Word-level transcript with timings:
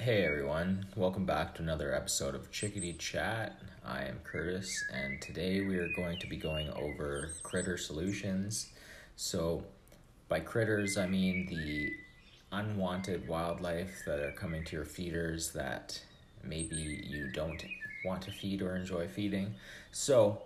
Hey 0.00 0.24
everyone, 0.24 0.86
welcome 0.96 1.24
back 1.24 1.54
to 1.54 1.62
another 1.62 1.94
episode 1.94 2.34
of 2.34 2.50
Chickadee 2.50 2.94
Chat. 2.94 3.60
I 3.86 4.02
am 4.02 4.18
Curtis, 4.24 4.68
and 4.92 5.22
today 5.22 5.60
we 5.60 5.76
are 5.76 5.88
going 5.94 6.18
to 6.18 6.26
be 6.26 6.36
going 6.36 6.68
over 6.70 7.30
critter 7.44 7.78
solutions. 7.78 8.72
So, 9.14 9.64
by 10.28 10.40
critters, 10.40 10.98
I 10.98 11.06
mean 11.06 11.46
the 11.46 11.92
unwanted 12.50 13.28
wildlife 13.28 14.02
that 14.04 14.18
are 14.18 14.32
coming 14.32 14.64
to 14.64 14.76
your 14.76 14.84
feeders 14.84 15.52
that 15.52 16.02
maybe 16.42 16.74
you 16.74 17.30
don't 17.32 17.64
want 18.04 18.22
to 18.22 18.32
feed 18.32 18.62
or 18.62 18.74
enjoy 18.74 19.06
feeding. 19.06 19.54
So, 19.92 20.42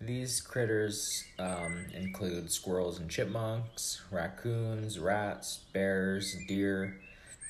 these 0.00 0.40
critters 0.40 1.24
um, 1.40 1.86
include 1.92 2.52
squirrels 2.52 3.00
and 3.00 3.10
chipmunks, 3.10 4.00
raccoons, 4.12 5.00
rats, 5.00 5.58
bears, 5.72 6.36
deer 6.46 7.01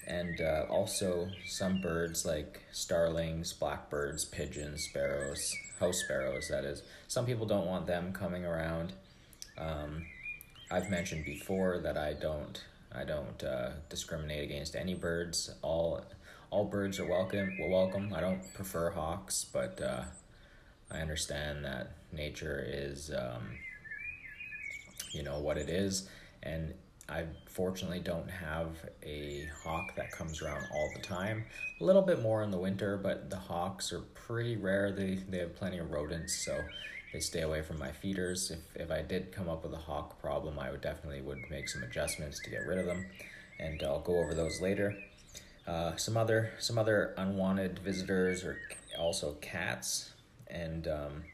and 0.06 0.40
uh, 0.40 0.64
also 0.68 1.28
some 1.46 1.80
birds 1.80 2.24
like 2.24 2.62
starlings, 2.72 3.52
blackbirds, 3.52 4.24
pigeons, 4.24 4.84
sparrows, 4.84 5.54
house 5.78 6.00
sparrows. 6.04 6.48
That 6.48 6.64
is, 6.64 6.82
some 7.08 7.26
people 7.26 7.46
don't 7.46 7.66
want 7.66 7.86
them 7.86 8.12
coming 8.12 8.44
around. 8.44 8.92
Um, 9.58 10.06
I've 10.70 10.90
mentioned 10.90 11.24
before 11.24 11.78
that 11.78 11.98
I 11.98 12.14
don't 12.14 12.62
I 12.94 13.04
don't 13.04 13.42
uh, 13.42 13.70
discriminate 13.88 14.44
against 14.44 14.76
any 14.76 14.94
birds. 14.94 15.54
All 15.62 16.02
all 16.50 16.64
birds 16.64 17.00
are 17.00 17.06
welcome. 17.06 17.56
Well, 17.58 17.70
welcome. 17.70 18.12
I 18.14 18.20
don't 18.20 18.52
prefer 18.54 18.90
hawks, 18.90 19.44
but 19.44 19.80
uh, 19.80 20.04
I 20.90 20.98
understand 20.98 21.64
that 21.64 21.92
nature 22.12 22.62
is 22.66 23.10
um, 23.10 23.58
you 25.12 25.22
know 25.22 25.38
what 25.38 25.56
it 25.56 25.68
is, 25.68 26.08
and 26.42 26.74
I 27.12 27.26
fortunately 27.46 28.00
don't 28.00 28.30
have 28.30 28.68
a 29.02 29.46
hawk 29.62 29.94
that 29.96 30.10
comes 30.10 30.40
around 30.40 30.64
all 30.72 30.90
the 30.96 31.02
time. 31.02 31.44
A 31.80 31.84
little 31.84 32.00
bit 32.00 32.22
more 32.22 32.42
in 32.42 32.50
the 32.50 32.58
winter, 32.58 32.96
but 32.96 33.28
the 33.28 33.36
hawks 33.36 33.92
are 33.92 34.00
pretty 34.00 34.56
rare. 34.56 34.90
They 34.90 35.18
they 35.28 35.38
have 35.38 35.54
plenty 35.54 35.78
of 35.78 35.90
rodents, 35.90 36.44
so 36.44 36.58
they 37.12 37.20
stay 37.20 37.42
away 37.42 37.60
from 37.60 37.78
my 37.78 37.92
feeders. 37.92 38.50
If 38.50 38.60
if 38.74 38.90
I 38.90 39.02
did 39.02 39.30
come 39.30 39.48
up 39.50 39.62
with 39.62 39.74
a 39.74 39.84
hawk 39.88 40.18
problem, 40.20 40.58
I 40.58 40.70
would 40.70 40.80
definitely 40.80 41.20
would 41.20 41.42
make 41.50 41.68
some 41.68 41.82
adjustments 41.82 42.40
to 42.44 42.50
get 42.50 42.66
rid 42.66 42.78
of 42.78 42.86
them, 42.86 43.04
and 43.60 43.82
I'll 43.82 44.00
go 44.00 44.18
over 44.18 44.34
those 44.34 44.60
later. 44.62 44.96
Uh, 45.66 45.96
some 45.96 46.16
other 46.16 46.52
some 46.58 46.78
other 46.78 47.14
unwanted 47.18 47.78
visitors 47.80 48.42
are 48.42 48.58
also 48.98 49.34
cats, 49.42 50.12
and 50.48 50.88
um, 50.88 51.24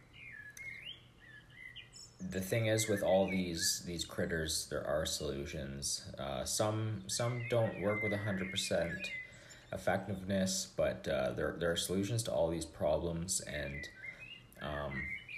the 2.21 2.41
thing 2.41 2.67
is 2.67 2.89
with 2.89 3.03
all 3.03 3.29
these 3.29 3.83
these 3.87 4.05
critters 4.05 4.67
there 4.71 4.87
are 4.87 5.07
solutions. 5.07 6.05
Uh, 6.19 6.45
some 6.45 7.03
some 7.07 7.43
don't 7.49 7.81
work 7.81 8.03
with 8.03 8.13
100% 8.13 9.09
effectiveness 9.73 10.69
but 10.77 11.07
uh, 11.09 11.33
there, 11.33 11.55
there 11.59 11.71
are 11.71 11.77
solutions 11.77 12.23
to 12.23 12.33
all 12.33 12.49
these 12.49 12.65
problems 12.65 13.41
and 13.43 13.89
um, 14.63 14.93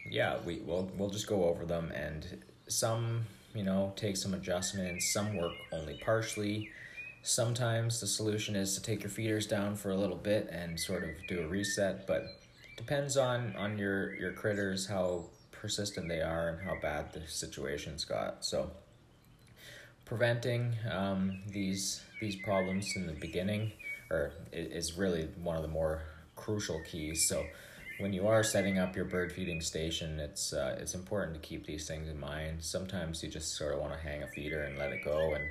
yeah 0.09 0.39
we 0.47 0.61
we'll, 0.61 0.89
we'll 0.97 1.11
just 1.11 1.27
go 1.27 1.45
over 1.45 1.67
them 1.67 1.91
and 1.95 2.39
some 2.69 3.27
you 3.55 3.63
know 3.63 3.93
take 3.97 4.17
some 4.17 4.35
adjustments. 4.35 5.13
Some 5.13 5.37
work 5.37 5.53
only 5.73 6.01
partially. 6.05 6.71
Sometimes 7.23 8.01
the 8.01 8.07
solution 8.07 8.57
is 8.57 8.75
to 8.75 8.83
take 8.83 9.03
your 9.03 9.11
feeders 9.11 9.47
down 9.47 9.77
for 9.77 9.91
a 9.91 9.97
little 9.97 10.17
bit 10.17 10.49
and 10.51 10.81
sort 10.81 11.05
of 11.05 11.11
do 11.29 11.43
a 11.43 11.47
reset 11.47 12.07
but 12.07 12.25
depends 12.77 13.17
on 13.19 13.55
on 13.57 13.77
your 13.77 14.15
your 14.15 14.33
critters 14.33 14.87
how 14.87 15.25
persistent 15.61 16.09
they 16.09 16.21
are 16.21 16.49
and 16.49 16.61
how 16.61 16.75
bad 16.81 17.13
the 17.13 17.21
situations 17.27 18.05
got. 18.05 18.45
So 18.45 18.71
preventing 20.05 20.75
um, 20.91 21.43
these 21.47 22.03
these 22.21 22.37
problems 22.37 22.93
in 22.97 23.07
the 23.07 23.13
beginning 23.13 23.73
or 24.11 24.33
is 24.53 24.99
really 24.99 25.29
one 25.43 25.57
of 25.57 25.63
the 25.63 25.69
more 25.69 26.03
crucial 26.35 26.81
keys. 26.91 27.29
So 27.29 27.47
when 27.99 28.13
you 28.13 28.27
are 28.27 28.43
setting 28.43 28.79
up 28.79 28.97
your 28.97 29.05
bird 29.05 29.31
feeding 29.33 29.61
station, 29.61 30.19
it's 30.19 30.53
uh, 30.53 30.79
it's 30.81 30.95
important 30.95 31.35
to 31.35 31.49
keep 31.49 31.67
these 31.67 31.87
things 31.87 32.09
in 32.09 32.19
mind. 32.19 32.65
Sometimes 32.65 33.23
you 33.23 33.29
just 33.29 33.57
sort 33.57 33.75
of 33.75 33.81
want 33.81 33.93
to 33.93 33.99
hang 33.99 34.23
a 34.23 34.29
feeder 34.29 34.63
and 34.63 34.79
let 34.79 34.93
it 34.93 35.05
go, 35.05 35.35
and 35.35 35.45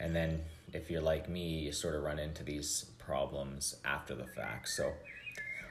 and 0.00 0.14
then 0.14 0.42
if 0.72 0.90
you're 0.90 1.00
like 1.00 1.28
me, 1.28 1.60
you 1.60 1.72
sort 1.72 1.94
of 1.94 2.02
run 2.02 2.18
into 2.18 2.42
these 2.42 2.86
problems 2.98 3.76
after 3.84 4.14
the 4.14 4.26
fact. 4.26 4.68
So 4.68 4.92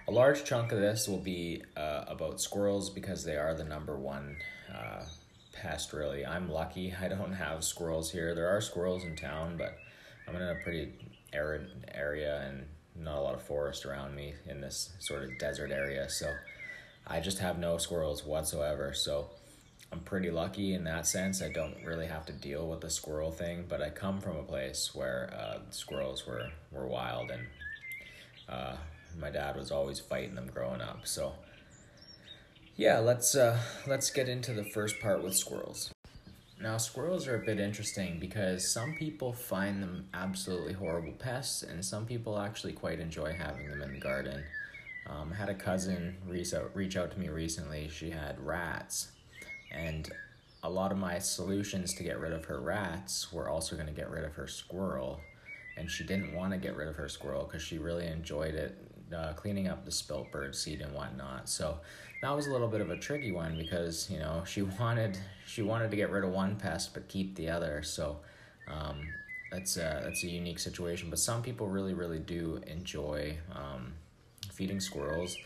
a 0.08 0.12
large 0.12 0.44
chunk 0.44 0.72
of 0.72 0.80
this 0.80 1.08
will 1.08 1.20
be 1.20 1.64
uh, 1.78 2.06
about 2.08 2.42
squirrels 2.42 2.90
because 2.90 3.24
they 3.24 3.38
are 3.38 3.54
the 3.54 3.64
number 3.64 3.98
one 3.98 4.38
uh, 4.74 5.04
pest, 5.54 5.94
really. 5.94 6.26
I'm 6.26 6.50
lucky 6.50 6.94
I 7.02 7.08
don't 7.08 7.34
have 7.34 7.64
squirrels 7.64 8.12
here. 8.12 8.36
There 8.36 8.50
are 8.50 8.62
squirrels 8.62 9.04
in 9.04 9.16
town, 9.16 9.56
but 9.58 9.78
I'm 10.28 10.36
in 10.36 10.42
a 10.42 10.56
pretty 10.64 10.94
arid 11.32 11.70
area 11.94 12.42
and 12.48 12.66
not 12.96 13.18
a 13.18 13.22
lot 13.22 13.34
of 13.34 13.42
forest 13.42 13.86
around 13.86 14.16
me 14.16 14.36
in 14.48 14.62
this 14.62 14.92
sort 15.00 15.24
of 15.24 15.38
desert 15.40 15.72
area. 15.72 16.10
So 16.10 16.32
I 17.08 17.20
just 17.20 17.40
have 17.40 17.58
no 17.58 17.78
squirrels 17.78 18.26
whatsoever. 18.26 18.94
So 18.94 19.30
I'm 19.92 20.02
pretty 20.02 20.32
lucky 20.32 20.74
in 20.74 20.84
that 20.84 21.08
sense. 21.08 21.42
I 21.42 21.50
don't 21.50 21.76
really 21.84 22.08
have 22.08 22.26
to 22.28 22.34
deal 22.34 22.68
with 22.68 22.82
the 22.82 22.90
squirrel 22.90 23.32
thing, 23.32 23.66
but 23.68 23.82
I 23.82 23.90
come 23.90 24.20
from 24.22 24.38
a 24.38 24.44
place 24.44 24.92
where 24.94 25.34
uh, 25.36 25.60
squirrels 25.72 26.28
were, 26.28 26.50
were 26.72 26.88
wild 26.88 27.32
and 27.32 27.48
uh, 28.48 28.76
my 29.20 29.30
dad 29.30 29.56
was 29.56 29.72
always 29.72 30.00
fighting 30.00 30.36
them 30.36 30.50
growing 30.54 30.82
up. 30.82 31.02
So 31.06 31.34
yeah, 32.76 33.00
let's 33.00 33.36
uh, 33.36 33.60
let's 33.86 34.10
get 34.10 34.28
into 34.28 34.54
the 34.54 34.64
first 34.64 35.00
part 35.00 35.24
with 35.24 35.36
squirrels. 35.36 35.92
Now, 36.60 36.78
squirrels 36.78 37.28
are 37.28 37.36
a 37.36 37.46
bit 37.46 37.60
interesting 37.60 38.20
because 38.20 38.72
some 38.72 38.96
people 38.96 39.34
find 39.34 39.84
them 39.84 40.08
absolutely 40.14 40.74
horrible 40.74 41.12
pests, 41.12 41.62
and 41.62 41.84
some 41.84 42.06
people 42.06 42.40
actually 42.40 42.74
quite 42.74 43.00
enjoy 43.00 43.34
having 43.34 43.70
them 43.70 43.82
in 43.82 43.94
the 43.94 44.00
garden. 44.00 44.44
Um, 45.08 45.32
I 45.34 45.36
had 45.36 45.50
a 45.50 45.54
cousin 45.54 46.16
reach 46.26 46.54
out, 46.54 46.72
reach 46.74 46.96
out 46.96 47.12
to 47.12 47.20
me 47.20 47.28
recently. 47.28 47.90
She 47.90 48.10
had 48.10 48.40
rats, 48.40 49.12
and 49.72 50.10
a 50.64 50.70
lot 50.70 50.92
of 50.92 50.98
my 50.98 51.20
solutions 51.20 51.94
to 51.96 52.04
get 52.04 52.20
rid 52.20 52.32
of 52.32 52.46
her 52.46 52.62
rats 52.62 53.32
were 53.34 53.50
also 53.50 53.76
going 53.76 53.88
to 53.88 53.94
get 53.94 54.10
rid 54.10 54.24
of 54.24 54.34
her 54.36 54.48
squirrel. 54.48 55.20
And 55.76 55.92
she 55.92 56.06
didn't 56.06 56.34
want 56.34 56.54
to 56.54 56.58
get 56.58 56.78
rid 56.78 56.88
of 56.88 56.96
her 56.96 57.10
squirrel 57.10 57.44
because 57.44 57.62
she 57.62 57.78
really 57.78 58.08
enjoyed 58.08 58.56
it 58.56 58.78
uh, 59.16 59.34
cleaning 59.34 59.68
up 59.68 59.86
the 59.86 59.92
spilt 59.92 60.32
bird 60.32 60.56
seed 60.56 60.82
and 60.82 60.94
whatnot. 60.94 61.50
So 61.50 61.80
that 62.22 62.36
was 62.36 62.48
a 62.48 62.52
little 62.52 62.68
bit 62.68 62.82
of 62.82 62.90
a 62.90 62.98
tricky 62.98 63.32
one 63.32 63.58
because 63.58 64.10
you 64.10 64.20
know 64.20 64.44
she 64.46 64.62
wanted 64.80 65.18
she 65.46 65.62
wanted 65.62 65.92
to 65.92 65.98
get 65.98 66.10
rid 66.10 66.24
of 66.24 66.32
one 66.32 66.56
pest 66.56 66.94
but 66.94 67.08
keep 67.08 67.36
the 67.36 67.50
other. 67.50 67.84
So 67.84 68.18
um, 68.68 69.02
that's 69.52 69.78
a, 69.78 70.02
that's 70.04 70.24
a 70.24 70.28
unique 70.28 70.60
situation. 70.60 71.10
But 71.10 71.20
some 71.20 71.42
people 71.42 71.68
really 71.68 71.94
really 71.94 72.20
do 72.20 72.62
enjoy 72.68 73.38
um, 73.54 73.94
feeding 74.52 74.80
squirrels. 74.80 75.38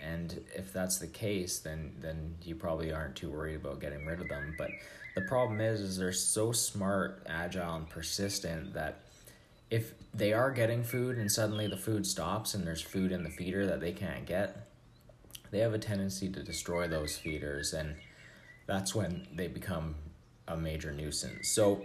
And 0.00 0.42
if 0.56 0.72
that's 0.72 0.98
the 0.98 1.06
case, 1.06 1.60
then 1.60 1.92
then 2.00 2.34
you 2.42 2.54
probably 2.54 2.92
aren't 2.92 3.14
too 3.14 3.30
worried 3.30 3.56
about 3.56 3.80
getting 3.80 4.04
rid 4.06 4.20
of 4.20 4.28
them. 4.28 4.54
But 4.58 4.70
the 5.14 5.22
problem 5.22 5.60
is, 5.60 5.80
is 5.80 5.96
they're 5.98 6.12
so 6.12 6.52
smart, 6.52 7.22
agile, 7.28 7.76
and 7.76 7.88
persistent 7.88 8.72
that 8.74 9.02
if 9.72 9.94
they 10.12 10.34
are 10.34 10.50
getting 10.50 10.84
food 10.84 11.16
and 11.16 11.32
suddenly 11.32 11.66
the 11.66 11.78
food 11.78 12.06
stops 12.06 12.52
and 12.52 12.66
there's 12.66 12.82
food 12.82 13.10
in 13.10 13.22
the 13.22 13.30
feeder 13.30 13.64
that 13.64 13.80
they 13.80 13.92
can't 13.92 14.26
get, 14.26 14.68
they 15.50 15.60
have 15.60 15.72
a 15.72 15.78
tendency 15.78 16.28
to 16.28 16.42
destroy 16.42 16.86
those 16.86 17.16
feeders, 17.16 17.72
and 17.72 17.96
that's 18.66 18.94
when 18.94 19.26
they 19.34 19.48
become 19.48 19.94
a 20.46 20.58
major 20.58 20.92
nuisance. 20.92 21.48
So, 21.54 21.80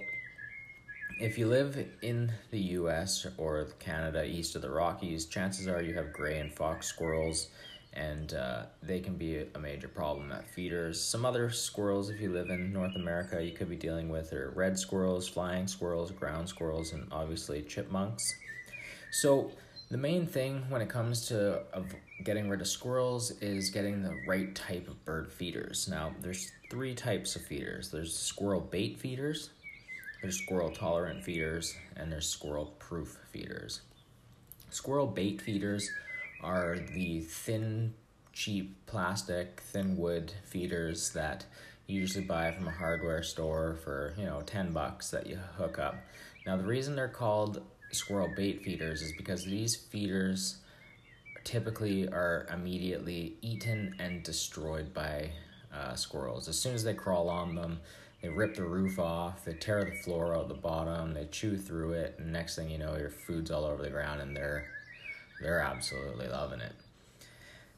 if 1.22 1.38
you 1.38 1.48
live 1.48 1.88
in 2.02 2.34
the 2.52 2.60
US 2.60 3.26
or 3.38 3.70
Canada 3.80 4.26
east 4.26 4.58
of 4.58 4.62
the 4.62 4.70
Rockies, 4.70 5.26
chances 5.26 5.66
are 5.66 5.82
you 5.82 5.94
have 5.94 6.12
gray 6.12 6.40
and 6.42 6.54
fox 6.54 6.88
squirrels 6.88 7.48
and 7.98 8.36
uh, 8.36 8.64
they 8.84 9.00
can 9.00 9.16
be 9.16 9.44
a 9.56 9.60
major 9.60 9.88
problem 9.88 10.32
at 10.32 10.48
feeders. 10.48 11.02
Some 11.02 11.26
other 11.26 11.50
squirrels, 11.50 12.10
if 12.12 12.22
you 12.22 12.32
live 12.32 12.50
in 12.50 12.72
North 12.72 12.96
America, 12.96 13.44
you 13.44 13.52
could 13.52 13.70
be 13.70 13.76
dealing 13.76 14.10
with 14.10 14.32
are 14.34 14.52
red 14.56 14.78
squirrels, 14.78 15.28
flying 15.28 15.68
squirrels, 15.68 16.12
ground 16.12 16.48
squirrels, 16.48 16.94
and 16.94 17.08
obviously 17.12 17.64
chipmunks. 17.64 18.36
So 19.12 19.52
the 19.90 19.98
main 19.98 20.28
thing 20.28 20.64
when 20.70 20.82
it 20.82 20.90
comes 20.90 21.28
to 21.30 21.64
getting 22.24 22.50
rid 22.50 22.62
of 22.62 22.68
squirrels 22.68 23.32
is 23.42 23.72
getting 23.72 24.04
the 24.04 24.16
right 24.28 24.54
type 24.54 24.88
of 24.88 25.04
bird 25.04 25.32
feeders. 25.32 25.88
Now, 25.88 26.14
there's 26.22 26.52
three 26.70 26.94
types 26.94 27.36
of 27.36 27.42
feeders. 27.42 27.90
There's 27.90 28.16
squirrel 28.16 28.62
bait 28.62 29.00
feeders, 29.00 29.50
there's 30.22 30.38
squirrel 30.38 30.70
tolerant 30.72 31.24
feeders, 31.24 31.76
and 31.96 32.12
there's 32.12 32.28
squirrel 32.28 32.76
proof 32.78 33.18
feeders. 33.32 33.82
Squirrel 34.70 35.08
bait 35.08 35.42
feeders 35.42 35.90
are 36.42 36.78
the 36.94 37.22
thin, 37.22 37.94
cheap 38.34 38.86
plastic, 38.86 39.62
thin 39.62 39.98
wood 39.98 40.34
feeders 40.46 41.12
that 41.14 41.46
you 41.88 42.00
usually 42.00 42.26
buy 42.26 42.52
from 42.52 42.68
a 42.68 42.72
hardware 42.72 43.24
store 43.24 43.78
for, 43.84 44.14
you 44.18 44.26
know, 44.26 44.42
10 44.46 44.72
bucks 44.72 45.10
that 45.12 45.28
you 45.28 45.38
hook 45.58 45.80
up. 45.80 45.96
Now, 46.46 46.58
the 46.58 46.66
reason 46.66 46.96
they're 46.96 47.08
called 47.08 47.62
squirrel 47.92 48.30
bait 48.36 48.64
feeders 48.64 49.02
is 49.02 49.14
because 49.18 49.46
these 49.46 49.76
feeders 49.76 50.58
typically 51.44 52.08
are 52.10 52.46
immediately 52.54 53.38
eaten 53.42 53.96
and 54.00 54.22
destroyed 54.24 54.94
by 54.94 55.32
uh, 55.74 55.96
squirrels. 55.96 56.50
As 56.50 56.60
soon 56.60 56.76
as 56.76 56.84
they 56.84 56.94
crawl 56.94 57.30
on 57.30 57.56
them, 57.56 57.80
they 58.22 58.30
rip 58.30 58.56
the 58.56 58.64
roof 58.64 59.00
off, 59.00 59.46
they 59.46 59.54
tear 59.54 59.86
the 59.86 59.96
floor 60.04 60.36
out 60.36 60.50
the 60.50 60.56
bottom, 60.56 61.14
they 61.14 61.26
chew 61.26 61.56
through 61.56 61.94
it, 61.94 62.16
and 62.18 62.34
next 62.34 62.56
thing 62.56 62.70
you 62.70 62.78
know, 62.78 62.98
your 62.98 63.10
food's 63.10 63.52
all 63.52 63.64
over 63.64 63.84
the 63.84 63.90
ground 63.90 64.22
and 64.22 64.36
they're 64.36 64.68
They're 65.42 65.60
absolutely 65.60 66.28
loving 66.28 66.62
it. 66.62 66.74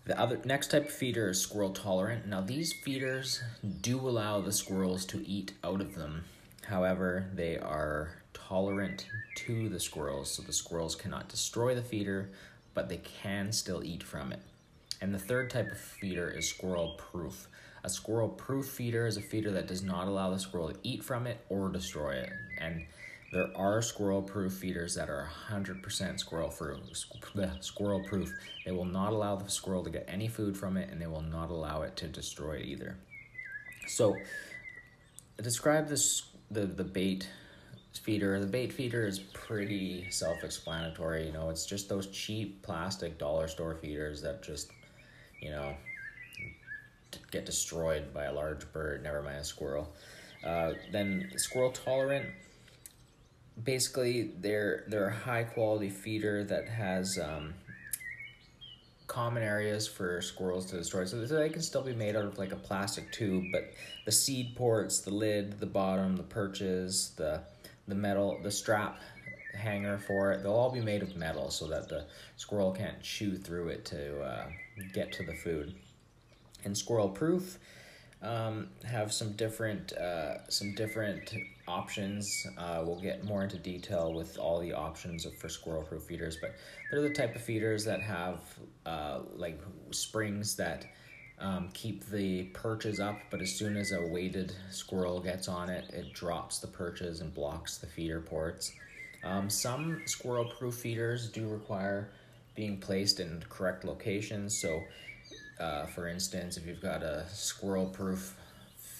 The 0.05 0.19
other 0.19 0.39
next 0.43 0.71
type 0.71 0.85
of 0.85 0.91
feeder 0.91 1.29
is 1.29 1.41
squirrel 1.41 1.71
tolerant. 1.71 2.25
Now 2.25 2.41
these 2.41 2.73
feeders 2.73 3.43
do 3.81 3.99
allow 3.99 4.41
the 4.41 4.51
squirrels 4.51 5.05
to 5.05 5.27
eat 5.27 5.53
out 5.63 5.81
of 5.81 5.95
them. 5.95 6.23
However, 6.65 7.29
they 7.33 7.57
are 7.57 8.21
tolerant 8.33 9.07
to 9.35 9.69
the 9.69 9.79
squirrels, 9.79 10.31
so 10.31 10.41
the 10.41 10.53
squirrels 10.53 10.95
cannot 10.95 11.29
destroy 11.29 11.75
the 11.75 11.81
feeder, 11.81 12.31
but 12.73 12.89
they 12.89 12.97
can 12.97 13.51
still 13.51 13.83
eat 13.83 14.03
from 14.03 14.31
it. 14.31 14.39
And 15.01 15.13
the 15.13 15.19
third 15.19 15.49
type 15.49 15.71
of 15.71 15.77
feeder 15.77 16.29
is 16.29 16.49
squirrel 16.49 16.95
proof. 16.97 17.47
A 17.83 17.89
squirrel 17.89 18.29
proof 18.29 18.67
feeder 18.67 19.07
is 19.07 19.17
a 19.17 19.21
feeder 19.21 19.51
that 19.51 19.67
does 19.67 19.83
not 19.83 20.07
allow 20.07 20.29
the 20.31 20.39
squirrel 20.39 20.69
to 20.69 20.79
eat 20.83 21.03
from 21.03 21.27
it 21.27 21.39
or 21.49 21.69
destroy 21.69 22.13
it. 22.13 22.31
And 22.59 22.85
there 23.31 23.49
are 23.55 23.81
squirrel 23.81 24.23
proof 24.23 24.53
feeders 24.53 24.95
that 24.95 25.09
are 25.09 25.29
100% 25.49 26.19
squirrel 26.19 26.49
proof. 26.49 26.79
Squirrel 27.61 28.03
proof. 28.03 28.33
They 28.65 28.71
will 28.71 28.85
not 28.85 29.13
allow 29.13 29.35
the 29.35 29.49
squirrel 29.49 29.83
to 29.83 29.89
get 29.89 30.05
any 30.07 30.27
food 30.27 30.57
from 30.57 30.77
it 30.77 30.89
and 30.89 30.99
they 30.99 31.05
will 31.05 31.21
not 31.21 31.49
allow 31.49 31.83
it 31.83 31.95
to 31.97 32.07
destroy 32.07 32.57
it 32.57 32.65
either. 32.65 32.97
So, 33.87 34.15
describe 35.37 35.87
this 35.87 36.23
the 36.49 36.65
the 36.65 36.83
bait 36.83 37.29
feeder. 38.01 38.39
The 38.39 38.47
bait 38.47 38.73
feeder 38.73 39.05
is 39.05 39.19
pretty 39.19 40.09
self-explanatory. 40.09 41.27
You 41.27 41.33
know, 41.33 41.49
it's 41.49 41.65
just 41.65 41.89
those 41.89 42.07
cheap 42.07 42.63
plastic 42.63 43.17
dollar 43.17 43.47
store 43.47 43.75
feeders 43.75 44.21
that 44.21 44.41
just, 44.41 44.71
you 45.41 45.51
know, 45.51 45.75
get 47.31 47.45
destroyed 47.45 48.13
by 48.13 48.25
a 48.25 48.33
large 48.33 48.71
bird. 48.71 49.03
Never 49.03 49.21
mind 49.21 49.37
a 49.37 49.43
squirrel. 49.43 49.93
Uh, 50.43 50.73
then 50.91 51.31
squirrel 51.35 51.71
tolerant 51.71 52.25
basically 53.63 54.31
they're 54.39 54.85
they're 54.87 55.07
a 55.07 55.15
high 55.15 55.43
quality 55.43 55.89
feeder 55.89 56.43
that 56.45 56.67
has 56.67 57.19
um, 57.19 57.53
common 59.07 59.43
areas 59.43 59.87
for 59.87 60.21
squirrels 60.21 60.65
to 60.67 60.77
destroy. 60.77 61.05
So 61.05 61.25
they 61.25 61.49
can 61.49 61.61
still 61.61 61.81
be 61.81 61.93
made 61.93 62.15
out 62.15 62.25
of 62.25 62.37
like 62.37 62.51
a 62.51 62.57
plastic 62.57 63.11
tube, 63.11 63.45
but 63.51 63.73
the 64.05 64.11
seed 64.11 64.55
ports, 64.55 64.99
the 65.01 65.11
lid, 65.11 65.59
the 65.59 65.65
bottom, 65.65 66.15
the 66.15 66.23
perches, 66.23 67.11
the 67.17 67.41
the 67.87 67.95
metal, 67.95 68.39
the 68.43 68.51
strap 68.51 68.99
hanger 69.55 69.97
for 69.97 70.31
it, 70.31 70.43
they'll 70.43 70.53
all 70.53 70.71
be 70.71 70.79
made 70.79 71.01
of 71.01 71.15
metal 71.15 71.49
so 71.49 71.67
that 71.67 71.89
the 71.89 72.05
squirrel 72.37 72.71
can't 72.71 73.01
chew 73.01 73.35
through 73.35 73.69
it 73.69 73.83
to 73.83 74.21
uh, 74.21 74.45
get 74.93 75.11
to 75.11 75.23
the 75.23 75.33
food. 75.33 75.75
And 76.63 76.77
squirrel 76.77 77.09
proof 77.09 77.57
um, 78.21 78.69
have 78.85 79.11
some 79.11 79.33
different 79.33 79.93
uh, 79.93 80.47
some 80.49 80.75
different 80.75 81.33
options. 81.69 82.47
Uh, 82.57 82.81
we'll 82.83 82.99
get 82.99 83.23
more 83.23 83.43
into 83.43 83.57
detail 83.57 84.13
with 84.13 84.37
all 84.37 84.59
the 84.59 84.73
options 84.73 85.25
for 85.39 85.47
squirrel 85.47 85.83
proof 85.83 86.03
feeders, 86.03 86.37
but 86.41 86.55
they're 86.89 87.01
the 87.01 87.13
type 87.13 87.35
of 87.35 87.41
feeders 87.41 87.85
that 87.85 88.01
have 88.01 88.41
uh, 88.85 89.19
like 89.35 89.61
springs 89.91 90.55
that 90.55 90.85
um, 91.39 91.69
keep 91.73 92.05
the 92.07 92.43
perches 92.53 92.99
up, 92.99 93.17
but 93.29 93.41
as 93.41 93.51
soon 93.51 93.77
as 93.77 93.91
a 93.91 94.07
weighted 94.07 94.53
squirrel 94.71 95.21
gets 95.21 95.47
on 95.47 95.69
it, 95.69 95.89
it 95.93 96.13
drops 96.13 96.59
the 96.59 96.67
perches 96.67 97.21
and 97.21 97.33
blocks 97.33 97.77
the 97.77 97.87
feeder 97.87 98.19
ports. 98.19 98.73
Um, 99.23 99.49
some 99.49 100.01
squirrel 100.05 100.45
proof 100.45 100.75
feeders 100.75 101.29
do 101.29 101.47
require 101.47 102.09
being 102.55 102.79
placed 102.79 103.19
in 103.19 103.41
correct 103.49 103.85
locations, 103.85 104.59
so 104.59 104.81
uh, 105.59 105.85
for 105.87 106.07
instance, 106.07 106.57
if 106.57 106.65
you've 106.65 106.81
got 106.81 107.03
a 107.03 107.25
squirrel 107.29 107.85
proof 107.85 108.35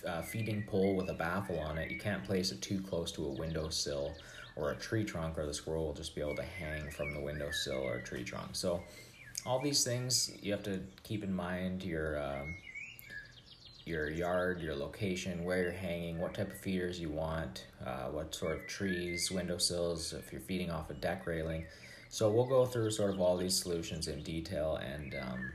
uh, 0.06 0.22
feeding 0.22 0.64
pole 0.64 0.96
with 0.96 1.10
a 1.10 1.14
baffle 1.14 1.60
on 1.60 1.78
it, 1.78 1.92
you 1.92 2.00
can't 2.00 2.24
place 2.24 2.52
it 2.52 2.62
too 2.62 2.82
close 2.82 3.12
to 3.14 3.26
a 3.26 3.30
windowsill 3.30 4.16
or 4.56 4.72
a 4.72 4.76
tree 4.76 5.04
trunk, 5.04 5.38
or 5.38 5.46
the 5.46 5.54
squirrel 5.54 5.86
will 5.86 5.94
just 5.94 6.16
be 6.16 6.22
able 6.22 6.36
to 6.36 6.44
hang 6.44 6.90
from 6.92 7.14
the 7.14 7.20
windowsill 7.20 7.82
or 7.82 8.02
tree 8.02 8.24
trunk. 8.24 8.50
So, 8.54 8.82
all 9.46 9.62
these 9.62 9.86
things 9.86 10.32
you 10.42 10.52
have 10.52 10.64
to 10.64 10.82
keep 11.04 11.24
in 11.24 11.34
mind 11.34 11.84
your 11.84 12.22
um, 12.22 12.56
your 13.86 14.10
yard, 14.10 14.62
your 14.62 14.76
location, 14.76 15.44
where 15.44 15.64
you're 15.64 15.72
hanging, 15.72 16.20
what 16.20 16.34
type 16.36 16.52
of 16.52 16.58
feeders 16.60 17.00
you 17.00 17.10
want, 17.10 17.66
uh, 17.86 18.06
what 18.06 18.36
sort 18.36 18.56
of 18.56 18.68
trees, 18.68 19.32
windowsills, 19.32 20.14
if 20.14 20.32
you're 20.32 20.42
feeding 20.42 20.70
off 20.70 20.90
a 20.92 20.94
deck 20.94 21.26
railing. 21.26 21.66
So 22.10 22.30
we'll 22.30 22.46
go 22.46 22.66
through 22.66 22.92
sort 22.92 23.14
of 23.14 23.20
all 23.20 23.36
these 23.36 23.60
solutions 23.60 24.08
in 24.08 24.22
detail 24.22 24.76
and 24.78 25.16
um, 25.16 25.52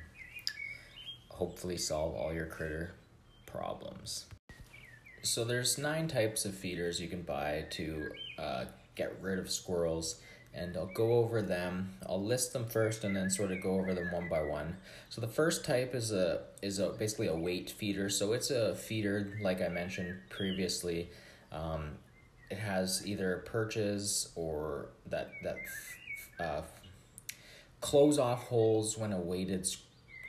hopefully 1.28 1.76
solve 1.76 2.14
all 2.14 2.32
your 2.32 2.46
critter 2.46 2.92
problems. 3.46 4.26
So 5.24 5.42
there's 5.42 5.78
nine 5.78 6.06
types 6.06 6.44
of 6.44 6.54
feeders 6.54 7.00
you 7.00 7.08
can 7.08 7.22
buy 7.22 7.64
to 7.70 8.10
uh, 8.38 8.64
get 8.94 9.16
rid 9.22 9.38
of 9.38 9.50
squirrels 9.50 10.20
and 10.52 10.76
I'll 10.76 10.92
go 10.92 11.14
over 11.14 11.40
them. 11.40 11.94
I'll 12.06 12.22
list 12.22 12.52
them 12.52 12.66
first 12.66 13.04
and 13.04 13.16
then 13.16 13.30
sort 13.30 13.50
of 13.50 13.62
go 13.62 13.70
over 13.70 13.94
them 13.94 14.12
one 14.12 14.28
by 14.28 14.42
one. 14.42 14.76
So 15.08 15.22
the 15.22 15.26
first 15.26 15.64
type 15.64 15.94
is 15.94 16.12
a 16.12 16.42
is 16.60 16.78
a 16.78 16.90
basically 16.90 17.28
a 17.28 17.34
weight 17.34 17.70
feeder. 17.70 18.10
So 18.10 18.34
it's 18.34 18.50
a 18.50 18.74
feeder 18.74 19.38
like 19.40 19.62
I 19.62 19.68
mentioned 19.68 20.14
previously. 20.28 21.08
Um, 21.50 21.92
it 22.50 22.58
has 22.58 23.06
either 23.06 23.44
perches 23.46 24.28
or 24.36 24.90
that 25.06 25.30
that 25.42 25.56
uh, 26.38 26.62
close 27.80 28.18
off 28.18 28.44
holes 28.48 28.98
when 28.98 29.12
a 29.14 29.18
weighted 29.18 29.66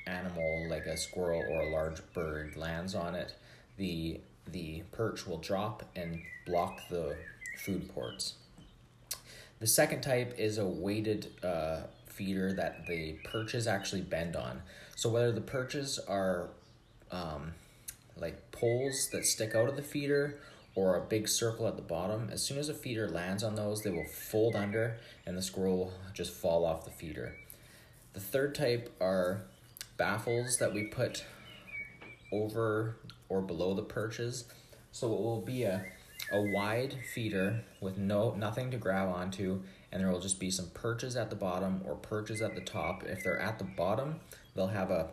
animal 0.08 0.70
like 0.70 0.86
a 0.86 0.96
squirrel 0.96 1.44
or 1.50 1.62
a 1.64 1.70
large 1.70 2.00
bird 2.14 2.56
lands 2.56 2.96
on 2.96 3.14
it, 3.14 3.36
the 3.76 4.22
the 4.52 4.84
perch 4.92 5.26
will 5.26 5.38
drop 5.38 5.84
and 5.96 6.22
block 6.46 6.80
the 6.90 7.16
food 7.58 7.94
ports. 7.94 8.36
The 9.60 9.68
second 9.68 10.02
type 10.02 10.36
is 10.38 10.58
a 10.58 10.66
weighted 10.66 11.32
uh, 11.44 11.84
feeder 12.08 12.54
that 12.54 12.88
the 12.88 13.18
perches 13.24 13.68
actually 13.68 14.02
bend 14.02 14.36
on. 14.36 14.62
So 14.96 15.10
whether 15.10 15.32
the 15.32 15.42
perches 15.42 16.00
are 16.00 16.50
um, 17.12 17.54
like 18.18 18.52
poles 18.52 19.10
that 19.12 19.26
stick 19.26 19.56
out 19.56 19.70
of 19.70 19.76
the 19.76 19.82
feeder 19.82 20.40
or 20.76 20.98
a 20.98 21.02
big 21.02 21.28
circle 21.28 21.68
at 21.68 21.78
the 21.78 21.82
bottom, 21.82 22.30
as 22.32 22.44
soon 22.44 22.58
as 22.58 22.70
a 22.70 22.74
feeder 22.74 23.10
lands 23.10 23.44
on 23.44 23.56
those, 23.56 23.82
they 23.82 23.92
will 23.92 24.06
fold 24.06 24.56
under 24.56 24.98
and 25.26 25.38
the 25.38 25.42
squirrel 25.42 25.78
will 25.78 25.94
just 26.14 26.34
fall 26.34 26.66
off 26.66 26.86
the 26.86 26.92
feeder. 26.92 27.36
The 28.14 28.20
third 28.20 28.56
type 28.56 28.94
are 29.02 29.42
baffles 29.98 30.58
that 30.58 30.74
we 30.74 30.84
put 30.84 31.26
over 32.32 32.98
or 33.30 33.42
below 33.42 33.74
the 33.74 33.84
perches. 33.84 34.46
So 34.92 35.08
it 35.14 35.22
will 35.22 35.42
be 35.42 35.64
a, 35.64 35.86
a 36.32 36.42
wide 36.54 36.96
feeder 37.14 37.64
with 37.82 37.98
no 37.98 38.34
nothing 38.36 38.72
to 38.72 38.78
grab 38.78 39.10
onto 39.10 39.62
and 39.96 40.04
there 40.04 40.12
will 40.12 40.20
just 40.20 40.42
be 40.42 40.52
some 40.52 40.70
perches 40.74 41.16
at 41.16 41.30
the 41.30 41.38
bottom 41.38 41.82
or 41.86 41.96
perches 41.96 42.42
at 42.42 42.54
the 42.54 42.60
top. 42.60 43.04
If 43.06 43.24
they're 43.24 43.40
at 43.40 43.60
the 43.60 43.64
bottom, 43.64 44.20
they'll 44.54 44.68
have 44.68 44.92
a, 44.92 45.08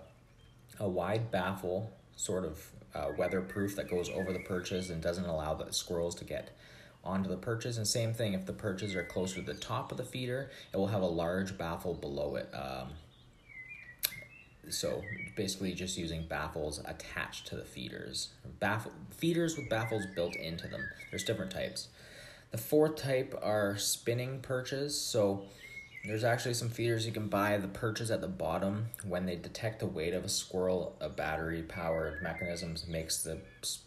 a 0.80 0.88
wide 0.88 1.30
baffle, 1.30 1.92
sort 2.16 2.44
of 2.44 2.66
uh, 2.92 3.12
weatherproof 3.16 3.76
that 3.76 3.88
goes 3.88 4.10
over 4.10 4.32
the 4.32 4.40
perches 4.40 4.90
and 4.90 5.00
doesn't 5.00 5.24
allow 5.24 5.54
the 5.54 5.72
squirrels 5.72 6.16
to 6.16 6.24
get 6.24 6.50
onto 7.04 7.30
the 7.30 7.36
perches. 7.36 7.78
And 7.78 7.86
same 7.86 8.12
thing, 8.12 8.34
if 8.34 8.44
the 8.44 8.52
perches 8.52 8.96
are 8.96 9.04
closer 9.04 9.36
to 9.36 9.42
the 9.42 9.54
top 9.54 9.92
of 9.92 9.98
the 9.98 10.04
feeder, 10.04 10.50
it 10.72 10.76
will 10.76 10.88
have 10.88 11.02
a 11.02 11.06
large 11.06 11.56
baffle 11.56 11.94
below 11.94 12.34
it. 12.34 12.50
Um, 12.52 12.88
so 14.70 15.02
basically 15.36 15.74
just 15.74 15.98
using 15.98 16.26
baffles 16.26 16.80
attached 16.84 17.46
to 17.48 17.56
the 17.56 17.64
feeders. 17.64 18.30
Baffle, 18.60 18.92
feeders 19.10 19.56
with 19.56 19.68
baffles 19.68 20.04
built 20.14 20.36
into 20.36 20.68
them. 20.68 20.82
There's 21.10 21.24
different 21.24 21.50
types. 21.50 21.88
The 22.50 22.58
fourth 22.58 22.96
type 22.96 23.38
are 23.42 23.76
spinning 23.76 24.40
perches. 24.40 24.98
So 25.00 25.44
there's 26.04 26.24
actually 26.24 26.54
some 26.54 26.68
feeders 26.68 27.06
you 27.06 27.12
can 27.12 27.28
buy. 27.28 27.56
The 27.56 27.68
perches 27.68 28.10
at 28.10 28.20
the 28.20 28.28
bottom, 28.28 28.86
when 29.04 29.26
they 29.26 29.36
detect 29.36 29.80
the 29.80 29.86
weight 29.86 30.14
of 30.14 30.24
a 30.24 30.28
squirrel, 30.28 30.96
a 31.00 31.08
battery 31.08 31.62
powered 31.62 32.22
mechanism 32.22 32.74
makes 32.88 33.22
the 33.22 33.38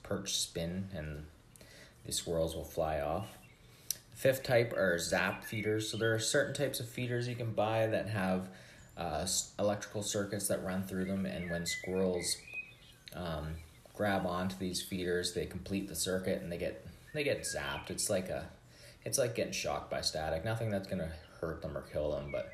perch 0.03 0.36
spin 0.38 0.89
and 0.96 1.25
the 2.05 2.12
squirrels 2.12 2.55
will 2.55 2.63
fly 2.63 3.00
off. 3.00 3.27
Fifth 4.13 4.44
type 4.44 4.74
are 4.74 4.98
zap 4.98 5.44
feeders. 5.44 5.89
So 5.89 5.98
there 5.98 6.13
are 6.13 6.20
certain 6.20 6.53
types 6.53 6.79
of 6.79 6.88
feeders 6.88 7.27
you 7.27 7.36
can 7.36 7.51
buy 7.51 7.88
that 7.88 8.10
have 8.10 8.50
uh, 8.97 9.25
electrical 9.59 10.01
circuits 10.01 10.47
that 10.47 10.63
run 10.63 10.83
through 10.83 11.05
them, 11.05 11.25
and 11.25 11.49
when 11.49 11.65
squirrels 11.65 12.37
um, 13.15 13.55
grab 13.93 14.25
onto 14.25 14.57
these 14.57 14.81
feeders, 14.81 15.33
they 15.33 15.45
complete 15.45 15.87
the 15.87 15.95
circuit 15.95 16.41
and 16.41 16.51
they 16.51 16.57
get 16.57 16.85
they 17.13 17.23
get 17.23 17.41
zapped. 17.41 17.89
It's 17.89 18.09
like 18.09 18.29
a 18.29 18.45
it's 19.03 19.17
like 19.17 19.35
getting 19.35 19.53
shocked 19.53 19.89
by 19.89 20.01
static. 20.01 20.43
Nothing 20.43 20.69
that's 20.69 20.87
gonna 20.87 21.11
hurt 21.39 21.61
them 21.61 21.77
or 21.77 21.81
kill 21.81 22.11
them, 22.11 22.29
but 22.31 22.51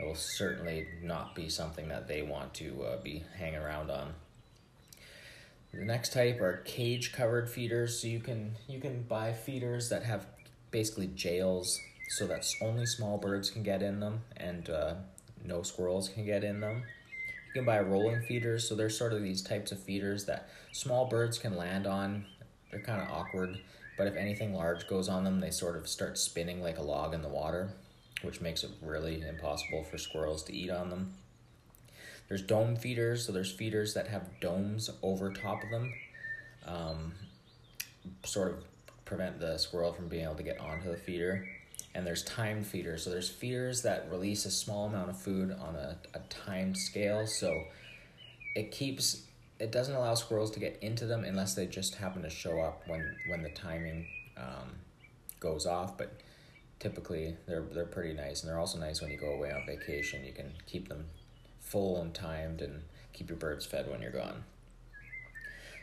it 0.00 0.06
will 0.06 0.14
certainly 0.14 0.86
not 1.02 1.34
be 1.34 1.48
something 1.48 1.88
that 1.88 2.08
they 2.08 2.22
want 2.22 2.54
to 2.54 2.82
uh, 2.84 3.02
be 3.02 3.22
hanging 3.38 3.60
around 3.60 3.90
on. 3.90 4.14
The 5.72 5.84
next 5.84 6.12
type 6.12 6.40
are 6.40 6.58
cage 6.64 7.12
covered 7.12 7.48
feeders. 7.48 8.00
So 8.00 8.08
you 8.08 8.20
can 8.20 8.56
you 8.68 8.80
can 8.80 9.02
buy 9.02 9.32
feeders 9.32 9.88
that 9.88 10.02
have 10.02 10.26
basically 10.70 11.06
jails 11.08 11.78
so 12.10 12.26
that 12.26 12.44
only 12.60 12.84
small 12.84 13.16
birds 13.16 13.50
can 13.50 13.62
get 13.62 13.82
in 13.82 14.00
them 14.00 14.20
and 14.36 14.68
uh, 14.68 14.94
no 15.44 15.62
squirrels 15.62 16.08
can 16.08 16.24
get 16.24 16.44
in 16.44 16.60
them. 16.60 16.82
You 17.48 17.52
can 17.60 17.64
buy 17.64 17.80
rolling 17.80 18.22
feeders, 18.22 18.68
so 18.68 18.74
there's 18.74 18.96
sort 18.96 19.12
of 19.12 19.22
these 19.22 19.42
types 19.42 19.72
of 19.72 19.82
feeders 19.82 20.24
that 20.24 20.48
small 20.72 21.06
birds 21.06 21.38
can 21.38 21.56
land 21.56 21.86
on. 21.86 22.24
They're 22.70 22.80
kind 22.80 23.02
of 23.02 23.08
awkward, 23.10 23.58
but 23.98 24.06
if 24.06 24.16
anything 24.16 24.54
large 24.54 24.88
goes 24.88 25.08
on 25.08 25.24
them, 25.24 25.40
they 25.40 25.50
sort 25.50 25.76
of 25.76 25.86
start 25.88 26.16
spinning 26.16 26.62
like 26.62 26.78
a 26.78 26.82
log 26.82 27.12
in 27.14 27.22
the 27.22 27.28
water. 27.28 27.70
which 28.22 28.40
makes 28.40 28.62
it 28.64 28.70
really 28.80 29.22
impossible 29.22 29.82
for 29.84 29.98
squirrels 29.98 30.42
to 30.44 30.54
eat 30.54 30.70
on 30.70 30.90
them. 30.90 31.14
There's 32.28 32.42
dome 32.42 32.76
feeders, 32.76 33.26
so 33.26 33.32
there's 33.32 33.52
feeders 33.52 33.94
that 33.94 34.08
have 34.08 34.40
domes 34.40 34.90
over 35.02 35.32
top 35.32 35.62
of 35.64 35.70
them, 35.70 35.92
um, 36.64 37.12
sort 38.24 38.52
of 38.52 38.64
prevent 39.04 39.40
the 39.40 39.58
squirrel 39.58 39.92
from 39.92 40.08
being 40.08 40.24
able 40.24 40.36
to 40.36 40.42
get 40.42 40.58
onto 40.60 40.90
the 40.90 40.96
feeder. 40.96 41.46
And 41.94 42.06
there's 42.06 42.22
timed 42.22 42.66
feeders, 42.66 43.04
so 43.04 43.10
there's 43.10 43.28
feeders 43.28 43.82
that 43.82 44.10
release 44.10 44.46
a 44.46 44.50
small 44.50 44.86
amount 44.86 45.10
of 45.10 45.18
food 45.18 45.50
on 45.52 45.76
a, 45.76 45.98
a 46.14 46.20
timed 46.30 46.78
scale, 46.78 47.26
so 47.26 47.64
it 48.54 48.70
keeps 48.70 49.24
it 49.58 49.70
doesn't 49.70 49.94
allow 49.94 50.14
squirrels 50.14 50.50
to 50.50 50.58
get 50.58 50.78
into 50.82 51.06
them 51.06 51.22
unless 51.22 51.54
they 51.54 51.66
just 51.66 51.94
happen 51.94 52.22
to 52.22 52.30
show 52.30 52.60
up 52.60 52.82
when 52.86 53.14
when 53.28 53.42
the 53.42 53.50
timing 53.50 54.06
um, 54.38 54.70
goes 55.38 55.66
off. 55.66 55.98
But 55.98 56.12
typically 56.80 57.36
they're 57.46 57.62
they're 57.62 57.84
pretty 57.84 58.14
nice, 58.14 58.42
and 58.42 58.50
they're 58.50 58.58
also 58.58 58.78
nice 58.78 59.00
when 59.02 59.10
you 59.10 59.18
go 59.18 59.32
away 59.34 59.52
on 59.52 59.66
vacation. 59.66 60.24
You 60.24 60.32
can 60.32 60.52
keep 60.66 60.88
them 60.88 61.06
full 61.60 62.00
and 62.00 62.12
timed, 62.14 62.62
and 62.62 62.82
keep 63.12 63.28
your 63.28 63.38
birds 63.38 63.66
fed 63.66 63.90
when 63.90 64.00
you're 64.00 64.10
gone. 64.10 64.44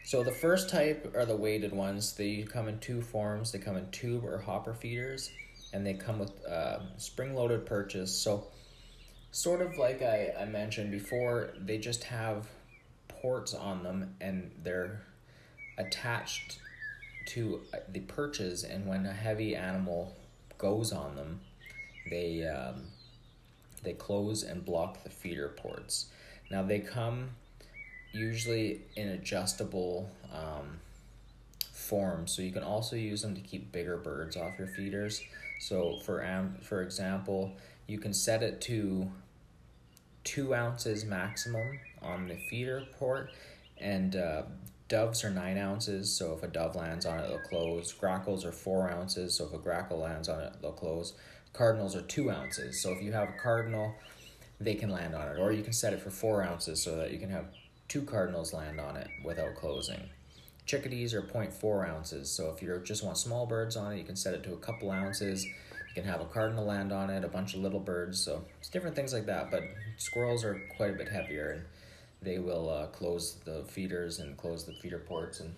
So 0.03 0.23
the 0.23 0.31
first 0.31 0.69
type 0.69 1.13
are 1.15 1.25
the 1.25 1.35
weighted 1.35 1.71
ones. 1.71 2.13
They 2.13 2.41
come 2.43 2.67
in 2.67 2.79
two 2.79 3.01
forms. 3.01 3.51
They 3.51 3.59
come 3.59 3.77
in 3.77 3.89
tube 3.91 4.25
or 4.25 4.39
hopper 4.39 4.73
feeders, 4.73 5.29
and 5.73 5.85
they 5.85 5.93
come 5.93 6.19
with 6.19 6.31
uh, 6.45 6.79
spring-loaded 6.97 7.65
perches. 7.65 8.15
So 8.15 8.47
sort 9.31 9.61
of 9.61 9.77
like 9.77 10.01
I, 10.01 10.33
I 10.39 10.45
mentioned 10.45 10.91
before, 10.91 11.51
they 11.59 11.77
just 11.77 12.03
have 12.05 12.47
ports 13.21 13.53
on 13.53 13.83
them 13.83 14.15
and 14.21 14.51
they're 14.63 15.01
attached 15.77 16.59
to 17.27 17.61
uh, 17.73 17.77
the 17.89 17.99
perches 18.01 18.63
and 18.63 18.87
when 18.87 19.05
a 19.05 19.13
heavy 19.13 19.55
animal 19.55 20.15
goes 20.57 20.91
on 20.91 21.15
them 21.15 21.39
they 22.09 22.45
um, 22.47 22.83
they 23.83 23.93
close 23.93 24.43
and 24.43 24.65
block 24.65 25.03
the 25.03 25.09
feeder 25.09 25.49
ports 25.49 26.07
now 26.49 26.63
they 26.63 26.79
come 26.79 27.29
usually 28.11 28.81
in 28.95 29.09
adjustable 29.09 30.09
um, 30.33 30.79
form 31.71 32.27
so 32.27 32.41
you 32.41 32.51
can 32.51 32.63
also 32.63 32.95
use 32.95 33.21
them 33.21 33.35
to 33.35 33.41
keep 33.41 33.71
bigger 33.71 33.97
birds 33.97 34.35
off 34.35 34.57
your 34.57 34.67
feeders 34.67 35.21
so 35.59 35.99
for 36.05 36.25
um, 36.25 36.55
for 36.61 36.81
example 36.81 37.55
you 37.87 37.97
can 37.97 38.13
set 38.13 38.43
it 38.43 38.61
to 38.61 39.09
two 40.23 40.53
ounces 40.53 41.05
maximum 41.05 41.79
on 42.03 42.27
the 42.27 42.35
feeder 42.49 42.85
port, 42.99 43.31
and 43.79 44.15
uh, 44.15 44.43
doves 44.87 45.23
are 45.23 45.31
nine 45.31 45.57
ounces. 45.57 46.15
So 46.15 46.33
if 46.33 46.43
a 46.43 46.47
dove 46.47 46.75
lands 46.75 47.05
on 47.05 47.19
it, 47.19 47.27
they'll 47.27 47.39
close. 47.39 47.91
Grackles 47.93 48.45
are 48.45 48.51
four 48.51 48.89
ounces. 48.89 49.35
So 49.35 49.45
if 49.45 49.53
a 49.53 49.57
grackle 49.57 49.99
lands 49.99 50.29
on 50.29 50.41
it, 50.41 50.53
they'll 50.61 50.71
close. 50.71 51.13
Cardinals 51.53 51.95
are 51.95 52.03
two 52.03 52.29
ounces. 52.29 52.81
So 52.81 52.91
if 52.91 53.01
you 53.01 53.11
have 53.11 53.29
a 53.29 53.39
cardinal, 53.41 53.95
they 54.59 54.75
can 54.75 54.89
land 54.89 55.15
on 55.15 55.27
it, 55.29 55.39
or 55.39 55.51
you 55.51 55.63
can 55.63 55.73
set 55.73 55.93
it 55.93 56.01
for 56.01 56.11
four 56.11 56.43
ounces 56.43 56.83
so 56.83 56.95
that 56.97 57.11
you 57.11 57.17
can 57.17 57.29
have 57.29 57.45
two 57.87 58.03
cardinals 58.03 58.53
land 58.53 58.79
on 58.79 58.97
it 58.97 59.07
without 59.23 59.55
closing. 59.55 60.09
Chickadees 60.69 61.15
are 61.15 61.23
0.4 61.23 61.89
ounces, 61.89 62.29
so 62.29 62.53
if 62.55 62.61
you 62.61 62.79
just 62.83 63.03
want 63.03 63.17
small 63.17 63.47
birds 63.47 63.75
on 63.75 63.91
it, 63.91 63.97
you 63.97 64.03
can 64.03 64.15
set 64.15 64.35
it 64.35 64.43
to 64.43 64.53
a 64.53 64.57
couple 64.57 64.91
ounces. 64.91 65.43
You 65.43 65.95
can 65.95 66.03
have 66.03 66.21
a 66.21 66.25
cardinal 66.25 66.63
land 66.63 66.91
on 66.91 67.09
it, 67.09 67.23
a 67.23 67.27
bunch 67.27 67.55
of 67.55 67.61
little 67.61 67.79
birds, 67.79 68.23
so 68.23 68.45
it's 68.59 68.69
different 68.69 68.95
things 68.95 69.11
like 69.11 69.25
that. 69.25 69.49
But 69.49 69.63
squirrels 69.97 70.45
are 70.45 70.61
quite 70.77 70.91
a 70.91 70.93
bit 70.93 71.09
heavier, 71.09 71.49
and 71.53 71.65
they 72.21 72.37
will 72.37 72.69
uh, 72.69 72.85
close 72.85 73.37
the 73.45 73.63
feeders 73.67 74.19
and 74.19 74.37
close 74.37 74.63
the 74.63 74.73
feeder 74.73 74.99
ports. 74.99 75.39
And 75.39 75.55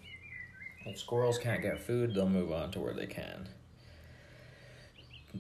if 0.86 0.98
squirrels 0.98 1.38
can't 1.38 1.62
get 1.62 1.86
food, 1.86 2.16
they'll 2.16 2.30
move 2.30 2.54
on 2.54 2.72
to 2.72 2.80
where 2.80 2.94
they 2.94 3.08
can. 3.08 3.50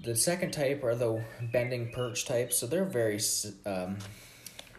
The 0.03 0.17
second 0.17 0.51
type 0.51 0.83
are 0.83 0.95
the 0.95 1.23
bending 1.53 1.93
perch 1.93 2.25
types. 2.25 2.57
So 2.57 2.67
they're 2.67 2.83
very 2.83 3.21
um, 3.65 3.99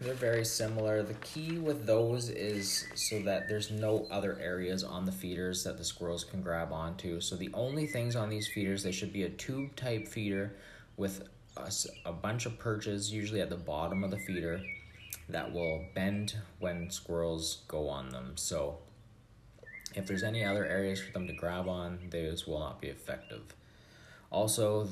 they're 0.01 0.13
very 0.13 0.45
similar. 0.45 1.03
The 1.03 1.13
key 1.15 1.57
with 1.57 1.85
those 1.85 2.29
is 2.29 2.85
so 2.95 3.21
that 3.23 3.47
there's 3.47 3.71
no 3.71 4.07
other 4.11 4.37
areas 4.41 4.83
on 4.83 5.05
the 5.05 5.11
feeders 5.11 5.63
that 5.63 5.77
the 5.77 5.83
squirrels 5.83 6.23
can 6.23 6.41
grab 6.41 6.71
onto. 6.71 7.21
So 7.21 7.35
the 7.35 7.49
only 7.53 7.87
things 7.87 8.15
on 8.15 8.29
these 8.29 8.47
feeders, 8.47 8.83
they 8.83 8.91
should 8.91 9.13
be 9.13 9.23
a 9.23 9.29
tube 9.29 9.75
type 9.75 10.07
feeder 10.07 10.55
with 10.97 11.27
a, 11.57 11.71
a 12.05 12.11
bunch 12.11 12.45
of 12.45 12.59
perches, 12.59 13.11
usually 13.13 13.41
at 13.41 13.49
the 13.49 13.55
bottom 13.55 14.03
of 14.03 14.11
the 14.11 14.17
feeder 14.17 14.61
that 15.29 15.51
will 15.51 15.85
bend 15.93 16.35
when 16.59 16.89
squirrels 16.89 17.63
go 17.67 17.87
on 17.87 18.09
them. 18.09 18.33
So 18.35 18.79
if 19.95 20.07
there's 20.07 20.23
any 20.23 20.43
other 20.43 20.65
areas 20.65 21.01
for 21.01 21.11
them 21.11 21.27
to 21.27 21.33
grab 21.33 21.67
on, 21.67 21.99
those 22.09 22.47
will 22.47 22.59
not 22.59 22.81
be 22.81 22.87
effective. 22.87 23.55
Also, 24.33 24.89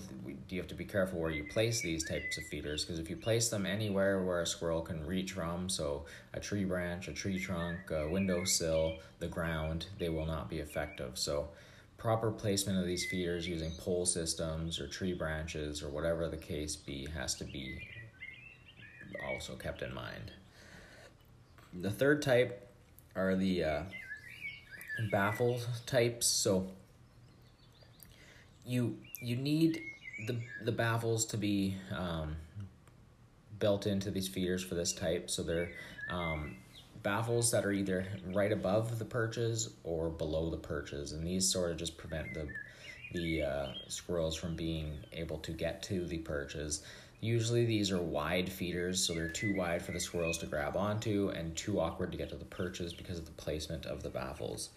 you 0.50 0.60
have 0.60 0.68
to 0.68 0.76
be 0.76 0.86
careful 0.86 1.20
where 1.20 1.32
you 1.32 1.44
place 1.44 1.82
these 1.82 2.08
types 2.08 2.38
of 2.38 2.46
feeders 2.46 2.86
because 2.86 3.00
if 3.00 3.10
you 3.10 3.18
place 3.18 3.50
them 3.50 3.66
anywhere 3.66 4.24
where 4.24 4.42
a 4.42 4.46
squirrel 4.46 4.82
can 4.82 5.04
reach 5.04 5.32
from, 5.32 5.68
so 5.68 6.06
a 6.36 6.40
tree 6.40 6.64
branch, 6.64 7.08
a 7.08 7.12
tree 7.12 7.40
trunk, 7.40 7.90
a 7.90 8.08
windowsill, 8.08 8.98
the 9.18 9.28
ground, 9.28 9.88
they 9.98 10.10
will 10.10 10.28
not 10.28 10.48
be 10.48 10.60
effective. 10.60 11.18
So, 11.18 11.50
proper 11.98 12.30
placement 12.30 12.78
of 12.78 12.86
these 12.86 13.04
feeders 13.06 13.48
using 13.48 13.72
pole 13.80 14.06
systems 14.06 14.80
or 14.80 14.88
tree 14.88 15.14
branches 15.14 15.82
or 15.82 15.90
whatever 15.90 16.28
the 16.28 16.38
case 16.38 16.76
be 16.76 17.08
has 17.16 17.34
to 17.36 17.44
be 17.44 17.80
also 19.28 19.56
kept 19.56 19.82
in 19.82 19.94
mind. 19.94 20.34
The 21.82 21.92
third 21.92 22.22
type 22.22 22.70
are 23.16 23.36
the 23.36 23.64
uh, 23.64 23.84
baffle 25.12 25.60
types. 25.88 26.28
So 26.28 26.68
you 28.66 28.98
you 29.22 29.36
need 29.36 29.82
the 30.28 30.38
the 30.64 30.72
baffles 30.72 31.26
to 31.28 31.38
be 31.38 31.78
um, 31.96 32.36
built 33.60 33.88
into 33.88 34.12
these 34.12 34.28
feeders 34.28 34.64
for 34.64 34.76
this 34.76 34.92
type. 34.94 35.30
So 35.30 35.44
they're 35.44 35.72
um, 36.10 36.58
baffles 37.04 37.52
that 37.52 37.66
are 37.66 37.72
either 37.72 38.06
right 38.34 38.52
above 38.52 39.00
the 39.00 39.06
perches 39.06 39.70
or 39.84 40.10
below 40.10 40.50
the 40.50 40.58
perches, 40.58 41.14
and 41.14 41.26
these 41.26 41.48
sort 41.48 41.72
of 41.72 41.78
just 41.78 41.98
prevent 41.98 42.34
the 42.34 42.48
the 43.14 43.44
uh, 43.44 43.68
squirrels 43.88 44.36
from 44.36 44.56
being 44.56 44.94
able 45.14 45.38
to 45.40 45.52
get 45.52 45.84
to 45.84 46.06
the 46.06 46.18
perches. 46.20 46.84
Usually 47.20 47.66
these 47.66 47.92
are 47.92 48.02
wide 48.02 48.52
feeders, 48.52 49.04
so 49.04 49.14
they're 49.14 49.28
too 49.28 49.56
wide 49.56 49.84
for 49.84 49.92
the 49.92 50.00
squirrels 50.00 50.40
to 50.40 50.48
grab 50.48 50.76
onto 50.76 51.30
and 51.30 51.56
too 51.56 51.80
awkward 51.80 52.12
to 52.14 52.18
get 52.18 52.30
to 52.30 52.36
the 52.36 52.46
perches 52.46 52.94
because 52.94 53.20
of 53.20 53.26
the 53.26 53.32
placement 53.34 53.86
of 53.86 54.02
the 54.02 54.10
baffles. 54.10 54.70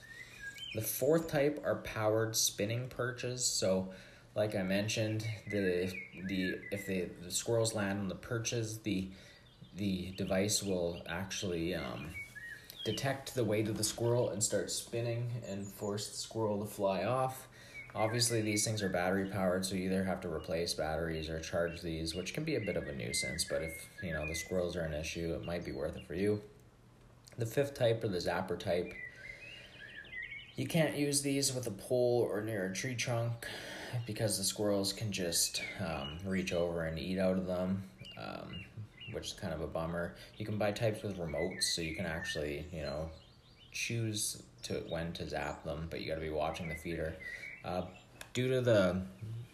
The 0.75 0.83
fourth 0.83 1.29
type 1.29 1.63
are 1.65 1.77
powered 1.77 2.35
spinning 2.37 2.89
perches. 2.89 3.45
So, 3.45 3.91
like 4.35 4.57
I 4.57 4.63
mentioned, 4.63 5.27
the 5.51 5.93
the 6.27 6.59
if 6.73 6.87
the, 6.87 7.09
squirrels 7.29 7.75
land 7.75 8.01
on 8.01 8.09
the 8.09 8.15
perches, 8.15 8.79
the 8.79 9.09
the 9.77 10.13
device 10.17 10.63
will 10.63 11.03
actually 11.09 11.75
um, 11.75 12.11
detect 12.85 13.35
the 13.35 13.45
weight 13.45 13.69
of 13.69 13.77
the 13.77 13.85
squirrel 13.85 14.31
and 14.31 14.43
start 14.43 14.71
spinning 14.71 15.31
and 15.49 15.67
force 15.67 16.09
the 16.09 16.17
squirrel 16.17 16.61
to 16.61 16.67
fly 16.67 17.05
off. 17.05 17.49
Obviously, 17.95 18.41
these 18.41 18.65
things 18.65 18.83
are 18.83 18.89
battery 18.89 19.29
powered, 19.29 19.65
so 19.65 19.77
you 19.77 19.85
either 19.85 20.03
have 20.03 20.21
to 20.21 20.29
replace 20.29 20.75
batteries 20.75 21.29
or 21.29 21.39
charge 21.39 21.81
these, 21.81 22.13
which 22.15 22.35
can 22.35 22.43
be 22.43 22.57
a 22.57 22.61
bit 22.61 22.77
of 22.77 22.89
a 22.89 22.93
nuisance. 22.93 23.45
But 23.49 23.63
if 23.63 23.89
you 24.03 24.13
know 24.13 24.27
the 24.27 24.35
squirrels 24.35 24.75
are 24.75 24.83
an 24.83 24.95
issue, 24.95 25.33
it 25.35 25.45
might 25.45 25.65
be 25.65 25.71
worth 25.71 25.97
it 25.97 26.07
for 26.07 26.15
you. 26.15 26.41
The 27.39 27.47
fifth 27.47 27.75
type 27.75 28.03
or 28.03 28.09
the 28.09 28.19
zapper 28.19 28.59
type. 28.59 28.93
You 30.57 30.67
can't 30.67 30.97
use 30.97 31.23
these 31.23 31.53
with 31.53 31.67
a 31.67 31.73
pole 31.73 32.29
or 32.31 32.41
near 32.41 32.67
a 32.67 32.73
tree 32.73 32.95
trunk 32.95 33.47
because 34.07 34.39
the 34.39 34.45
squirrels 34.45 34.93
can 34.93 35.13
just 35.13 35.63
um, 35.81 36.19
reach 36.25 36.53
over 36.53 36.85
and 36.85 36.99
eat 36.99 37.19
out 37.19 37.37
of 37.37 37.47
them, 37.47 37.83
um, 38.19 38.65
which 39.13 39.29
is 39.29 39.33
kind 39.33 39.53
of 39.53 39.61
a 39.61 39.67
bummer. 39.67 40.15
You 40.37 40.47
can 40.47 40.59
buy 40.59 40.73
types 40.73 41.03
with 41.03 41.19
remotes, 41.19 41.65
so 41.65 41.83
you 41.83 41.95
can 41.95 42.07
actually, 42.07 42.67
you 42.73 42.83
know, 42.83 43.11
choose 43.73 44.43
to 44.65 44.75
when 44.89 45.13
to 45.13 45.29
zap 45.29 45.65
them, 45.65 45.89
but 45.91 46.01
you 46.01 46.09
got 46.09 46.15
to 46.15 46.21
be 46.21 46.31
watching 46.31 46.69
the 46.69 46.75
feeder. 46.75 47.17
Uh, 47.65 47.83
due 48.33 48.49
to 48.49 48.61
the 48.61 49.03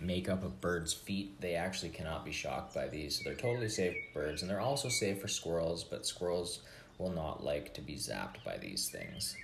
makeup 0.01 0.43
of 0.43 0.61
birds' 0.61 0.93
feet, 0.93 1.41
they 1.41 1.55
actually 1.55 1.91
cannot 1.91 2.25
be 2.25 2.33
shocked 2.33 2.75
by 2.75 2.89
these. 2.89 3.17
So 3.19 3.25
they're 3.25 3.35
totally 3.35 3.69
safe 3.69 3.97
birds, 4.15 4.43
and 4.43 4.51
they're 4.51 4.61
also 4.61 4.89
safe 4.89 5.21
for 5.21 5.29
squirrels, 5.29 5.85
but 5.85 6.07
squirrels 6.07 6.61
will 6.99 7.11
not 7.11 7.43
like 7.45 7.75
to 7.75 7.81
be 7.81 7.97
zapped 7.97 8.45
by 8.45 8.59
these 8.59 8.89
things. 8.89 9.37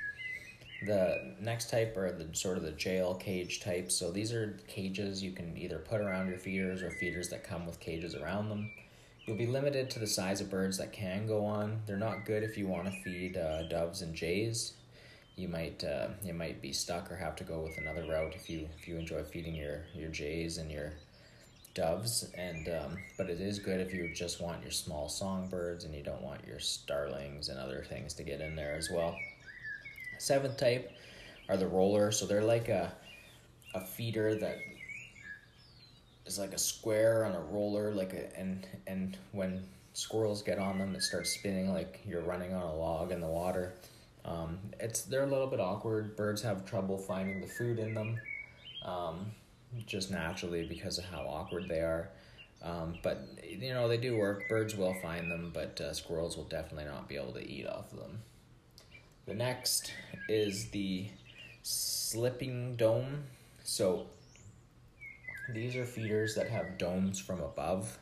The 0.85 1.35
next 1.41 1.71
type 1.71 1.97
are 1.97 2.13
the 2.13 2.35
sort 2.37 2.59
of 2.59 2.63
the 2.63 2.73
jail 2.73 3.15
cage 3.15 3.61
type. 3.61 3.91
So 3.91 4.11
these 4.11 4.33
are 4.33 4.59
cages 4.69 5.23
you 5.23 5.33
can 5.33 5.57
either 5.57 5.79
put 5.79 6.01
around 6.01 6.29
your 6.29 6.39
feeders 6.39 6.83
or 6.83 6.91
feeders 6.91 7.29
that 7.31 7.45
come 7.45 7.67
with 7.67 7.81
cages 7.81 8.15
around 8.15 8.51
them. 8.51 8.71
You'll 9.25 9.39
be 9.39 9.47
limited 9.47 9.91
to 9.91 9.99
the 9.99 10.07
size 10.07 10.41
of 10.41 10.51
birds 10.51 10.79
that 10.79 10.93
can 10.93 11.27
go 11.27 11.45
on. 11.45 11.81
They're 11.87 11.97
not 11.97 12.27
good 12.27 12.43
if 12.43 12.57
you 12.59 12.67
want 12.67 12.87
to 12.87 13.03
feed 13.03 13.37
uh, 13.37 13.69
doves 13.69 14.03
and 14.03 14.15
jays 14.15 14.75
you 15.37 15.49
might 15.49 15.85
uh, 15.85 16.09
you 16.25 16.33
might 16.33 16.61
be 16.63 16.73
stuck 16.73 17.13
or 17.13 17.17
have 17.17 17.37
to 17.37 17.45
go 17.45 17.61
with 17.61 17.77
another 17.79 18.07
route 18.09 18.35
if 18.35 18.49
you 18.49 18.67
if 18.79 18.89
you 18.89 18.97
enjoy 18.97 19.23
feeding 19.23 19.55
your 19.55 19.85
your 19.95 20.09
jays 20.09 20.57
and 20.59 20.73
your 20.73 20.95
doves 21.75 22.31
and 22.37 22.69
um, 22.69 22.97
but 23.19 23.29
it 23.29 23.39
is 23.39 23.59
good 23.59 23.81
if 23.81 23.93
you 23.93 24.11
just 24.15 24.41
want 24.41 24.63
your 24.63 24.71
small 24.71 25.11
songbirds 25.11 25.85
and 25.85 25.95
you 25.95 26.03
don't 26.03 26.23
want 26.23 26.41
your 26.47 26.59
starlings 26.59 27.51
and 27.51 27.59
other 27.59 27.85
things 27.87 28.15
to 28.15 28.23
get 28.23 28.41
in 28.41 28.57
there 28.57 28.75
as 28.75 28.91
well 28.91 29.15
seventh 30.19 30.57
type 30.57 30.91
are 31.49 31.57
the 31.57 31.67
roller 31.67 32.11
so 32.11 32.27
they're 32.27 32.43
like 32.43 32.69
a 32.69 32.93
a 33.75 33.81
feeder 33.81 34.35
that 34.35 34.59
is 36.27 36.39
like 36.39 36.53
a 36.53 36.59
square 36.59 37.25
on 37.25 37.33
a 37.33 37.41
roller, 37.41 37.93
like 37.93 38.13
a 38.13 38.37
and 38.39 38.67
and 38.87 39.17
when 39.33 39.63
squirrels 39.93 40.43
get 40.43 40.59
on 40.59 40.79
them, 40.79 40.95
it 40.95 41.03
starts 41.03 41.31
spinning 41.31 41.73
like 41.73 42.01
you're 42.07 42.23
running 42.23 42.53
on 42.53 42.63
a 42.63 42.75
log 42.75 43.13
in 43.13 43.21
the 43.21 43.29
water. 43.29 43.75
Um, 44.25 44.59
it's 44.81 45.03
they're 45.03 45.23
a 45.23 45.31
little 45.31 45.47
bit 45.47 45.61
awkward. 45.61 46.17
Birds 46.17 46.43
have 46.43 46.67
trouble 46.67 46.99
finding 46.99 47.41
the 47.41 47.47
food 47.47 47.79
in 47.79 47.95
them, 47.95 48.21
um, 48.85 49.27
just 49.87 50.11
naturally 50.11 50.67
because 50.67 50.99
of 50.99 51.05
how 51.05 51.21
awkward 51.21 51.69
they 51.69 51.81
are. 51.81 52.11
Um, 52.63 52.99
but 53.03 53.23
you 53.49 53.73
know 53.73 53.87
they 53.87 53.99
do 53.99 54.17
work. 54.17 54.49
Birds 54.49 54.75
will 54.75 54.95
find 55.01 55.31
them, 55.31 55.53
but 55.55 55.81
uh, 55.81 55.93
squirrels 55.93 56.37
will 56.37 56.45
definitely 56.45 56.91
not 56.91 57.09
be 57.09 57.17
able 57.17 57.33
to 57.35 57.47
eat 57.47 57.67
off 57.67 57.93
of 57.93 57.99
them. 57.99 58.19
The 59.27 59.35
next 59.35 59.93
is 60.29 60.69
the 60.71 61.09
slipping 61.63 62.77
dome. 62.77 63.25
So 63.65 64.07
these 65.53 65.77
are 65.77 65.85
feeders 65.85 66.35
that 66.35 66.49
have 66.49 66.79
domes 66.79 67.19
from 67.19 67.41
above. 67.41 67.99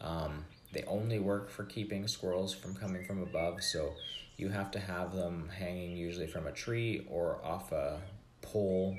Um, 0.00 0.44
they 0.72 0.84
only 0.84 1.18
work 1.18 1.50
for 1.50 1.64
keeping 1.64 2.06
squirrels 2.06 2.54
from 2.54 2.74
coming 2.74 3.04
from 3.04 3.22
above, 3.22 3.62
so 3.62 3.94
you 4.36 4.48
have 4.48 4.70
to 4.70 4.78
have 4.78 5.14
them 5.14 5.50
hanging 5.58 5.96
usually 5.96 6.26
from 6.26 6.46
a 6.46 6.52
tree 6.52 7.06
or 7.10 7.44
off 7.44 7.72
a 7.72 8.00
pole 8.40 8.96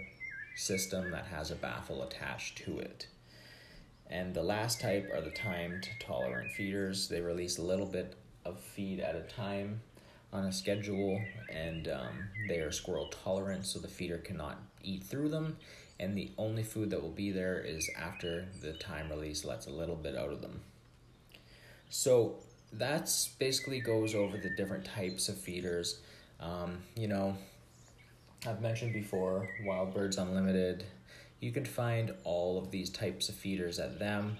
system 0.55 1.11
that 1.11 1.25
has 1.25 1.49
a 1.49 1.55
baffle 1.55 2.03
attached 2.03 2.57
to 2.59 2.79
it. 2.79 3.07
And 4.09 4.33
the 4.33 4.43
last 4.43 4.81
type 4.81 5.09
are 5.13 5.21
the 5.21 5.31
timed 5.31 5.87
tolerant 5.99 6.51
feeders. 6.51 7.07
They 7.07 7.21
release 7.21 7.57
a 7.57 7.61
little 7.61 7.85
bit 7.85 8.15
of 8.43 8.59
feed 8.59 8.99
at 8.99 9.15
a 9.15 9.21
time 9.21 9.81
on 10.33 10.45
a 10.45 10.51
schedule, 10.51 11.21
and 11.51 11.87
um, 11.87 12.29
they 12.47 12.59
are 12.59 12.71
squirrel 12.71 13.07
tolerant, 13.23 13.65
so 13.65 13.79
the 13.79 13.87
feeder 13.87 14.17
cannot 14.17 14.57
eat 14.83 15.03
through 15.03 15.29
them. 15.29 15.57
And 15.99 16.17
the 16.17 16.31
only 16.37 16.63
food 16.63 16.89
that 16.89 17.01
will 17.01 17.09
be 17.11 17.31
there 17.31 17.59
is 17.59 17.87
after 17.95 18.47
the 18.61 18.73
time 18.73 19.09
release 19.09 19.45
lets 19.45 19.67
a 19.67 19.71
little 19.71 19.95
bit 19.95 20.17
out 20.17 20.31
of 20.31 20.41
them. 20.41 20.61
So 21.89 22.37
that's 22.73 23.27
basically 23.27 23.81
goes 23.81 24.15
over 24.15 24.37
the 24.37 24.49
different 24.49 24.85
types 24.85 25.29
of 25.29 25.37
feeders. 25.37 25.99
Um, 26.39 26.79
you 26.95 27.07
know, 27.07 27.37
I've 28.47 28.61
mentioned 28.61 28.93
before, 28.93 29.47
Wild 29.63 29.93
Birds 29.93 30.17
Unlimited. 30.17 30.85
You 31.39 31.51
can 31.51 31.65
find 31.65 32.13
all 32.23 32.57
of 32.57 32.71
these 32.71 32.89
types 32.89 33.29
of 33.29 33.35
feeders 33.35 33.77
at 33.77 33.99
them, 33.99 34.37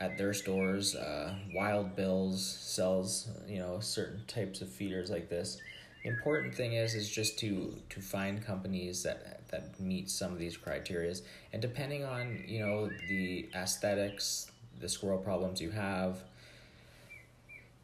at 0.00 0.16
their 0.16 0.32
stores. 0.32 0.94
Uh, 0.96 1.34
Wild 1.54 1.94
Bills 1.94 2.44
sells, 2.44 3.28
you 3.46 3.58
know, 3.58 3.78
certain 3.80 4.22
types 4.26 4.62
of 4.62 4.68
feeders 4.68 5.10
like 5.10 5.28
this. 5.28 5.60
The 6.02 6.08
important 6.08 6.54
thing 6.54 6.72
is 6.72 6.94
is 6.94 7.10
just 7.10 7.38
to 7.40 7.74
to 7.90 8.00
find 8.00 8.44
companies 8.44 9.02
that 9.02 9.46
that 9.50 9.78
meet 9.78 10.08
some 10.08 10.32
of 10.32 10.38
these 10.38 10.56
criterias, 10.56 11.22
and 11.52 11.60
depending 11.60 12.04
on 12.04 12.42
you 12.46 12.60
know 12.60 12.88
the 13.08 13.48
aesthetics, 13.54 14.50
the 14.80 14.88
squirrel 14.88 15.18
problems 15.18 15.60
you 15.60 15.70
have, 15.70 16.22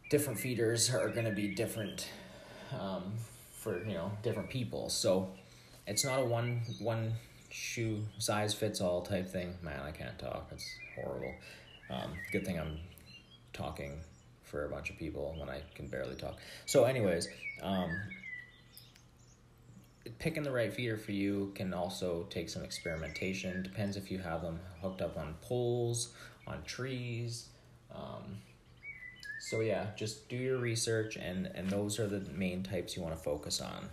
different 0.09 0.39
feeders 0.39 0.93
are 0.95 1.09
going 1.09 1.27
to 1.27 1.33
be 1.33 1.49
different 1.49 2.09
um, 2.79 3.13
for 3.53 3.85
you 3.85 3.95
know 3.95 4.11
different 4.23 4.49
people. 4.49 4.89
So 4.89 5.29
it's 5.87 6.05
not 6.05 6.21
a 6.21 6.25
one 6.25 6.63
one 6.79 7.13
shoe 7.51 8.03
size 8.19 8.55
fits 8.55 8.81
all 8.81 9.03
type 9.03 9.29
thing. 9.29 9.55
Man, 9.63 9.81
I 9.81 9.91
can't 9.91 10.19
talk. 10.19 10.49
It's 10.53 10.69
horrible. 10.95 11.35
Um, 11.91 12.13
good 12.33 12.45
thing 12.45 12.59
I'm 12.59 12.79
talking 13.53 14.01
for 14.43 14.65
a 14.65 14.69
bunch 14.69 14.91
of 14.91 14.99
people 14.99 15.35
when 15.39 15.49
I 15.49 15.63
can 15.75 15.89
barely 15.89 16.15
talk. 16.15 16.37
So, 16.67 16.85
anyways, 16.85 17.29
um, 17.63 17.91
picking 20.19 20.43
the 20.43 20.51
right 20.51 20.73
feeder 20.73 20.97
for 20.97 21.13
you 21.13 21.53
can 21.55 21.75
also 21.75 22.27
take 22.31 22.49
some 22.49 22.63
experimentation. 22.63 23.63
Depends 23.63 23.97
if 23.97 24.11
you 24.11 24.19
have 24.19 24.43
them 24.43 24.61
hooked 24.81 25.03
up 25.03 25.17
on 25.17 25.35
poles, 25.43 26.15
on 26.47 26.63
trees. 26.63 27.49
Um, 27.95 28.39
so 29.41 29.61
yeah, 29.61 29.87
just 29.97 30.29
do 30.29 30.37
your 30.37 30.59
research 30.59 31.17
and 31.17 31.47
and 31.55 31.69
those 31.71 31.99
are 31.99 32.07
the 32.07 32.21
main 32.33 32.63
types 32.63 32.97
you 32.97 33.03
want 33.03 33.17
to 33.17 33.23
focus 33.23 33.61
on. 33.61 33.89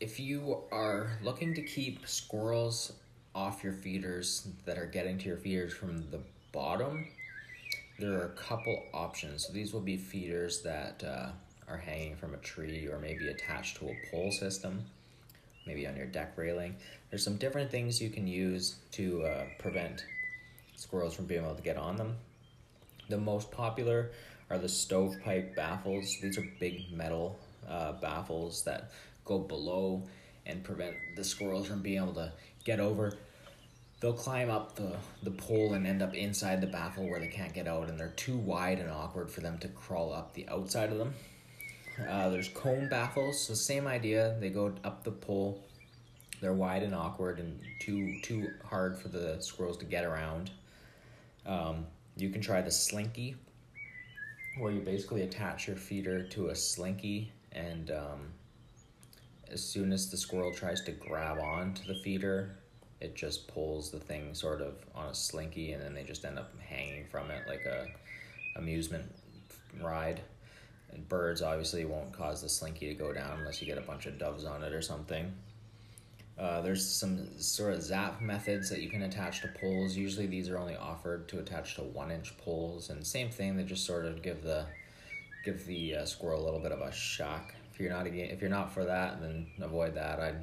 If 0.00 0.18
you 0.18 0.58
are 0.72 1.18
looking 1.22 1.54
to 1.54 1.62
keep 1.62 2.08
squirrels 2.08 2.92
off 3.34 3.62
your 3.62 3.72
feeders 3.72 4.48
that 4.64 4.78
are 4.78 4.86
getting 4.86 5.18
to 5.18 5.26
your 5.26 5.36
feeders 5.36 5.72
from 5.72 6.10
the 6.10 6.20
bottom, 6.52 7.06
there 7.98 8.12
are 8.14 8.26
a 8.26 8.30
couple 8.30 8.82
options. 8.92 9.46
So 9.46 9.52
these 9.52 9.72
will 9.72 9.80
be 9.80 9.96
feeders 9.96 10.62
that 10.62 11.04
uh, 11.04 11.28
are 11.68 11.76
hanging 11.76 12.16
from 12.16 12.34
a 12.34 12.38
tree 12.38 12.88
or 12.88 12.98
maybe 12.98 13.28
attached 13.28 13.76
to 13.78 13.88
a 13.88 13.96
pole 14.10 14.32
system, 14.32 14.84
maybe 15.66 15.86
on 15.86 15.96
your 15.96 16.06
deck 16.06 16.32
railing. 16.36 16.76
There's 17.10 17.24
some 17.24 17.36
different 17.36 17.70
things 17.70 18.00
you 18.00 18.10
can 18.10 18.26
use 18.26 18.76
to 18.92 19.24
uh, 19.24 19.44
prevent 19.58 20.04
squirrels 20.76 21.14
from 21.14 21.26
being 21.26 21.44
able 21.44 21.54
to 21.54 21.62
get 21.62 21.76
on 21.76 21.96
them. 21.96 22.16
The 23.08 23.18
most 23.18 23.50
popular 23.50 24.10
are 24.48 24.58
the 24.58 24.68
stovepipe 24.68 25.54
baffles. 25.54 26.16
These 26.22 26.38
are 26.38 26.46
big 26.58 26.90
metal 26.92 27.38
uh, 27.68 27.92
baffles 27.92 28.64
that 28.64 28.90
go 29.24 29.38
below 29.38 30.02
and 30.46 30.64
prevent 30.64 30.96
the 31.16 31.22
squirrels 31.22 31.66
from 31.66 31.82
being 31.82 31.98
able 31.98 32.14
to 32.14 32.32
get 32.64 32.80
over. 32.80 33.16
They'll 34.00 34.12
climb 34.12 34.50
up 34.50 34.76
the, 34.76 34.96
the 35.22 35.30
pole 35.30 35.74
and 35.74 35.86
end 35.86 36.02
up 36.02 36.14
inside 36.14 36.60
the 36.60 36.66
baffle 36.66 37.08
where 37.08 37.20
they 37.20 37.28
can't 37.28 37.52
get 37.52 37.68
out, 37.68 37.88
and 37.88 38.00
they're 38.00 38.14
too 38.16 38.36
wide 38.36 38.78
and 38.78 38.90
awkward 38.90 39.30
for 39.30 39.40
them 39.42 39.58
to 39.58 39.68
crawl 39.68 40.12
up 40.12 40.32
the 40.32 40.48
outside 40.48 40.90
of 40.90 40.98
them. 40.98 41.12
Uh, 42.08 42.30
there's 42.30 42.48
cone 42.48 42.88
baffles, 42.88 43.46
so 43.46 43.52
same 43.52 43.86
idea. 43.86 44.36
They 44.40 44.48
go 44.48 44.72
up 44.84 45.04
the 45.04 45.10
pole. 45.10 45.62
They're 46.40 46.54
wide 46.54 46.82
and 46.82 46.94
awkward 46.94 47.38
and 47.38 47.60
too 47.80 48.18
too 48.22 48.48
hard 48.64 48.98
for 48.98 49.08
the 49.08 49.36
squirrels 49.40 49.76
to 49.78 49.84
get 49.84 50.04
around. 50.04 50.50
Um, 51.44 51.86
you 52.16 52.30
can 52.30 52.40
try 52.40 52.62
the 52.62 52.70
slinky, 52.70 53.36
where 54.58 54.72
you 54.72 54.80
basically 54.80 55.22
attach 55.22 55.66
your 55.66 55.76
feeder 55.76 56.22
to 56.22 56.48
a 56.48 56.56
slinky, 56.56 57.32
and 57.52 57.90
um, 57.90 58.32
as 59.50 59.62
soon 59.62 59.92
as 59.92 60.10
the 60.10 60.16
squirrel 60.16 60.52
tries 60.52 60.80
to 60.82 60.92
grab 60.92 61.38
on 61.38 61.74
to 61.74 61.86
the 61.86 61.94
feeder, 61.94 62.56
it 63.00 63.14
just 63.14 63.48
pulls 63.48 63.90
the 63.90 63.98
thing 63.98 64.34
sort 64.34 64.60
of 64.60 64.74
on 64.94 65.08
a 65.08 65.14
slinky, 65.14 65.72
and 65.72 65.82
then 65.82 65.94
they 65.94 66.04
just 66.04 66.24
end 66.24 66.38
up 66.38 66.52
hanging 66.60 67.06
from 67.06 67.30
it 67.30 67.46
like 67.48 67.64
a 67.64 67.86
amusement 68.56 69.10
ride. 69.80 70.20
And 70.92 71.08
birds 71.08 71.40
obviously 71.40 71.84
won't 71.84 72.12
cause 72.12 72.42
the 72.42 72.48
slinky 72.48 72.88
to 72.88 72.94
go 72.94 73.12
down 73.12 73.38
unless 73.38 73.60
you 73.60 73.66
get 73.66 73.78
a 73.78 73.82
bunch 73.82 74.06
of 74.06 74.18
doves 74.18 74.44
on 74.44 74.62
it 74.62 74.72
or 74.72 74.82
something. 74.82 75.32
Uh, 76.38 76.60
there's 76.62 76.86
some 76.86 77.28
sort 77.38 77.74
of 77.74 77.82
zap 77.82 78.20
methods 78.20 78.70
that 78.70 78.80
you 78.80 78.88
can 78.88 79.02
attach 79.02 79.42
to 79.42 79.48
poles. 79.60 79.94
Usually 79.94 80.26
these 80.26 80.48
are 80.48 80.58
only 80.58 80.74
offered 80.74 81.28
to 81.28 81.38
attach 81.38 81.74
to 81.74 81.82
one 81.82 82.10
inch 82.10 82.36
poles, 82.38 82.88
and 82.90 83.06
same 83.06 83.30
thing. 83.30 83.56
They 83.56 83.62
just 83.62 83.84
sort 83.84 84.06
of 84.06 84.22
give 84.22 84.42
the 84.42 84.64
give 85.44 85.64
the 85.66 85.96
uh, 85.96 86.04
squirrel 86.06 86.42
a 86.42 86.44
little 86.44 86.60
bit 86.60 86.72
of 86.72 86.80
a 86.80 86.92
shock. 86.92 87.54
If 87.80 87.84
you're 87.84 87.92
not 87.92 88.06
if 88.06 88.40
you're 88.42 88.50
not 88.50 88.72
for 88.72 88.84
that, 88.84 89.22
then 89.22 89.46
avoid 89.60 89.94
that. 89.94 90.20
I, 90.20 90.34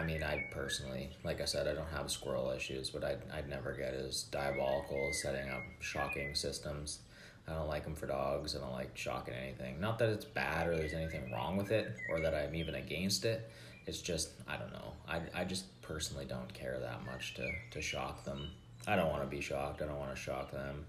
I 0.00 0.04
mean, 0.04 0.22
I 0.22 0.46
personally, 0.52 1.10
like 1.24 1.40
I 1.40 1.44
said, 1.44 1.66
I 1.66 1.74
don't 1.74 1.88
have 1.88 2.10
squirrel 2.10 2.50
issues, 2.50 2.90
but 2.90 3.02
I'd 3.02 3.18
I'd 3.32 3.48
never 3.48 3.72
get 3.72 3.92
as 3.92 4.22
diabolical 4.24 5.10
setting 5.12 5.50
up 5.50 5.62
shocking 5.80 6.34
systems. 6.34 7.00
I 7.48 7.54
don't 7.54 7.66
like 7.66 7.82
them 7.82 7.96
for 7.96 8.06
dogs. 8.06 8.54
I 8.54 8.60
don't 8.60 8.72
like 8.72 8.96
shocking 8.96 9.34
anything. 9.34 9.80
Not 9.80 9.98
that 9.98 10.10
it's 10.10 10.24
bad 10.24 10.68
or 10.68 10.76
there's 10.76 10.92
anything 10.92 11.32
wrong 11.32 11.56
with 11.56 11.72
it, 11.72 11.96
or 12.08 12.20
that 12.20 12.34
I'm 12.34 12.54
even 12.54 12.76
against 12.76 13.24
it 13.24 13.50
it's 13.86 14.00
just 14.00 14.30
I 14.46 14.56
don't 14.56 14.72
know. 14.72 14.92
I 15.08 15.20
I 15.34 15.44
just 15.44 15.64
personally 15.82 16.24
don't 16.24 16.52
care 16.54 16.78
that 16.78 17.04
much 17.04 17.34
to 17.34 17.50
to 17.72 17.82
shock 17.82 18.24
them. 18.24 18.50
I 18.86 18.94
don't 18.94 19.10
want 19.10 19.22
to 19.22 19.28
be 19.28 19.40
shocked. 19.40 19.82
I 19.82 19.86
don't 19.86 19.98
want 19.98 20.14
to 20.14 20.20
shock 20.20 20.52
them. 20.52 20.86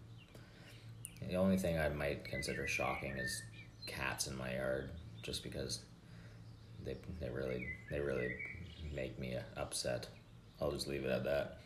The 1.27 1.35
only 1.35 1.57
thing 1.57 1.79
I 1.79 1.89
might 1.89 2.25
consider 2.25 2.67
shocking 2.67 3.11
is 3.17 3.41
cats 3.87 4.27
in 4.27 4.37
my 4.37 4.53
yard, 4.53 4.91
just 5.21 5.43
because 5.43 5.79
they 6.84 6.97
they 7.19 7.29
really 7.29 7.67
they 7.89 7.99
really 7.99 8.36
make 8.93 9.19
me 9.19 9.38
upset. 9.57 10.07
I'll 10.62 10.71
just 10.71 10.88
leave 10.88 11.05
it 11.05 11.12
at 11.12 11.23
that. 11.23 11.57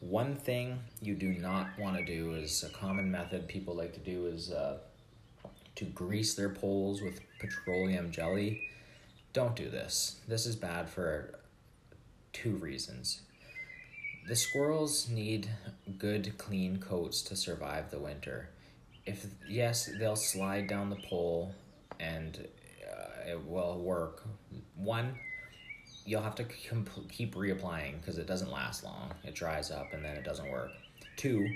One 0.00 0.36
thing 0.36 0.80
you 1.00 1.14
do 1.14 1.28
not 1.28 1.68
want 1.78 1.96
to 1.96 2.04
do 2.04 2.34
is 2.34 2.62
a 2.62 2.68
common 2.68 3.10
method 3.10 3.48
people 3.48 3.74
like 3.74 3.94
to 3.94 4.00
do 4.00 4.26
is 4.26 4.52
uh, 4.52 4.78
to 5.76 5.84
grease 5.86 6.34
their 6.34 6.50
poles 6.50 7.00
with 7.00 7.20
petroleum 7.40 8.10
jelly 8.10 8.68
don't 9.34 9.56
do 9.56 9.68
this. 9.68 10.20
This 10.28 10.46
is 10.46 10.54
bad 10.54 10.88
for 10.88 11.40
two 12.32 12.54
reasons. 12.56 13.22
The 14.28 14.36
squirrels 14.36 15.08
need 15.10 15.50
good, 15.98 16.38
clean 16.38 16.78
coats 16.78 17.20
to 17.22 17.36
survive 17.36 17.90
the 17.90 17.98
winter. 17.98 18.48
If 19.04 19.26
yes, 19.48 19.90
they'll 19.98 20.16
slide 20.16 20.68
down 20.68 20.88
the 20.88 21.02
pole 21.10 21.52
and 21.98 22.46
it 23.26 23.44
will 23.46 23.78
work. 23.78 24.24
One, 24.76 25.14
you'll 26.04 26.22
have 26.22 26.34
to 26.36 26.44
comp- 26.68 27.10
keep 27.10 27.34
reapplying 27.34 28.00
because 28.00 28.18
it 28.18 28.26
doesn't 28.26 28.50
last 28.50 28.84
long. 28.84 29.10
It 29.24 29.34
dries 29.34 29.70
up 29.70 29.92
and 29.92 30.04
then 30.04 30.16
it 30.16 30.24
doesn't 30.24 30.50
work. 30.50 30.70
Two, 31.16 31.46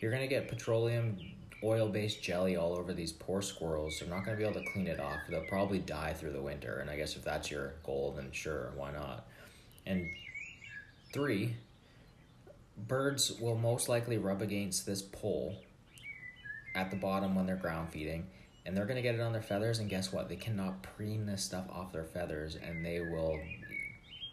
you're 0.00 0.10
gonna 0.10 0.26
get 0.26 0.48
petroleum 0.48 1.16
oil 1.64 1.88
based 1.88 2.22
jelly 2.22 2.56
all 2.56 2.74
over 2.74 2.92
these 2.92 3.12
poor 3.12 3.40
squirrels. 3.40 3.98
They're 3.98 4.08
not 4.08 4.24
going 4.24 4.36
to 4.36 4.42
be 4.42 4.48
able 4.48 4.60
to 4.60 4.72
clean 4.72 4.86
it 4.86 5.00
off. 5.00 5.20
They'll 5.28 5.44
probably 5.44 5.78
die 5.78 6.12
through 6.12 6.32
the 6.32 6.42
winter. 6.42 6.78
And 6.80 6.90
I 6.90 6.96
guess 6.96 7.16
if 7.16 7.24
that's 7.24 7.50
your 7.50 7.74
goal, 7.84 8.14
then 8.16 8.28
sure, 8.32 8.72
why 8.76 8.90
not? 8.92 9.26
And 9.86 10.08
three, 11.12 11.56
birds 12.88 13.32
will 13.40 13.56
most 13.56 13.88
likely 13.88 14.18
rub 14.18 14.42
against 14.42 14.86
this 14.86 15.02
pole 15.02 15.56
at 16.74 16.90
the 16.90 16.96
bottom 16.96 17.34
when 17.34 17.46
they're 17.46 17.56
ground 17.56 17.90
feeding 17.90 18.26
and 18.64 18.76
they're 18.76 18.86
going 18.86 18.96
to 18.96 19.02
get 19.02 19.14
it 19.14 19.20
on 19.20 19.32
their 19.32 19.42
feathers 19.42 19.78
and 19.78 19.90
guess 19.90 20.12
what? 20.12 20.28
They 20.28 20.36
cannot 20.36 20.82
preen 20.82 21.26
this 21.26 21.42
stuff 21.42 21.66
off 21.70 21.92
their 21.92 22.04
feathers 22.04 22.56
and 22.56 22.84
they 22.84 23.00
will 23.00 23.40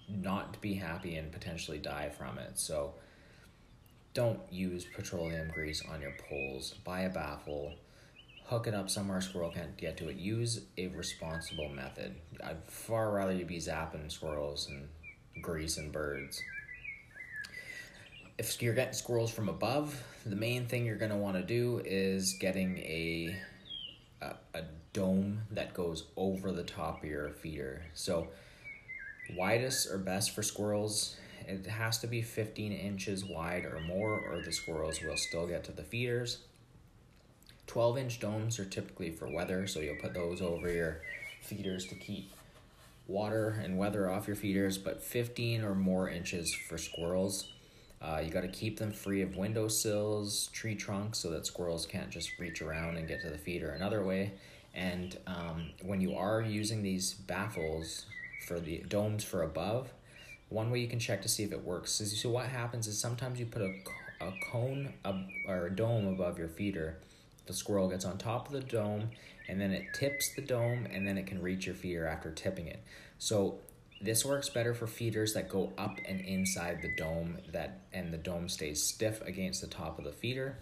not 0.08 0.60
be 0.62 0.76
happy 0.76 1.16
and 1.16 1.32
potentially 1.32 1.80
die 1.80 2.10
from 2.10 2.38
it. 2.38 2.60
So 2.60 2.94
don't 4.14 4.40
use 4.52 4.86
petroleum 4.86 5.50
grease 5.50 5.84
on 5.92 6.02
your 6.02 6.14
poles. 6.30 6.76
Buy 6.84 7.02
a 7.02 7.10
baffle. 7.10 7.74
Hook 8.46 8.68
it 8.68 8.74
up 8.74 8.90
somewhere 8.90 9.20
a 9.20 9.22
squirrel 9.22 9.52
can't 9.52 9.78
get 9.78 9.98
to 9.98 10.10
it. 10.10 10.16
Use 10.16 10.62
a 10.78 10.88
responsible 10.88 11.70
method. 11.70 12.16
I'd 12.44 12.64
far 12.66 13.12
rather 13.12 13.34
you 13.34 13.46
be 13.46 13.58
zapping 13.58 14.12
squirrels 14.12 14.68
and 14.70 14.90
grease 15.44 15.78
and 15.78 15.92
birds. 15.92 16.42
If 18.38 18.62
you're 18.62 18.74
getting 18.74 18.94
squirrels 18.94 19.32
from 19.32 19.50
above 19.50 20.02
the 20.26 20.36
main 20.36 20.66
thing 20.66 20.86
you're 20.86 20.98
going 20.98 21.12
to 21.12 21.18
want 21.18 21.38
to 21.38 21.44
do 21.44 21.82
is 21.86 22.34
getting 22.34 22.78
a 22.80 23.40
a, 24.22 24.36
a 24.54 24.64
dome 24.94 25.42
that 25.52 25.74
goes 25.74 26.06
over 26.16 26.52
the 26.52 26.64
top 26.64 27.04
of 27.04 27.10
your 27.10 27.30
feeder. 27.30 27.84
So 27.94 28.30
widest 29.36 29.90
or 29.92 29.98
best 29.98 30.32
for 30.32 30.44
squirrels 30.44 31.16
it 31.48 31.66
has 31.66 31.98
to 32.00 32.08
be 32.08 32.22
15 32.22 32.72
inches 32.72 33.26
wide 33.26 33.66
or 33.66 33.80
more 33.88 34.20
or 34.20 34.42
the 34.44 34.52
squirrels 34.52 35.02
will 35.02 35.18
still 35.18 35.48
get 35.48 35.64
to 35.66 35.72
the 35.72 35.84
feeders 35.84 36.40
12 37.68 37.98
inch 37.98 38.20
domes 38.20 38.60
are 38.60 38.66
typically 38.66 39.12
for 39.12 39.32
weather 39.32 39.68
so 39.68 39.80
you'll 39.80 40.02
put 40.02 40.14
those 40.14 40.42
over 40.42 40.72
your 40.72 41.02
feeders 41.42 41.86
to 41.86 41.96
keep 41.96 42.32
water 43.08 43.60
and 43.64 43.78
weather 43.78 44.10
off 44.10 44.28
your 44.28 44.36
feeders 44.36 44.78
but 44.78 45.02
15 45.02 45.64
or 45.64 45.76
more 45.76 46.10
inches 46.10 46.54
for 46.54 46.78
squirrels 46.78 47.52
uh, 48.02 48.22
you 48.24 48.32
got 48.32 48.42
to 48.42 48.48
keep 48.48 48.80
them 48.80 48.92
free 48.92 49.22
of 49.22 49.36
windowsills, 49.36 50.48
tree 50.54 50.76
trunks, 50.76 51.20
so 51.20 51.30
that 51.32 51.46
squirrels 51.46 51.86
can't 51.86 52.10
just 52.10 52.38
reach 52.40 52.62
around 52.62 52.98
and 52.98 53.08
get 53.08 53.22
to 53.22 53.30
the 53.30 53.38
feeder 53.38 53.72
another 53.72 54.04
way. 54.04 54.34
And 54.74 55.18
um, 55.28 55.72
when 55.82 56.00
you 56.00 56.16
are 56.16 56.42
using 56.42 56.82
these 56.82 57.14
baffles 57.14 58.06
for 58.48 58.60
the 58.60 58.78
domes 58.88 59.24
for 59.24 59.44
above, 59.44 59.92
one 60.48 60.72
way 60.72 60.80
you 60.80 60.88
can 60.88 61.00
check 61.00 61.22
to 61.24 61.30
see 61.30 61.44
if 61.44 61.52
it 61.52 61.64
works 61.64 62.00
is 62.02 62.20
so 62.20 62.30
what 62.30 62.48
happens 62.48 62.88
is 62.88 62.98
sometimes 62.98 63.40
you 63.40 63.46
put 63.46 63.62
a, 63.62 63.74
a 64.22 64.34
cone 64.52 64.94
ab, 65.06 65.28
or 65.48 65.68
a 65.68 65.76
dome 65.76 66.08
above 66.08 66.40
your 66.40 66.48
feeder. 66.48 66.98
The 67.46 67.54
squirrel 67.54 67.90
gets 67.90 68.06
on 68.06 68.18
top 68.18 68.48
of 68.48 68.54
the 68.54 68.62
dome 68.62 69.10
and 69.48 69.60
then 69.60 69.72
it 69.72 69.94
tips 69.94 70.34
the 70.36 70.42
dome 70.42 70.88
and 70.92 71.06
then 71.06 71.18
it 71.18 71.28
can 71.28 71.42
reach 71.42 71.66
your 71.66 71.76
feeder 71.76 72.08
after 72.08 72.32
tipping 72.32 72.68
it. 72.68 72.82
So 73.18 73.60
this 74.02 74.24
works 74.24 74.50
better 74.50 74.74
for 74.74 74.88
feeders 74.88 75.34
that 75.34 75.50
go 75.50 75.74
up 75.78 75.98
and 76.08 76.22
inside 76.22 76.82
the 76.82 76.96
dome 76.96 77.38
that 77.52 77.82
and 77.92 78.14
the 78.14 78.18
dome 78.18 78.48
stays 78.48 78.84
stiff 78.84 79.22
against 79.22 79.62
the 79.62 79.68
top 79.68 80.00
of 80.00 80.06
the 80.06 80.12
feeder. 80.12 80.58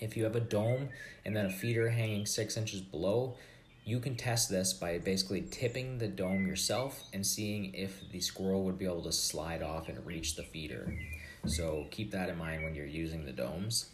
If 0.00 0.16
you 0.16 0.24
have 0.24 0.36
a 0.36 0.40
dome 0.40 0.90
and 1.24 1.34
then 1.34 1.46
a 1.46 1.50
feeder 1.50 1.88
hanging 1.90 2.26
six 2.26 2.56
inches 2.56 2.80
below, 2.80 3.36
you 3.84 4.00
can 4.00 4.16
test 4.16 4.50
this 4.50 4.72
by 4.72 4.98
basically 4.98 5.42
tipping 5.42 5.98
the 5.98 6.08
dome 6.08 6.46
yourself 6.46 7.04
and 7.12 7.24
seeing 7.24 7.72
if 7.72 8.10
the 8.10 8.20
squirrel 8.20 8.64
would 8.64 8.78
be 8.78 8.84
able 8.84 9.04
to 9.04 9.12
slide 9.12 9.62
off 9.62 9.88
and 9.88 10.04
reach 10.04 10.34
the 10.34 10.42
feeder. 10.42 10.92
So 11.46 11.86
keep 11.92 12.10
that 12.10 12.28
in 12.28 12.36
mind 12.36 12.64
when 12.64 12.74
you're 12.74 12.84
using 12.84 13.24
the 13.24 13.32
domes. 13.32 13.90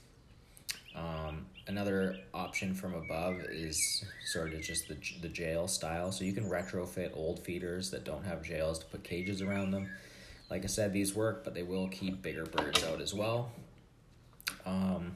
Um, 0.97 1.47
another 1.67 2.17
option 2.35 2.75
from 2.75 2.95
above 2.95 3.41
is 3.51 4.05
sort 4.27 4.53
of 4.53 4.63
just 4.63 4.89
the, 4.89 4.97
the 5.21 5.29
jail 5.29 5.69
style. 5.69 6.13
So 6.13 6.25
you 6.25 6.33
can 6.33 6.49
retrofit 6.49 7.17
old 7.17 7.41
feeders 7.45 7.91
that 7.91 8.05
don't 8.05 8.25
have 8.25 8.43
jails 8.43 8.79
to 8.81 8.87
put 8.87 9.05
cages 9.05 9.43
around 9.43 9.71
them. 9.71 9.89
Like 10.51 10.65
I 10.65 10.67
said, 10.67 10.93
these 10.93 11.15
work, 11.15 11.45
but 11.45 11.55
they 11.55 11.63
will 11.63 11.89
keep 11.89 12.23
bigger 12.23 12.45
birds 12.45 12.85
out 12.85 13.01
as 13.01 13.15
well. 13.15 13.51
Um, 14.67 15.13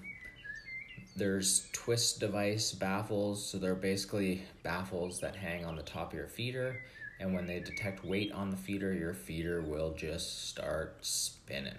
there's 1.17 1.67
twist 1.73 2.21
device 2.21 2.73
baffles. 2.73 3.45
So 3.45 3.59
they're 3.59 3.75
basically 3.75 4.43
baffles 4.63 5.21
that 5.21 5.37
hang 5.37 5.65
on 5.65 5.77
the 5.77 5.83
top 5.83 6.13
of 6.13 6.19
your 6.19 6.29
feeder. 6.29 6.81
And 7.19 7.35
when 7.35 7.47
they 7.47 7.61
detect 7.61 8.05
weight 8.05 8.33
on 8.33 8.51
the 8.51 8.57
feeder, 8.57 8.93
your 8.93 9.15
feeder 9.15 9.63
will 9.63 9.95
just 9.95 10.49
start 10.49 10.99
spinning. 11.01 11.79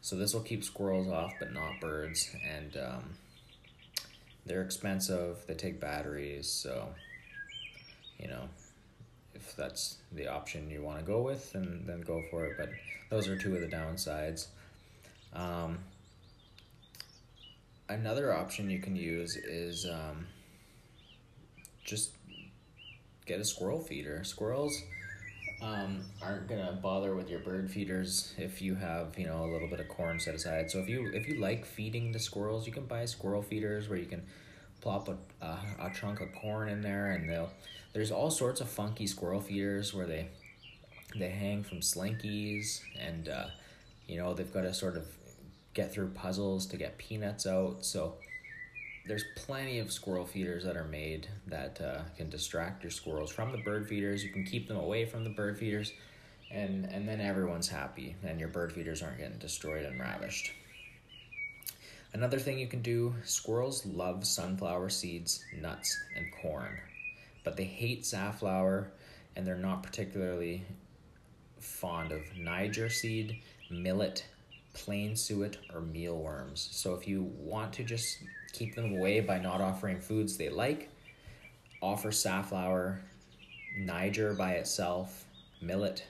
So 0.00 0.14
this 0.14 0.32
will 0.32 0.42
keep 0.42 0.62
squirrels 0.62 1.08
off, 1.08 1.32
but 1.40 1.52
not 1.52 1.80
birds. 1.80 2.30
And 2.48 2.76
um, 2.76 3.02
they're 4.46 4.62
expensive, 4.62 5.44
they 5.46 5.54
take 5.54 5.80
batteries, 5.80 6.48
so 6.48 6.88
you 8.18 8.28
know, 8.28 8.48
if 9.34 9.54
that's 9.56 9.98
the 10.12 10.28
option 10.28 10.70
you 10.70 10.82
want 10.82 10.98
to 10.98 11.04
go 11.04 11.20
with, 11.20 11.52
then 11.52 11.82
then 11.86 12.00
go 12.00 12.22
for 12.30 12.46
it. 12.46 12.56
But 12.58 12.70
those 13.10 13.28
are 13.28 13.36
two 13.36 13.54
of 13.54 13.60
the 13.60 13.68
downsides. 13.68 14.46
Um, 15.32 15.78
another 17.88 18.32
option 18.32 18.70
you 18.70 18.80
can 18.80 18.96
use 18.96 19.36
is 19.36 19.86
um, 19.86 20.26
just 21.84 22.12
get 23.26 23.40
a 23.40 23.44
squirrel 23.44 23.80
feeder. 23.80 24.24
Squirrels 24.24 24.82
um, 25.62 26.02
aren't 26.22 26.48
gonna 26.48 26.78
bother 26.82 27.14
with 27.14 27.30
your 27.30 27.40
bird 27.40 27.70
feeders 27.70 28.34
if 28.36 28.60
you 28.60 28.74
have 28.74 29.18
you 29.18 29.26
know 29.26 29.44
a 29.44 29.50
little 29.50 29.68
bit 29.68 29.80
of 29.80 29.88
corn 29.88 30.20
set 30.20 30.34
aside. 30.34 30.70
So 30.70 30.78
if 30.78 30.88
you 30.88 31.10
if 31.14 31.28
you 31.28 31.40
like 31.40 31.64
feeding 31.64 32.12
the 32.12 32.18
squirrels, 32.18 32.66
you 32.66 32.72
can 32.72 32.86
buy 32.86 33.04
squirrel 33.06 33.42
feeders 33.42 33.88
where 33.88 33.98
you 33.98 34.06
can 34.06 34.22
plop 34.80 35.08
a, 35.08 35.16
a, 35.44 35.58
a 35.80 35.92
chunk 35.94 36.20
of 36.20 36.32
corn 36.34 36.68
in 36.68 36.82
there, 36.82 37.12
and 37.12 37.28
they'll. 37.28 37.50
There's 37.92 38.10
all 38.10 38.30
sorts 38.30 38.60
of 38.60 38.68
funky 38.68 39.06
squirrel 39.06 39.40
feeders 39.40 39.94
where 39.94 40.06
they 40.06 40.28
they 41.18 41.30
hang 41.30 41.62
from 41.62 41.80
slinkies, 41.80 42.80
and 43.00 43.28
uh, 43.28 43.46
you 44.06 44.18
know 44.18 44.34
they've 44.34 44.52
got 44.52 44.62
to 44.62 44.74
sort 44.74 44.96
of 44.96 45.06
get 45.74 45.92
through 45.92 46.08
puzzles 46.08 46.66
to 46.66 46.76
get 46.76 46.98
peanuts 46.98 47.46
out. 47.46 47.84
So 47.84 48.16
there's 49.06 49.24
plenty 49.36 49.78
of 49.78 49.92
squirrel 49.92 50.26
feeders 50.26 50.64
that 50.64 50.76
are 50.76 50.84
made 50.84 51.28
that 51.46 51.80
uh, 51.80 52.00
can 52.16 52.28
distract 52.28 52.82
your 52.82 52.90
squirrels 52.90 53.30
from 53.30 53.52
the 53.52 53.58
bird 53.58 53.88
feeders. 53.88 54.24
You 54.24 54.30
can 54.30 54.44
keep 54.44 54.68
them 54.68 54.76
away 54.76 55.04
from 55.04 55.24
the 55.24 55.30
bird 55.30 55.58
feeders, 55.58 55.92
and 56.50 56.84
and 56.86 57.08
then 57.08 57.20
everyone's 57.20 57.68
happy, 57.68 58.16
and 58.24 58.40
your 58.40 58.48
bird 58.48 58.72
feeders 58.72 59.02
aren't 59.02 59.18
getting 59.18 59.38
destroyed 59.38 59.84
and 59.84 60.00
ravished. 60.00 60.52
Another 62.12 62.38
thing 62.38 62.58
you 62.58 62.66
can 62.66 62.82
do: 62.82 63.14
squirrels 63.24 63.86
love 63.86 64.26
sunflower 64.26 64.88
seeds, 64.88 65.44
nuts, 65.60 65.96
and 66.16 66.26
corn, 66.42 66.78
but 67.44 67.56
they 67.56 67.64
hate 67.64 68.04
safflower, 68.04 68.90
and 69.36 69.46
they're 69.46 69.56
not 69.56 69.82
particularly 69.82 70.64
fond 71.60 72.12
of 72.12 72.22
Niger 72.36 72.88
seed, 72.88 73.40
millet, 73.70 74.24
plain 74.72 75.16
suet, 75.16 75.58
or 75.74 75.80
mealworms. 75.80 76.68
So 76.72 76.94
if 76.94 77.08
you 77.08 77.22
want 77.38 77.72
to 77.74 77.84
just 77.84 78.18
keep 78.56 78.74
them 78.74 78.94
away 78.94 79.20
by 79.20 79.38
not 79.38 79.60
offering 79.60 80.00
foods 80.00 80.36
they 80.36 80.48
like. 80.48 80.88
Offer 81.82 82.10
safflower, 82.10 83.00
Niger 83.76 84.32
by 84.32 84.52
itself, 84.52 85.24
millet, 85.60 86.04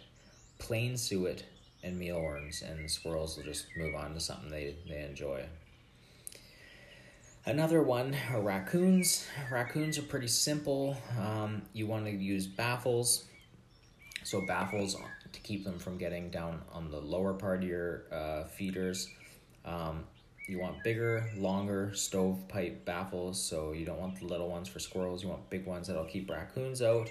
plain 0.59 0.97
suet, 0.97 1.45
and 1.83 1.99
mealworms, 1.99 2.63
and 2.63 2.91
squirrels 2.91 3.37
will 3.37 3.45
just 3.45 3.67
move 3.77 3.95
on 3.95 4.15
to 4.15 4.21
something 4.21 4.51
they, 4.51 4.77
they 4.89 5.03
enjoy. 5.03 5.45
Another 7.45 7.83
one 7.83 8.17
are 8.33 8.41
raccoons. 8.41 9.27
Raccoons 9.51 9.99
are 9.99 10.03
pretty 10.03 10.27
simple. 10.29 10.97
Um, 11.21 11.63
you 11.73 11.87
want 11.87 12.07
to 12.07 12.11
use 12.11 12.47
baffles. 12.47 13.25
So, 14.25 14.41
baffles 14.41 14.97
to 15.33 15.41
keep 15.41 15.65
them 15.65 15.79
from 15.79 15.99
getting 15.99 16.31
down 16.31 16.63
on 16.73 16.91
the 16.91 16.99
lower 16.99 17.35
part 17.35 17.63
of 17.63 17.69
your 17.69 18.03
uh, 18.11 18.45
feeders. 18.45 19.09
Um, 19.65 20.05
you 20.47 20.61
want 20.61 20.83
bigger, 20.85 21.29
longer 21.37 21.93
stovepipe 21.95 22.85
baffles, 22.85 23.43
so 23.43 23.73
you 23.73 23.85
don't 23.85 23.99
want 23.99 24.21
the 24.21 24.27
little 24.27 24.49
ones 24.49 24.69
for 24.69 24.79
squirrels. 24.79 25.23
You 25.23 25.29
want 25.29 25.49
big 25.51 25.67
ones 25.67 25.89
that'll 25.89 26.05
keep 26.05 26.31
raccoons 26.31 26.83
out. 26.83 27.09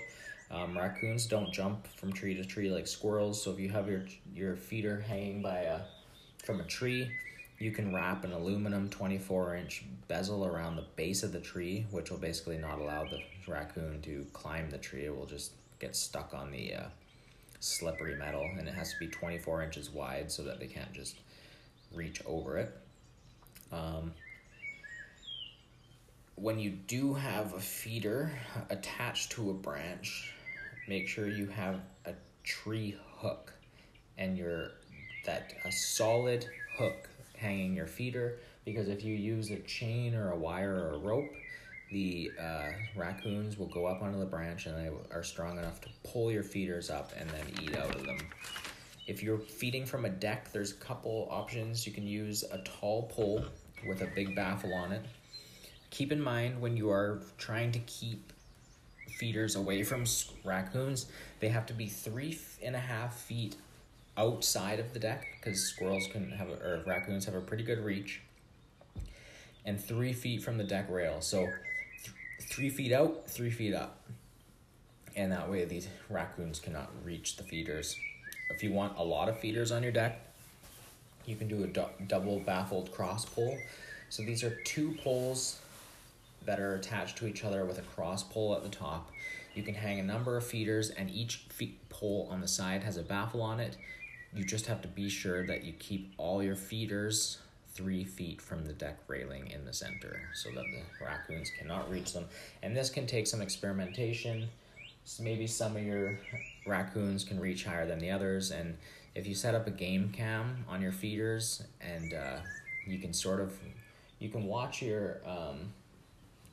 Um, 0.52 0.78
raccoons 0.78 1.26
don't 1.26 1.52
jump 1.52 1.88
from 1.88 2.14
tree 2.14 2.36
to 2.36 2.46
tree 2.46 2.70
like 2.70 2.88
squirrels, 2.88 3.42
so 3.42 3.52
if 3.52 3.60
you 3.60 3.70
have 3.70 3.90
your 3.90 4.06
your 4.34 4.56
feeder 4.56 5.02
hanging 5.02 5.42
by 5.42 5.60
a 5.60 5.82
from 6.44 6.62
a 6.62 6.64
tree, 6.64 7.12
you 7.60 7.72
can 7.72 7.94
wrap 7.94 8.24
an 8.24 8.32
aluminum 8.32 8.90
24 8.90 9.56
inch 9.56 9.84
bezel 10.08 10.46
around 10.46 10.76
the 10.76 10.86
base 10.96 11.24
of 11.24 11.34
the 11.34 11.40
tree, 11.40 11.86
which 11.92 12.12
will 12.12 12.20
basically 12.20 12.58
not 12.58 12.80
allow 12.80 13.04
the 13.04 13.20
raccoon 13.52 14.02
to 14.04 14.26
climb 14.32 14.70
the 14.70 14.78
tree. 14.78 15.06
It 15.06 15.16
will 15.16 15.26
just 15.26 15.52
get 15.80 15.96
stuck 15.96 16.34
on 16.34 16.52
the 16.52 16.76
uh, 16.76 16.84
slippery 17.60 18.16
metal, 18.16 18.48
and 18.58 18.68
it 18.68 18.74
has 18.76 18.94
to 18.94 19.00
be 19.00 19.08
24 19.08 19.64
inches 19.64 19.90
wide 19.90 20.32
so 20.32 20.44
that 20.44 20.60
they 20.60 20.68
can't 20.68 20.94
just 20.94 21.18
reach 21.94 22.22
over 22.26 22.58
it. 22.58 22.85
Um, 23.72 24.14
when 26.36 26.60
you 26.60 26.72
do 26.72 27.14
have 27.14 27.54
a 27.54 27.60
feeder 27.60 28.32
attached 28.70 29.32
to 29.34 29.50
a 29.50 29.54
branch, 29.54 30.34
make 30.88 31.08
sure 31.08 31.28
you 31.28 31.48
have 31.48 31.80
a 32.06 32.14
tree 32.44 32.98
hook 33.18 33.54
and 34.18 34.38
your 34.38 34.72
that 35.26 35.54
a 35.66 35.72
solid 35.72 36.46
hook 36.78 37.10
hanging 37.38 37.76
your 37.76 37.88
feeder 37.88 38.38
because 38.64 38.88
if 38.88 39.04
you 39.04 39.16
use 39.16 39.50
a 39.50 39.60
chain 39.60 40.14
or 40.16 40.32
a 40.32 40.38
wire 40.38 40.76
or 40.76 40.94
a 40.94 40.98
rope, 40.98 41.32
the 41.92 42.32
uh, 42.40 42.70
raccoons 42.96 43.58
will 43.58 43.68
go 43.68 43.86
up 43.86 44.02
onto 44.02 44.20
the 44.20 44.26
branch 44.26 44.66
and 44.66 44.76
they 44.78 44.90
are 45.12 45.24
strong 45.24 45.58
enough 45.58 45.80
to 45.82 45.90
pull 46.04 46.32
your 46.32 46.44
feeders 46.44 46.90
up 46.90 47.12
and 47.18 47.30
then 47.30 47.46
eat 47.62 47.76
out 47.76 47.96
of 47.96 48.04
them. 48.04 48.18
If 49.08 49.22
you're 49.22 49.38
feeding 49.38 49.86
from 49.86 50.06
a 50.06 50.10
deck, 50.10 50.52
there's 50.52 50.72
a 50.72 50.76
couple 50.76 51.28
options. 51.30 51.86
You 51.86 51.94
can 51.94 52.08
use 52.08 52.44
a 52.52 52.58
tall 52.60 53.04
pole 53.04 53.46
with 53.88 54.02
a 54.02 54.08
big 54.08 54.36
baffle 54.36 54.74
on 54.74 54.92
it. 54.92 55.06
Keep 55.92 56.12
in 56.12 56.22
mind 56.22 56.60
when 56.60 56.76
you 56.76 56.90
are 56.90 57.22
trying 57.38 57.72
to 57.74 57.80
keep 57.80 58.34
feeders 59.18 59.56
away 59.56 59.84
from 59.84 60.06
raccoons, 60.44 61.06
they 61.40 61.50
have 61.50 61.66
to 61.68 61.74
be 61.74 61.88
three 61.88 62.38
and 62.64 62.76
a 62.76 62.80
half 62.80 63.18
feet 63.18 63.56
outside 64.18 64.80
of 64.80 64.94
the 64.94 65.00
deck 65.00 65.26
because 65.40 65.62
squirrels 65.62 66.08
can 66.12 66.32
have 66.32 66.50
or 66.50 66.84
raccoons 66.86 67.26
have 67.26 67.36
a 67.36 67.42
pretty 67.42 67.64
good 67.64 67.80
reach, 67.80 68.22
and 69.66 69.80
three 69.80 70.14
feet 70.14 70.42
from 70.42 70.58
the 70.58 70.64
deck 70.64 70.90
rail. 70.90 71.22
So 71.22 71.46
th- 71.46 72.50
three 72.50 72.70
feet 72.70 72.92
out, 72.92 73.30
three 73.30 73.52
feet 73.52 73.74
up, 73.74 74.06
and 75.16 75.32
that 75.32 75.50
way 75.50 75.66
these 75.66 75.88
raccoons 76.10 76.60
cannot 76.60 76.90
reach 77.04 77.38
the 77.38 77.44
feeders. 77.44 77.98
If 78.50 78.64
you 78.64 78.72
want 78.72 78.98
a 78.98 79.04
lot 79.04 79.30
of 79.30 79.40
feeders 79.40 79.72
on 79.72 79.84
your 79.84 79.92
deck, 79.92 80.22
you 81.26 81.36
can 81.36 81.48
do 81.48 81.64
a 81.64 81.68
du- 81.68 81.90
double 82.08 82.40
baffled 82.40 82.92
cross 82.92 83.26
pole. 83.26 83.58
So 84.10 84.24
these 84.24 84.44
are 84.44 84.52
two 84.64 84.96
poles 85.04 85.60
that 86.46 86.60
are 86.60 86.76
attached 86.76 87.18
to 87.18 87.28
each 87.28 87.44
other 87.44 87.66
with 87.66 87.80
a 87.80 87.82
cross 87.82 88.24
pole 88.24 88.56
at 88.56 88.64
the 88.64 88.70
top. 88.70 89.12
You 89.56 89.64
can 89.64 89.74
hang 89.74 90.00
a 90.00 90.04
number 90.04 90.38
of 90.38 90.46
feeders, 90.46 90.90
and 90.90 91.10
each 91.10 91.46
pole 91.90 92.28
on 92.30 92.42
the 92.42 92.48
side 92.48 92.84
has 92.84 92.98
a 92.98 93.04
baffle 93.04 93.42
on 93.42 93.60
it. 93.60 93.78
You 94.34 94.44
just 94.44 94.68
have 94.68 94.82
to 94.82 94.88
be 94.88 95.10
sure 95.10 95.46
that 95.48 95.64
you 95.64 95.74
keep 95.80 96.14
all 96.18 96.44
your 96.44 96.58
feeders 96.58 97.40
three 97.74 98.04
feet 98.04 98.42
from 98.42 98.66
the 98.66 98.74
deck 98.74 98.98
railing 99.08 99.50
in 99.52 99.66
the 99.66 99.74
center 99.74 100.22
so 100.34 100.50
that 100.52 100.64
the 100.64 101.04
raccoons 101.04 101.52
cannot 101.58 101.90
reach 101.90 102.14
them. 102.14 102.26
And 102.62 102.76
this 102.76 102.90
can 102.90 103.08
take 103.08 103.28
some 103.28 103.42
experimentation. 103.42 104.50
So 105.06 105.22
maybe 105.22 105.46
some 105.46 105.78
of 105.78 105.84
your 105.84 106.20
raccoons 106.66 107.24
can 107.24 107.40
reach 107.40 107.64
higher 107.64 107.86
than 107.86 108.00
the 108.00 108.10
others. 108.10 108.50
And 108.50 108.76
if 109.14 109.28
you 109.28 109.36
set 109.36 109.54
up 109.54 109.68
a 109.68 109.72
game 109.72 110.10
cam 110.12 110.66
on 110.68 110.82
your 110.82 110.92
feeders 110.92 111.64
and 111.80 112.14
uh, 112.14 112.38
you 112.88 112.98
can 112.98 113.14
sort 113.14 113.40
of, 113.40 113.54
you 114.18 114.30
can 114.30 114.46
watch 114.46 114.82
your, 114.82 115.22
um, 115.26 115.74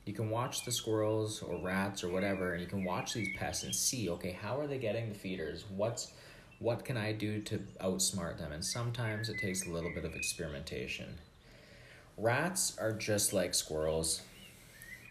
you 0.05 0.13
can 0.13 0.29
watch 0.29 0.65
the 0.65 0.71
squirrels 0.71 1.41
or 1.41 1.57
rats 1.57 2.03
or 2.03 2.09
whatever 2.09 2.53
and 2.53 2.61
you 2.61 2.67
can 2.67 2.83
watch 2.83 3.13
these 3.13 3.29
pests 3.37 3.63
and 3.63 3.73
see 3.73 4.09
okay 4.09 4.31
how 4.31 4.59
are 4.59 4.67
they 4.67 4.77
getting 4.77 5.09
the 5.09 5.15
feeders? 5.15 5.65
What's 5.75 6.11
what 6.59 6.85
can 6.85 6.95
i 6.95 7.11
do 7.11 7.41
to 7.41 7.59
outsmart 7.81 8.37
them? 8.37 8.51
And 8.51 8.63
sometimes 8.63 9.29
it 9.29 9.39
takes 9.39 9.65
a 9.65 9.69
little 9.69 9.91
bit 9.93 10.05
of 10.05 10.13
experimentation. 10.13 11.17
Rats 12.17 12.77
are 12.79 12.91
just 12.91 13.33
like 13.33 13.53
squirrels 13.53 14.21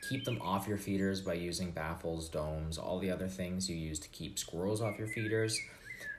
keep 0.08 0.24
them 0.24 0.40
off 0.42 0.68
your 0.68 0.78
feeders 0.78 1.20
by 1.20 1.34
using 1.34 1.70
baffles 1.70 2.28
domes 2.28 2.76
all 2.78 2.98
the 2.98 3.10
other 3.10 3.28
things 3.28 3.68
you 3.68 3.76
use 3.76 3.98
to 4.00 4.08
keep 4.08 4.38
squirrels 4.38 4.80
off 4.80 4.98
your 4.98 5.08
feeders. 5.08 5.58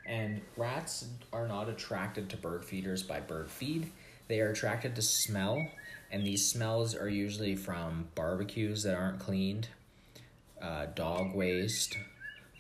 And 0.06 0.42
rats 0.58 1.08
are 1.32 1.48
not 1.48 1.70
attracted 1.70 2.30
to 2.30 2.38
bird 2.38 2.66
feeders 2.66 3.04
by 3.04 3.20
bird 3.20 3.50
feed. 3.50 3.92
They 4.28 4.42
are 4.42 4.50
attracted 4.50 4.96
to 4.96 5.02
smell 5.02 5.66
and 6.14 6.24
these 6.24 6.48
smells 6.48 6.96
are 6.96 7.10
usually 7.10 7.56
from 7.56 8.08
barbecues 8.14 8.84
that 8.84 8.96
aren't 8.96 9.18
cleaned, 9.18 9.68
uh, 10.62 10.86
dog 10.94 11.34
waste, 11.34 11.98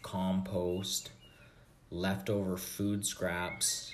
compost, 0.02 1.12
leftover 1.92 2.58
food 2.58 3.06
scraps, 3.06 3.94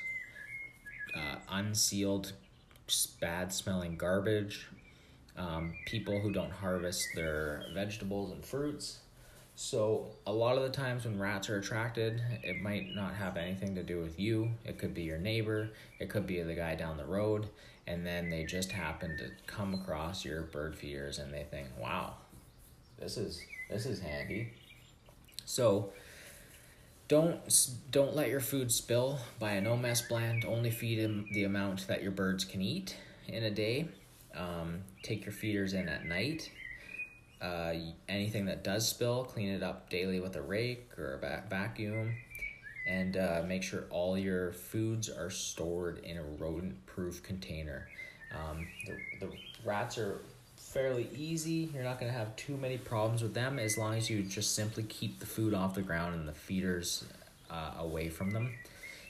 uh, 1.13 1.35
unsealed, 1.49 2.31
bad 3.19 3.51
smelling 3.51 3.97
garbage, 3.97 4.65
um, 5.39 5.73
people 5.85 6.19
who 6.19 6.31
don't 6.31 6.51
harvest 6.51 7.07
their 7.15 7.63
vegetables 7.73 8.31
and 8.31 8.45
fruits. 8.45 8.99
So, 9.55 10.07
a 10.25 10.31
lot 10.31 10.55
of 10.55 10.63
the 10.63 10.69
times 10.69 11.05
when 11.05 11.19
rats 11.19 11.49
are 11.49 11.57
attracted, 11.57 12.21
it 12.43 12.61
might 12.61 12.95
not 12.95 13.13
have 13.15 13.35
anything 13.35 13.75
to 13.75 13.83
do 13.83 13.99
with 13.99 14.19
you. 14.19 14.51
It 14.63 14.77
could 14.77 14.93
be 14.93 15.03
your 15.03 15.17
neighbor, 15.17 15.71
it 15.99 16.09
could 16.09 16.27
be 16.27 16.41
the 16.41 16.53
guy 16.53 16.75
down 16.75 16.97
the 16.97 17.05
road, 17.05 17.47
and 17.87 18.05
then 18.05 18.29
they 18.29 18.43
just 18.43 18.71
happen 18.71 19.17
to 19.17 19.31
come 19.47 19.73
across 19.73 20.23
your 20.23 20.43
bird 20.43 20.77
feeders 20.77 21.19
and 21.19 21.33
they 21.33 21.43
think, 21.43 21.67
"Wow, 21.77 22.15
this 22.99 23.17
is 23.17 23.41
this 23.69 23.85
is 23.85 23.99
handy." 23.99 24.53
So 25.45 25.91
don't 27.09 27.39
don't 27.91 28.15
let 28.15 28.29
your 28.29 28.39
food 28.39 28.71
spill. 28.71 29.19
Buy 29.39 29.53
a 29.53 29.61
no 29.61 29.75
mess 29.75 30.01
blend. 30.01 30.45
Only 30.45 30.71
feed 30.71 30.99
them 30.99 31.25
the 31.33 31.43
amount 31.43 31.87
that 31.87 32.03
your 32.03 32.11
birds 32.11 32.45
can 32.45 32.61
eat 32.61 32.95
in 33.27 33.43
a 33.43 33.51
day. 33.51 33.89
Um, 34.35 34.81
take 35.03 35.25
your 35.25 35.33
feeders 35.33 35.73
in 35.73 35.89
at 35.89 36.05
night. 36.05 36.51
Uh, 37.41 37.73
anything 38.07 38.45
that 38.45 38.63
does 38.63 38.87
spill, 38.87 39.23
clean 39.23 39.49
it 39.49 39.63
up 39.63 39.89
daily 39.89 40.19
with 40.19 40.35
a 40.35 40.41
rake 40.41 40.89
or 40.97 41.13
a 41.13 41.49
vacuum 41.49 42.15
and 42.89 43.17
uh, 43.17 43.43
make 43.47 43.61
sure 43.61 43.83
all 43.91 44.17
your 44.17 44.51
foods 44.51 45.09
are 45.09 45.29
stored 45.29 45.99
in 45.99 46.17
a 46.17 46.23
rodent 46.23 46.85
proof 46.87 47.21
container. 47.21 47.87
Um, 48.33 48.67
the, 48.85 49.27
the 49.27 49.33
rats 49.63 49.97
are 49.97 50.19
fairly 50.57 51.07
easy. 51.15 51.69
You're 51.73 51.83
not 51.83 51.99
going 51.99 52.11
to 52.11 52.17
have 52.17 52.35
too 52.35 52.57
many 52.57 52.77
problems 52.77 53.21
with 53.21 53.33
them 53.33 53.59
as 53.59 53.77
long 53.77 53.95
as 53.95 54.09
you 54.09 54.23
just 54.23 54.55
simply 54.55 54.83
keep 54.83 55.19
the 55.19 55.25
food 55.25 55.53
off 55.53 55.75
the 55.75 55.81
ground 55.83 56.15
and 56.15 56.27
the 56.27 56.33
feeders 56.33 57.05
uh, 57.49 57.73
away 57.79 58.09
from 58.09 58.31
them. 58.31 58.53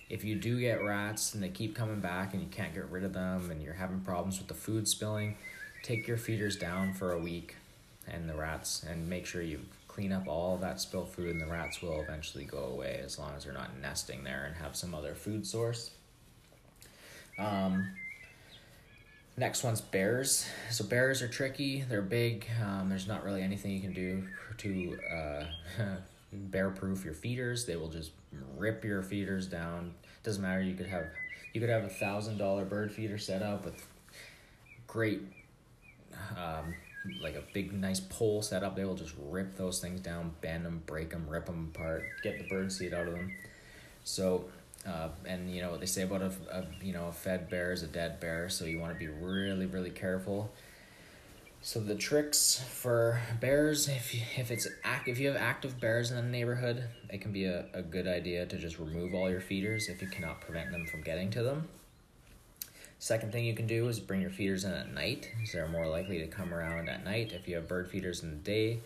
If 0.10 0.24
you 0.24 0.36
do 0.36 0.60
get 0.60 0.84
rats 0.84 1.34
and 1.34 1.44
they 1.44 1.50
keep 1.50 1.76
coming 1.76 2.00
back 2.00 2.34
and 2.34 2.42
you 2.42 2.50
can't 2.50 2.74
get 2.74 2.90
rid 2.90 3.04
of 3.04 3.14
them 3.14 3.52
and 3.52 3.62
you're 3.62 3.74
having 3.74 4.00
problems 4.00 4.40
with 4.40 4.48
the 4.48 4.56
food 4.56 4.88
spilling, 4.88 5.36
take 5.84 6.08
your 6.08 6.18
feeders 6.18 6.56
down 6.56 6.94
for 6.94 7.14
a 7.14 7.20
week 7.20 7.56
and 8.08 8.28
the 8.28 8.34
rats 8.34 8.84
and 8.90 9.08
make 9.08 9.26
sure 9.26 9.42
you 9.42 9.60
clean 9.88 10.12
up 10.12 10.28
all 10.28 10.58
that 10.58 10.82
spilled 10.82 11.10
food 11.10 11.32
and 11.32 11.42
the 11.42 11.46
rats 11.46 11.82
will 11.82 12.02
eventually 12.02 12.44
go 12.44 12.66
away 12.66 13.02
as 13.04 13.20
long 13.20 13.34
as 13.36 13.44
they're 13.44 13.54
not 13.54 13.78
nesting 13.80 14.24
there 14.24 14.46
and 14.46 14.56
have 14.56 14.76
some 14.76 14.96
other 14.96 15.14
food 15.14 15.46
source. 15.46 15.92
Um, 17.38 17.92
next 19.38 19.64
one's 19.64 19.82
bears. 19.82 20.48
So 20.72 20.84
bears 20.84 21.22
are 21.22 21.28
tricky. 21.28 21.82
They're 21.88 22.02
big. 22.02 22.48
Um, 22.64 22.90
there's 22.90 23.08
not 23.08 23.24
really 23.24 23.42
anything 23.42 23.72
you 23.72 23.82
can 23.82 23.94
do 23.94 24.24
to 24.58 24.98
uh, 25.14 25.44
bear 26.32 26.70
proof 26.70 27.04
your 27.04 27.14
feeders. 27.14 27.66
They 27.66 27.76
will 27.76 27.90
just 27.90 28.12
rip 28.58 28.84
your 28.84 29.02
feeders 29.02 29.48
down. 29.48 29.94
Doesn't 30.24 30.42
matter. 30.42 30.62
You 30.62 30.76
could 30.76 30.88
have 30.88 31.08
you 31.54 31.62
could 31.62 31.70
have 31.70 31.84
a 31.84 31.90
thousand 31.90 32.38
dollar 32.38 32.66
bird 32.66 32.92
feeder 32.92 33.18
set 33.18 33.42
up 33.42 33.66
with 33.66 33.86
great 34.88 35.22
um, 36.38 36.76
like 37.22 37.36
a 37.36 37.44
big 37.54 37.74
nice 37.74 38.00
pole 38.00 38.42
set 38.42 38.64
up. 38.64 38.76
They 38.76 38.86
will 38.86 38.96
just 38.96 39.16
rip 39.30 39.56
those 39.56 39.80
things 39.80 40.02
down, 40.02 40.34
bend 40.42 40.66
them, 40.66 40.84
break 40.86 41.12
them, 41.12 41.28
rip 41.28 41.46
them 41.46 41.72
apart, 41.74 42.04
get 42.24 42.38
the 42.38 42.48
bird 42.48 42.72
seed 42.72 42.94
out 42.94 43.08
of 43.08 43.14
them. 43.14 43.34
So, 44.04 44.46
uh, 44.88 45.10
and 45.26 45.54
you 45.54 45.62
know 45.62 45.72
what 45.72 45.80
they 45.80 45.86
say 45.86 46.04
about 46.04 46.22
a, 46.22 46.32
a 46.52 46.66
you 46.82 46.94
know 46.94 47.08
a 47.08 47.12
fed 47.12 47.50
bear 47.50 47.72
is 47.72 47.84
a 47.84 47.88
dead 47.88 48.20
bear. 48.20 48.50
So 48.50 48.66
you 48.66 48.80
want 48.80 48.94
to 48.94 49.00
be 49.00 49.08
really 49.08 49.66
really 49.66 49.92
careful. 49.92 50.52
So 51.62 51.82
the 51.82 51.96
tricks 51.96 52.64
for 52.70 53.20
bears, 53.42 53.90
if 53.90 54.16
you, 54.16 54.22
if 54.38 54.50
it's 54.50 54.68
act, 54.84 55.10
if 55.10 55.20
you 55.20 55.28
have 55.28 55.36
active 55.36 55.80
bears 55.80 56.10
in 56.10 56.16
the 56.16 56.24
neighborhood, 56.24 56.86
it 57.10 57.20
can 57.20 57.34
be 57.34 57.46
a, 57.46 57.66
a 57.74 57.82
good 57.82 58.08
idea 58.08 58.46
to 58.46 58.58
just 58.58 58.80
remove 58.80 59.14
all 59.14 59.30
your 59.30 59.42
feeders 59.42 59.90
if 59.90 60.02
you 60.02 60.08
cannot 60.08 60.40
prevent 60.40 60.72
them 60.72 60.88
from 60.88 61.02
getting 61.02 61.30
to 61.32 61.44
them. 61.44 61.68
Second 62.98 63.32
thing 63.32 63.44
you 63.44 63.54
can 63.54 63.68
do 63.68 63.88
is 63.90 64.00
bring 64.00 64.22
your 64.22 64.30
feeders 64.30 64.64
in 64.64 64.72
at 64.72 64.94
night, 64.94 65.30
because 65.36 65.52
they're 65.52 65.68
more 65.68 65.88
likely 65.88 66.20
to 66.20 66.28
come 66.28 66.54
around 66.54 66.90
at 66.90 67.04
night. 67.04 67.34
If 67.34 67.48
you 67.48 67.56
have 67.56 67.68
bird 67.68 67.90
feeders 67.90 68.24
in 68.24 68.30
the 68.32 68.38
day, 68.38 68.80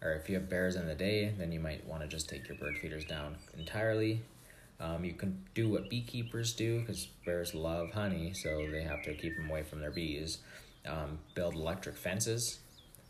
or 0.00 0.12
if 0.12 0.28
you 0.28 0.36
have 0.36 0.48
bears 0.48 0.76
in 0.76 0.86
the 0.86 0.94
day, 0.94 1.32
then 1.36 1.50
you 1.50 1.60
might 1.60 1.84
want 1.84 2.02
to 2.02 2.08
just 2.08 2.28
take 2.28 2.48
your 2.48 2.56
bird 2.56 2.78
feeders 2.78 3.04
down 3.04 3.36
entirely. 3.58 4.22
Um, 4.80 5.04
you 5.04 5.12
can 5.12 5.44
do 5.54 5.68
what 5.68 5.90
beekeepers 5.90 6.52
do, 6.52 6.80
because 6.80 7.06
bears 7.26 7.54
love 7.54 7.92
honey, 7.92 8.32
so 8.34 8.68
they 8.70 8.82
have 8.82 9.02
to 9.02 9.14
keep 9.14 9.36
them 9.36 9.50
away 9.50 9.64
from 9.64 9.80
their 9.80 9.92
bees. 9.92 10.38
Um, 10.86 11.18
build 11.34 11.54
electric 11.54 11.96
fences. 11.96 12.58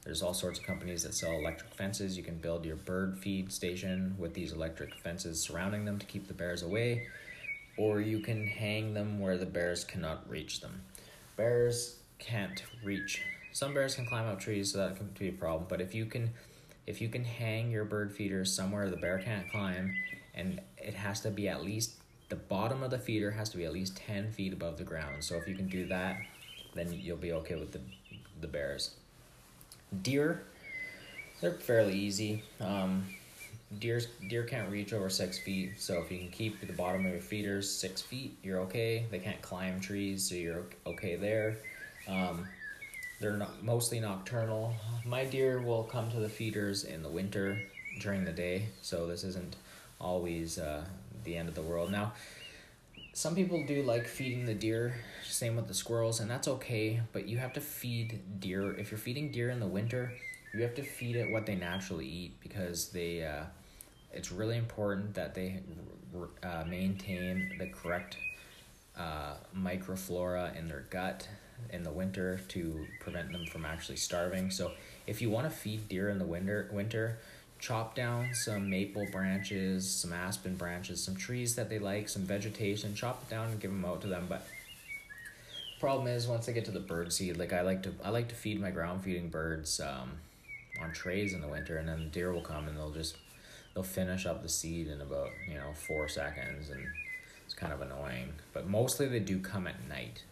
There's 0.05 0.23
all 0.23 0.35
sorts 0.35 0.59
of 0.59 0.65
companies 0.65 1.03
that 1.03 1.15
sell 1.15 1.33
electric 1.33 1.75
fences. 1.75 2.17
You 2.17 2.23
can 2.23 2.37
build 2.37 2.65
your 2.65 2.77
bird 2.77 3.19
feed 3.19 3.53
station 3.53 4.15
with 4.19 4.35
these 4.35 4.53
electric 4.53 4.95
fences 5.01 5.41
surrounding 5.41 5.85
them 5.85 5.99
to 5.99 6.07
keep 6.07 6.29
the 6.29 6.35
bears 6.35 6.63
away 6.63 7.09
or 7.77 8.01
you 8.01 8.21
can 8.21 8.47
hang 8.47 8.95
them 8.95 9.19
where 9.19 9.37
the 9.37 9.47
bears 9.47 9.85
cannot 9.85 10.29
reach 10.29 10.61
them. 10.61 10.83
Bears 11.37 11.99
can't 12.19 12.63
reach. 12.85 13.23
Some 13.53 13.75
bears 13.75 13.95
can 13.95 14.07
climb 14.07 14.27
up 14.27 14.41
trees, 14.41 14.73
so 14.73 14.79
that 14.79 14.97
can 14.97 15.09
be 15.19 15.29
a 15.29 15.33
problem. 15.33 15.67
But 15.69 15.81
if 15.81 15.95
you 15.95 16.07
can, 16.07 16.31
if 16.87 17.01
you 17.01 17.09
can 17.09 17.25
hang 17.25 17.71
your 17.71 17.85
bird 17.85 18.13
feeder 18.13 18.45
somewhere 18.45 18.91
the 18.91 18.97
bear 18.97 19.19
can't 19.19 19.51
climb, 19.51 19.95
and 20.35 20.61
it 20.79 20.95
has 20.95 21.21
to 21.21 21.31
be 21.31 21.49
at 21.49 21.65
least 21.65 21.95
the 22.29 22.37
bottom 22.37 22.83
of 22.83 22.91
the 22.91 22.99
feeder 22.99 23.31
has 23.33 23.49
to 23.51 23.57
be 23.57 23.65
at 23.65 23.73
least 23.73 23.97
ten 23.97 24.31
feet 24.31 24.53
above 24.53 24.79
the 24.79 24.85
ground. 24.85 25.23
So 25.23 25.37
if 25.37 25.47
you 25.49 25.55
can 25.55 25.69
do 25.69 25.87
that, 25.89 26.17
then 26.75 26.93
you'll 26.93 27.17
be 27.17 27.33
okay 27.33 27.55
with 27.55 27.73
the 27.73 27.81
the 28.41 28.49
bears. 28.49 28.95
Deer, 30.03 30.43
they're 31.41 31.53
fairly 31.53 31.95
easy. 31.95 32.43
Um, 32.61 33.05
deer 33.79 34.01
deer 34.29 34.45
can't 34.45 34.71
reach 34.71 34.93
over 34.93 35.09
six 35.09 35.39
feet 35.39 35.73
so 35.79 36.01
if 36.01 36.11
you 36.11 36.19
can 36.19 36.29
keep 36.29 36.61
the 36.61 36.73
bottom 36.73 37.05
of 37.07 37.13
your 37.13 37.21
feeders 37.21 37.71
six 37.71 38.01
feet 38.01 38.37
you're 38.43 38.61
okay 38.61 39.05
they 39.11 39.19
can't 39.19 39.41
climb 39.43 39.81
trees 39.81 40.29
so 40.29 40.35
you're 40.35 40.65
okay 40.87 41.17
there 41.17 41.57
um, 42.09 42.47
they're 43.21 43.37
not 43.37 43.63
mostly 43.63 44.01
nocturnal 44.01 44.75
my 45.05 45.25
deer 45.25 45.61
will 45.61 45.85
come 45.85 46.11
to 46.11 46.21
the 46.21 46.29
feeders 46.29 46.85
in 46.85 47.03
the 47.03 47.09
winter 47.09 47.59
during 48.01 48.25
the 48.25 48.33
day 48.33 48.67
so 48.83 49.07
this 49.07 49.25
isn't 49.25 49.57
always 50.01 50.59
uh, 50.59 50.85
the 51.25 51.37
end 51.37 51.49
of 51.49 51.55
the 51.55 51.63
world 51.63 51.91
now 51.91 52.13
some 53.15 53.37
people 53.37 53.65
do 53.65 53.83
like 53.83 54.07
feeding 54.07 54.45
the 54.45 54.55
deer, 54.55 54.97
same 55.25 55.55
with 55.55 55.69
the 55.69 55.75
squirrels, 55.75 56.19
and 56.19 56.29
that's 56.29 56.49
okay, 56.49 57.01
but 57.13 57.29
you 57.29 57.39
have 57.39 57.53
to 57.55 57.61
feed 57.61 58.41
deer. 58.41 58.73
If 58.77 58.91
you're 58.91 58.99
feeding 58.99 59.31
deer 59.31 59.51
in 59.51 59.61
the 59.61 59.67
winter, 59.67 60.13
you 60.53 60.63
have 60.63 60.75
to 60.75 60.83
feed 60.83 61.15
it 61.15 61.31
what 61.31 61.47
they 61.47 61.55
naturally 61.55 62.07
eat 62.07 62.41
because 62.41 62.89
they 62.89 63.25
uh, 63.25 63.45
it's 64.13 64.33
really 64.33 64.57
important 64.57 65.15
that 65.15 65.35
they 65.35 65.61
uh, 66.43 66.65
maintain 66.67 67.53
the 67.59 67.67
correct 67.67 68.17
uh, 68.99 69.35
microflora 69.57 70.57
in 70.57 70.69
their 70.69 70.85
gut 70.91 71.29
in 71.71 71.85
the 71.85 71.91
winter 71.91 72.41
to 72.49 72.85
prevent 73.01 73.31
them 73.31 73.47
from 73.47 73.65
actually 73.65 73.97
starving. 73.97 74.51
So 74.51 74.73
if 75.07 75.23
you 75.23 75.31
want 75.31 75.49
to 75.49 75.57
feed 75.57 75.89
deer 75.89 76.09
in 76.09 76.19
the 76.19 76.27
winter, 76.27 76.69
winter, 76.73 77.19
chop 77.65 77.95
down 77.95 78.29
some 78.35 78.69
maple 78.69 79.07
branches, 79.11 79.91
some 79.91 80.13
aspen 80.13 80.55
branches, 80.55 81.03
some 81.03 81.17
trees 81.17 81.55
that 81.55 81.71
they 81.71 81.79
like, 81.79 82.11
some 82.11 82.21
vegetation, 82.21 82.95
chop 82.95 83.23
it 83.23 83.31
down 83.31 83.49
and 83.49 83.59
give 83.59 83.71
them 83.71 83.87
out 83.87 84.03
to 84.03 84.07
them. 84.07 84.27
But 84.29 84.47
problem 85.81 86.07
is 86.07 86.27
once 86.27 86.45
they 86.45 86.53
get 86.53 86.67
to 86.67 86.71
the 86.71 86.81
bird 86.81 87.11
seed, 87.11 87.39
like 87.39 87.55
I 87.55 87.63
like 87.63 87.83
to 87.85 87.95
I 88.05 88.11
like 88.11 88.29
to 88.29 88.35
feed 88.35 88.61
my 88.61 88.71
ground 88.71 89.03
feeding 89.03 89.31
birds 89.31 89.81
um, 89.81 90.13
on 90.83 90.93
trays 90.93 91.33
in 91.33 91.41
the 91.41 91.49
winter 91.49 91.79
and 91.79 91.89
then 91.89 92.01
the 92.01 92.11
deer 92.11 92.35
will 92.35 92.43
come 92.43 92.69
and 92.69 92.77
they'll 92.77 92.91
just 92.91 93.17
they'll 93.73 93.83
finish 93.83 94.27
up 94.27 94.43
the 94.43 94.49
seed 94.51 94.89
in 94.89 95.01
about, 95.01 95.31
you 95.49 95.55
know, 95.55 95.73
four 95.73 96.07
seconds 96.07 96.69
and 96.69 96.85
it's 97.47 97.55
kind 97.55 97.73
of 97.73 97.81
annoying. 97.81 98.35
But 98.53 98.69
mostly 98.69 99.09
they 99.09 99.21
do 99.21 99.39
come 99.39 99.67
at 99.67 99.89
night 99.89 100.23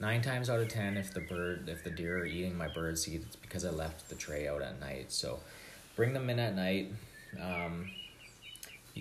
nine 0.00 0.20
times 0.20 0.50
out 0.50 0.60
of 0.60 0.68
ten 0.68 0.98
if 0.98 1.14
the 1.14 1.20
bird 1.20 1.66
if 1.66 1.82
the 1.82 1.88
deer 1.90 2.18
are 2.18 2.26
eating 2.26 2.58
my 2.58 2.66
bird 2.66 2.98
seed 2.98 3.22
it's 3.24 3.36
because 3.36 3.64
i 3.64 3.70
left 3.70 4.08
the 4.08 4.14
tray 4.16 4.48
out 4.48 4.60
at 4.60 4.80
night 4.80 5.12
so 5.12 5.38
bring 5.96 6.12
them 6.12 6.30
in 6.30 6.38
at 6.38 6.54
night. 6.54 6.92
Um, 7.40 7.90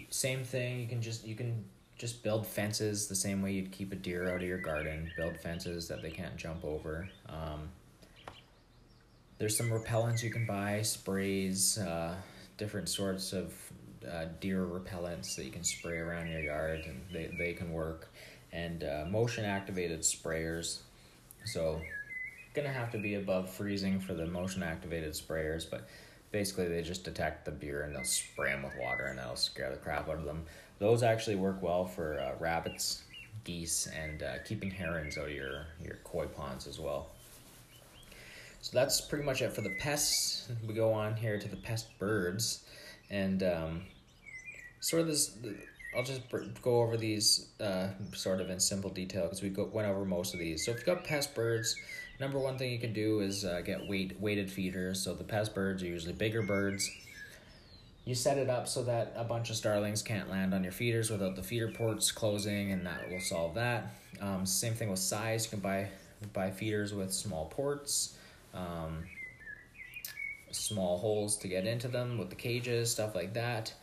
same 0.10 0.44
thing 0.44 0.80
you 0.80 0.88
can 0.88 1.02
just 1.02 1.26
you 1.26 1.36
can 1.36 1.64
just 1.98 2.24
build 2.24 2.46
fences 2.48 3.08
the 3.08 3.16
same 3.16 3.42
way 3.42 3.52
you'd 3.52 3.72
keep 3.72 3.92
a 3.94 3.96
deer 3.96 4.30
out 4.30 4.42
of 4.42 4.48
your 4.48 4.58
garden 4.58 5.12
build 5.16 5.38
fences 5.38 5.88
that 5.88 6.02
they 6.02 6.10
can't 6.10 6.36
jump 6.36 6.66
over. 6.66 7.08
Um, 7.30 7.70
there's 9.38 9.56
some 9.56 9.70
repellents 9.70 10.24
you 10.24 10.32
can 10.32 10.46
buy 10.46 10.82
sprays 10.82 11.78
uh, 11.78 12.16
different 12.58 12.90
sorts 12.90 13.34
of 13.34 13.54
uh, 14.12 14.26
deer 14.40 14.66
repellents 14.66 15.36
that 15.36 15.46
you 15.46 15.52
can 15.52 15.64
spray 15.64 15.98
around 15.98 16.28
your 16.28 16.42
yard 16.42 16.82
and 16.86 17.02
they, 17.12 17.34
they 17.38 17.54
can 17.54 17.72
work. 17.72 18.10
And 18.52 18.84
uh, 18.84 19.06
motion 19.10 19.46
activated 19.46 20.02
sprayers. 20.02 20.80
So, 21.46 21.82
gonna 22.54 22.72
have 22.72 22.92
to 22.92 23.00
be 23.00 23.16
above 23.16 23.50
freezing 23.50 24.00
for 24.00 24.14
the 24.14 24.28
motion 24.28 24.62
activated 24.62 25.14
sprayers, 25.14 25.70
but 25.70 25.88
basically 26.34 26.68
they 26.68 26.82
just 26.82 27.06
detect 27.06 27.46
the 27.46 27.52
deer 27.52 27.84
and 27.84 27.96
they'll 27.96 28.04
spray 28.04 28.52
them 28.52 28.64
with 28.64 28.74
water 28.78 29.06
and 29.06 29.18
that'll 29.18 29.38
scare 29.38 29.70
the 29.70 29.78
crap 29.78 30.10
out 30.10 30.18
of 30.18 30.26
them. 30.26 30.44
Those 30.80 31.04
actually 31.04 31.36
work 31.36 31.62
well 31.62 31.86
for 31.86 32.20
uh, 32.20 32.34
rabbits, 32.40 33.04
geese, 33.46 33.88
and 33.88 34.22
uh, 34.22 34.40
keeping 34.44 34.70
herons 34.70 35.18
out 35.18 35.28
of 35.28 35.34
your, 35.34 35.68
your 35.82 36.00
koi 36.04 36.26
ponds 36.26 36.68
as 36.68 36.80
well. 36.80 37.12
So 38.62 38.72
that's 38.74 39.00
pretty 39.00 39.24
much 39.24 39.42
it 39.42 39.54
for 39.54 39.62
the 39.62 39.76
pests. 39.80 40.50
We 40.68 40.74
go 40.74 40.92
on 40.92 41.16
here 41.16 41.38
to 41.38 41.48
the 41.48 41.58
pest 41.58 41.88
birds, 42.00 42.64
and 43.10 43.44
um, 43.44 43.82
sort 44.80 45.02
of 45.02 45.08
this 45.08 45.38
I'll 45.96 46.04
just 46.04 46.22
go 46.62 46.82
over 46.82 46.98
these 46.98 47.50
uh, 47.60 47.90
sort 48.14 48.42
of 48.42 48.50
in 48.50 48.60
simple 48.60 48.90
detail 48.90 49.24
because 49.24 49.44
we 49.44 49.50
go, 49.50 49.70
went 49.72 49.88
over 49.88 50.06
most 50.06 50.34
of 50.34 50.40
these. 50.40 50.66
So 50.66 50.72
if 50.72 50.78
you've 50.78 50.86
got 50.86 51.04
pest 51.04 51.36
birds, 51.36 51.76
number 52.20 52.40
one 52.40 52.58
thing 52.58 52.72
you 52.72 52.80
can 52.80 52.94
do 52.94 53.20
is 53.20 53.46
uh, 53.46 53.62
get 53.66 53.88
weight 53.88 54.20
weighted 54.20 54.52
feeders. 54.52 55.02
So 55.02 55.14
the 55.14 55.24
pest 55.24 55.54
birds 55.54 55.84
are 55.84 55.88
usually 55.88 56.14
bigger 56.14 56.42
birds. 56.42 56.90
You 58.06 58.16
set 58.16 58.38
it 58.38 58.50
up 58.50 58.68
so 58.68 58.84
that 58.84 59.14
a 59.16 59.24
bunch 59.24 59.50
of 59.50 59.56
starlings 59.56 60.02
can't 60.02 60.30
land 60.30 60.54
on 60.54 60.64
your 60.64 60.74
feeders 60.74 61.10
without 61.10 61.36
the 61.36 61.44
feeder 61.44 61.70
ports 61.70 62.12
closing, 62.12 62.72
and 62.72 62.86
that 62.86 63.10
will 63.10 63.22
solve 63.22 63.56
that. 63.56 63.96
Um, 64.20 64.46
same 64.46 64.74
thing 64.74 64.90
with 64.90 65.00
size. 65.00 65.46
You 65.46 65.52
can 65.52 65.60
buy 65.60 65.88
buy 66.34 66.52
feeders 66.52 66.94
with 66.94 67.14
small 67.14 67.46
ports. 67.46 68.18
Um, 68.54 69.04
small 70.52 70.98
holes 70.98 71.38
to 71.38 71.48
get 71.48 71.66
into 71.66 71.88
them 71.88 72.18
with 72.18 72.30
the 72.30 72.36
cages, 72.36 72.92
stuff 72.92 73.16
like 73.16 73.34
that. 73.34 73.74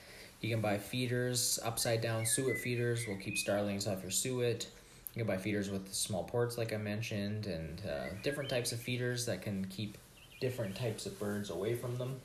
You 0.41 0.49
can 0.49 0.61
buy 0.61 0.79
feeders, 0.79 1.59
upside 1.63 2.01
down 2.01 2.25
suet 2.25 2.59
feeders 2.59 3.07
will 3.07 3.17
keep 3.17 3.37
starlings 3.37 3.87
off 3.87 4.03
your 4.03 4.11
suet. 4.11 4.69
You 5.15 5.25
can 5.25 5.27
buy 5.27 5.39
feeders 5.39 5.71
with 5.71 5.93
small 5.93 6.25
ports, 6.25 6.57
like 6.57 6.73
I 6.73 6.77
mentioned, 6.77 7.47
and 7.47 7.81
uh, 7.85 8.15
different 8.23 8.49
types 8.49 8.73
of 8.73 8.81
feeders 8.81 9.27
that 9.27 9.43
can 9.43 9.65
keep 9.67 9.99
different 10.41 10.77
types 10.77 11.07
of 11.07 11.19
birds 11.19 11.51
away 11.51 11.75
from 11.75 11.99
them. 11.99 12.21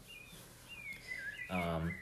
Um, 1.49 1.93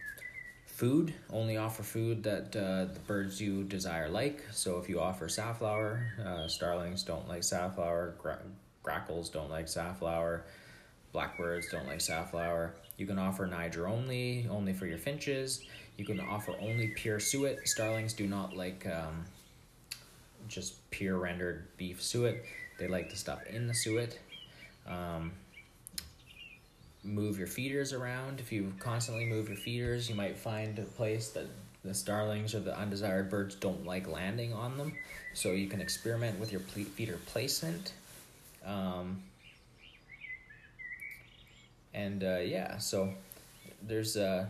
food 0.65 1.13
only 1.29 1.57
offer 1.57 1.83
food 1.83 2.23
that 2.23 2.55
uh, 2.55 2.93
the 2.93 2.99
birds 3.07 3.41
you 3.41 3.63
desire 3.63 4.09
like. 4.09 4.43
So 4.51 4.77
if 4.77 4.89
you 4.89 4.99
offer 4.99 5.29
safflower, 5.29 6.05
uh, 6.23 6.47
starlings 6.47 7.03
don't 7.03 7.27
like 7.29 7.43
safflower, 7.43 8.15
gra- 8.17 8.39
grackles 8.81 9.29
don't 9.29 9.49
like 9.49 9.67
safflower, 9.69 10.43
blackbirds 11.13 11.71
don't 11.71 11.87
like 11.87 12.01
safflower. 12.01 12.73
You 12.97 13.05
can 13.05 13.17
offer 13.17 13.45
Niger 13.47 13.87
only, 13.87 14.47
only 14.49 14.73
for 14.73 14.85
your 14.85 14.97
finches. 14.97 15.63
You 15.97 16.05
can 16.05 16.19
offer 16.19 16.53
only 16.59 16.87
pure 16.89 17.19
suet. 17.19 17.67
Starlings 17.67 18.13
do 18.13 18.27
not 18.27 18.55
like 18.55 18.85
um, 18.87 19.25
just 20.53 20.89
pure 20.91 21.17
rendered 21.17 21.67
beef 21.77 22.01
suet. 22.01 22.43
They 22.79 22.87
like 22.87 23.09
the 23.09 23.15
stuff 23.15 23.45
in 23.47 23.67
the 23.67 23.73
suet. 23.73 24.19
Um, 24.87 25.31
move 27.03 27.37
your 27.37 27.47
feeders 27.47 27.93
around. 27.93 28.39
If 28.39 28.51
you 28.51 28.73
constantly 28.79 29.25
move 29.25 29.47
your 29.49 29.57
feeders, 29.57 30.09
you 30.09 30.15
might 30.15 30.37
find 30.37 30.77
a 30.79 30.83
place 30.83 31.29
that 31.29 31.47
the 31.83 31.93
starlings 31.93 32.55
or 32.55 32.59
the 32.59 32.77
undesired 32.77 33.29
birds 33.29 33.55
don't 33.55 33.85
like 33.85 34.07
landing 34.07 34.53
on 34.53 34.77
them. 34.77 34.93
So 35.33 35.51
you 35.51 35.67
can 35.67 35.81
experiment 35.81 36.39
with 36.39 36.51
your 36.51 36.61
feeder 36.61 37.19
placement. 37.25 37.93
Um, 38.65 39.21
and 41.93 42.23
uh, 42.23 42.37
yeah, 42.37 42.77
so 42.77 43.13
there's 43.85 44.15
uh 44.15 44.45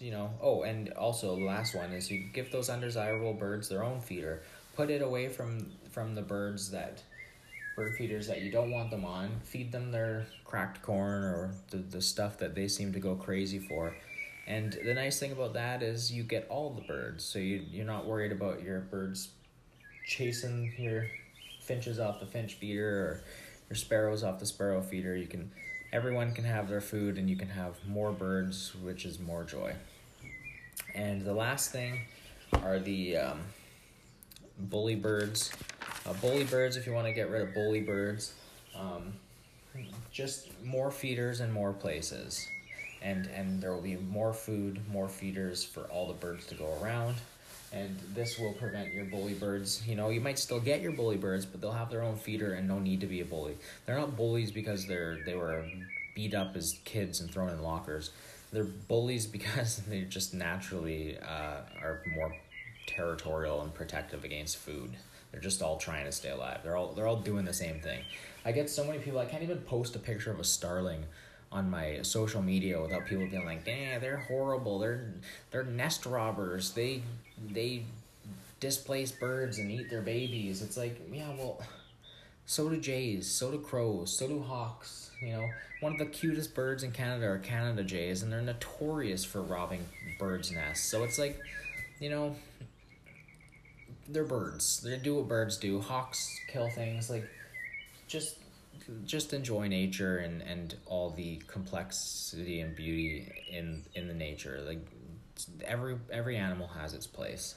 you 0.00 0.10
know 0.10 0.30
oh 0.40 0.62
and 0.62 0.90
also 0.94 1.36
the 1.36 1.44
last 1.44 1.74
one 1.74 1.92
is 1.92 2.10
you 2.10 2.24
give 2.32 2.50
those 2.50 2.70
undesirable 2.70 3.34
birds 3.34 3.68
their 3.68 3.84
own 3.84 4.00
feeder 4.00 4.42
put 4.78 4.90
it 4.90 5.02
away 5.02 5.28
from 5.28 5.68
from 5.90 6.14
the 6.14 6.22
birds 6.22 6.70
that 6.70 7.02
bird 7.74 7.92
feeders 7.96 8.28
that 8.28 8.42
you 8.42 8.50
don't 8.52 8.70
want 8.70 8.92
them 8.92 9.04
on. 9.04 9.28
Feed 9.42 9.72
them 9.72 9.90
their 9.90 10.24
cracked 10.44 10.82
corn 10.82 11.24
or 11.24 11.50
the, 11.70 11.78
the 11.78 12.00
stuff 12.00 12.38
that 12.38 12.54
they 12.54 12.68
seem 12.68 12.92
to 12.92 13.00
go 13.00 13.16
crazy 13.16 13.58
for. 13.58 13.92
And 14.46 14.78
the 14.84 14.94
nice 14.94 15.18
thing 15.18 15.32
about 15.32 15.54
that 15.54 15.82
is 15.82 16.12
you 16.12 16.22
get 16.22 16.46
all 16.48 16.70
the 16.70 16.82
birds 16.82 17.24
so 17.24 17.40
you, 17.40 17.64
you're 17.72 17.84
not 17.84 18.06
worried 18.06 18.30
about 18.30 18.62
your 18.62 18.80
birds 18.80 19.30
chasing 20.06 20.72
your 20.78 21.06
finches 21.60 21.98
off 21.98 22.20
the 22.20 22.26
finch 22.26 22.54
feeder 22.54 22.88
or 22.88 23.20
your 23.68 23.76
sparrows 23.76 24.22
off 24.22 24.38
the 24.38 24.46
sparrow 24.46 24.80
feeder. 24.80 25.16
You 25.16 25.26
can 25.26 25.50
everyone 25.92 26.34
can 26.34 26.44
have 26.44 26.68
their 26.68 26.80
food 26.80 27.18
and 27.18 27.28
you 27.28 27.36
can 27.36 27.48
have 27.48 27.74
more 27.84 28.12
birds, 28.12 28.76
which 28.76 29.04
is 29.04 29.18
more 29.18 29.42
joy. 29.42 29.74
And 30.94 31.22
the 31.22 31.34
last 31.34 31.72
thing 31.72 32.02
are 32.62 32.78
the 32.78 33.16
um, 33.16 33.40
bully 34.58 34.94
birds. 34.94 35.52
Uh, 36.06 36.12
bully 36.14 36.44
birds, 36.44 36.76
if 36.76 36.86
you 36.86 36.92
want 36.92 37.06
to 37.06 37.12
get 37.12 37.30
rid 37.30 37.42
of 37.42 37.54
bully 37.54 37.80
birds, 37.80 38.34
um, 38.76 39.12
just 40.10 40.48
more 40.64 40.90
feeders 40.90 41.40
and 41.40 41.52
more 41.52 41.72
places. 41.72 42.48
And, 43.02 43.26
and 43.26 43.60
there 43.60 43.72
will 43.72 43.82
be 43.82 43.96
more 43.96 44.32
food, 44.32 44.80
more 44.90 45.08
feeders 45.08 45.62
for 45.64 45.82
all 45.84 46.08
the 46.08 46.14
birds 46.14 46.46
to 46.46 46.54
go 46.54 46.76
around. 46.82 47.16
And 47.72 47.98
this 48.14 48.38
will 48.38 48.54
prevent 48.54 48.92
your 48.94 49.04
bully 49.04 49.34
birds. 49.34 49.86
You 49.86 49.94
know, 49.94 50.08
you 50.08 50.20
might 50.20 50.38
still 50.38 50.58
get 50.58 50.80
your 50.80 50.92
bully 50.92 51.18
birds, 51.18 51.44
but 51.44 51.60
they'll 51.60 51.72
have 51.72 51.90
their 51.90 52.02
own 52.02 52.16
feeder 52.16 52.54
and 52.54 52.66
no 52.66 52.78
need 52.78 53.00
to 53.02 53.06
be 53.06 53.20
a 53.20 53.24
bully. 53.24 53.56
They're 53.84 53.98
not 53.98 54.16
bullies 54.16 54.50
because 54.50 54.86
they're 54.86 55.18
they 55.26 55.34
were 55.34 55.66
beat 56.14 56.34
up 56.34 56.56
as 56.56 56.78
kids 56.84 57.20
and 57.20 57.30
thrown 57.30 57.50
in 57.50 57.62
lockers. 57.62 58.10
They're 58.52 58.64
bullies 58.64 59.26
because 59.38 59.82
they 59.88 60.00
just 60.02 60.32
naturally 60.32 61.18
uh, 61.18 61.60
are 61.82 62.02
more 62.16 62.34
territorial 62.88 63.62
and 63.62 63.72
protective 63.72 64.24
against 64.24 64.56
food. 64.56 64.90
They're 65.30 65.40
just 65.40 65.62
all 65.62 65.76
trying 65.76 66.06
to 66.06 66.12
stay 66.12 66.30
alive. 66.30 66.60
They're 66.64 66.76
all 66.76 66.92
they're 66.92 67.06
all 67.06 67.20
doing 67.20 67.44
the 67.44 67.52
same 67.52 67.80
thing. 67.80 68.02
I 68.44 68.52
get 68.52 68.70
so 68.70 68.84
many 68.84 68.98
people. 68.98 69.20
I 69.20 69.26
can't 69.26 69.42
even 69.42 69.58
post 69.58 69.94
a 69.94 69.98
picture 69.98 70.30
of 70.30 70.40
a 70.40 70.44
starling 70.44 71.04
on 71.52 71.70
my 71.70 72.00
social 72.02 72.42
media 72.42 72.80
without 72.80 73.06
people 73.06 73.26
being 73.26 73.44
like, 73.44 73.64
"Damn, 73.64 74.00
they're 74.00 74.18
horrible. 74.18 74.78
They're 74.78 75.12
they're 75.50 75.64
nest 75.64 76.06
robbers. 76.06 76.72
They 76.72 77.02
they 77.52 77.84
displace 78.60 79.12
birds 79.12 79.58
and 79.58 79.70
eat 79.70 79.90
their 79.90 80.02
babies." 80.02 80.62
It's 80.62 80.76
like, 80.76 80.98
yeah, 81.12 81.30
well, 81.36 81.60
so 82.46 82.70
do 82.70 82.78
jays, 82.78 83.30
so 83.30 83.50
do 83.50 83.58
crows, 83.58 84.16
so 84.16 84.26
do 84.26 84.40
hawks. 84.40 85.10
You 85.20 85.32
know, 85.32 85.48
one 85.80 85.92
of 85.92 85.98
the 85.98 86.06
cutest 86.06 86.54
birds 86.54 86.82
in 86.82 86.92
Canada 86.92 87.26
are 87.26 87.38
Canada 87.38 87.84
jays, 87.84 88.22
and 88.22 88.32
they're 88.32 88.40
notorious 88.40 89.24
for 89.24 89.42
robbing 89.42 89.84
birds' 90.18 90.50
nests. 90.50 90.90
So 90.90 91.04
it's 91.04 91.18
like, 91.18 91.38
you 92.00 92.08
know, 92.08 92.34
they're 94.08 94.24
birds. 94.24 94.80
They 94.80 94.96
do 94.96 95.16
what 95.16 95.28
birds 95.28 95.56
do. 95.58 95.80
Hawks 95.80 96.40
kill 96.48 96.68
things. 96.70 97.10
Like, 97.10 97.28
just 98.06 98.36
just 99.04 99.32
enjoy 99.34 99.68
nature 99.68 100.18
and 100.18 100.40
and 100.42 100.76
all 100.86 101.10
the 101.10 101.42
complexity 101.46 102.60
and 102.60 102.74
beauty 102.74 103.30
in 103.50 103.84
in 103.94 104.08
the 104.08 104.14
nature 104.14 104.62
like 104.66 104.80
every 105.64 105.96
every 106.10 106.36
animal 106.36 106.68
has 106.68 106.94
its 106.94 107.06
place 107.06 107.56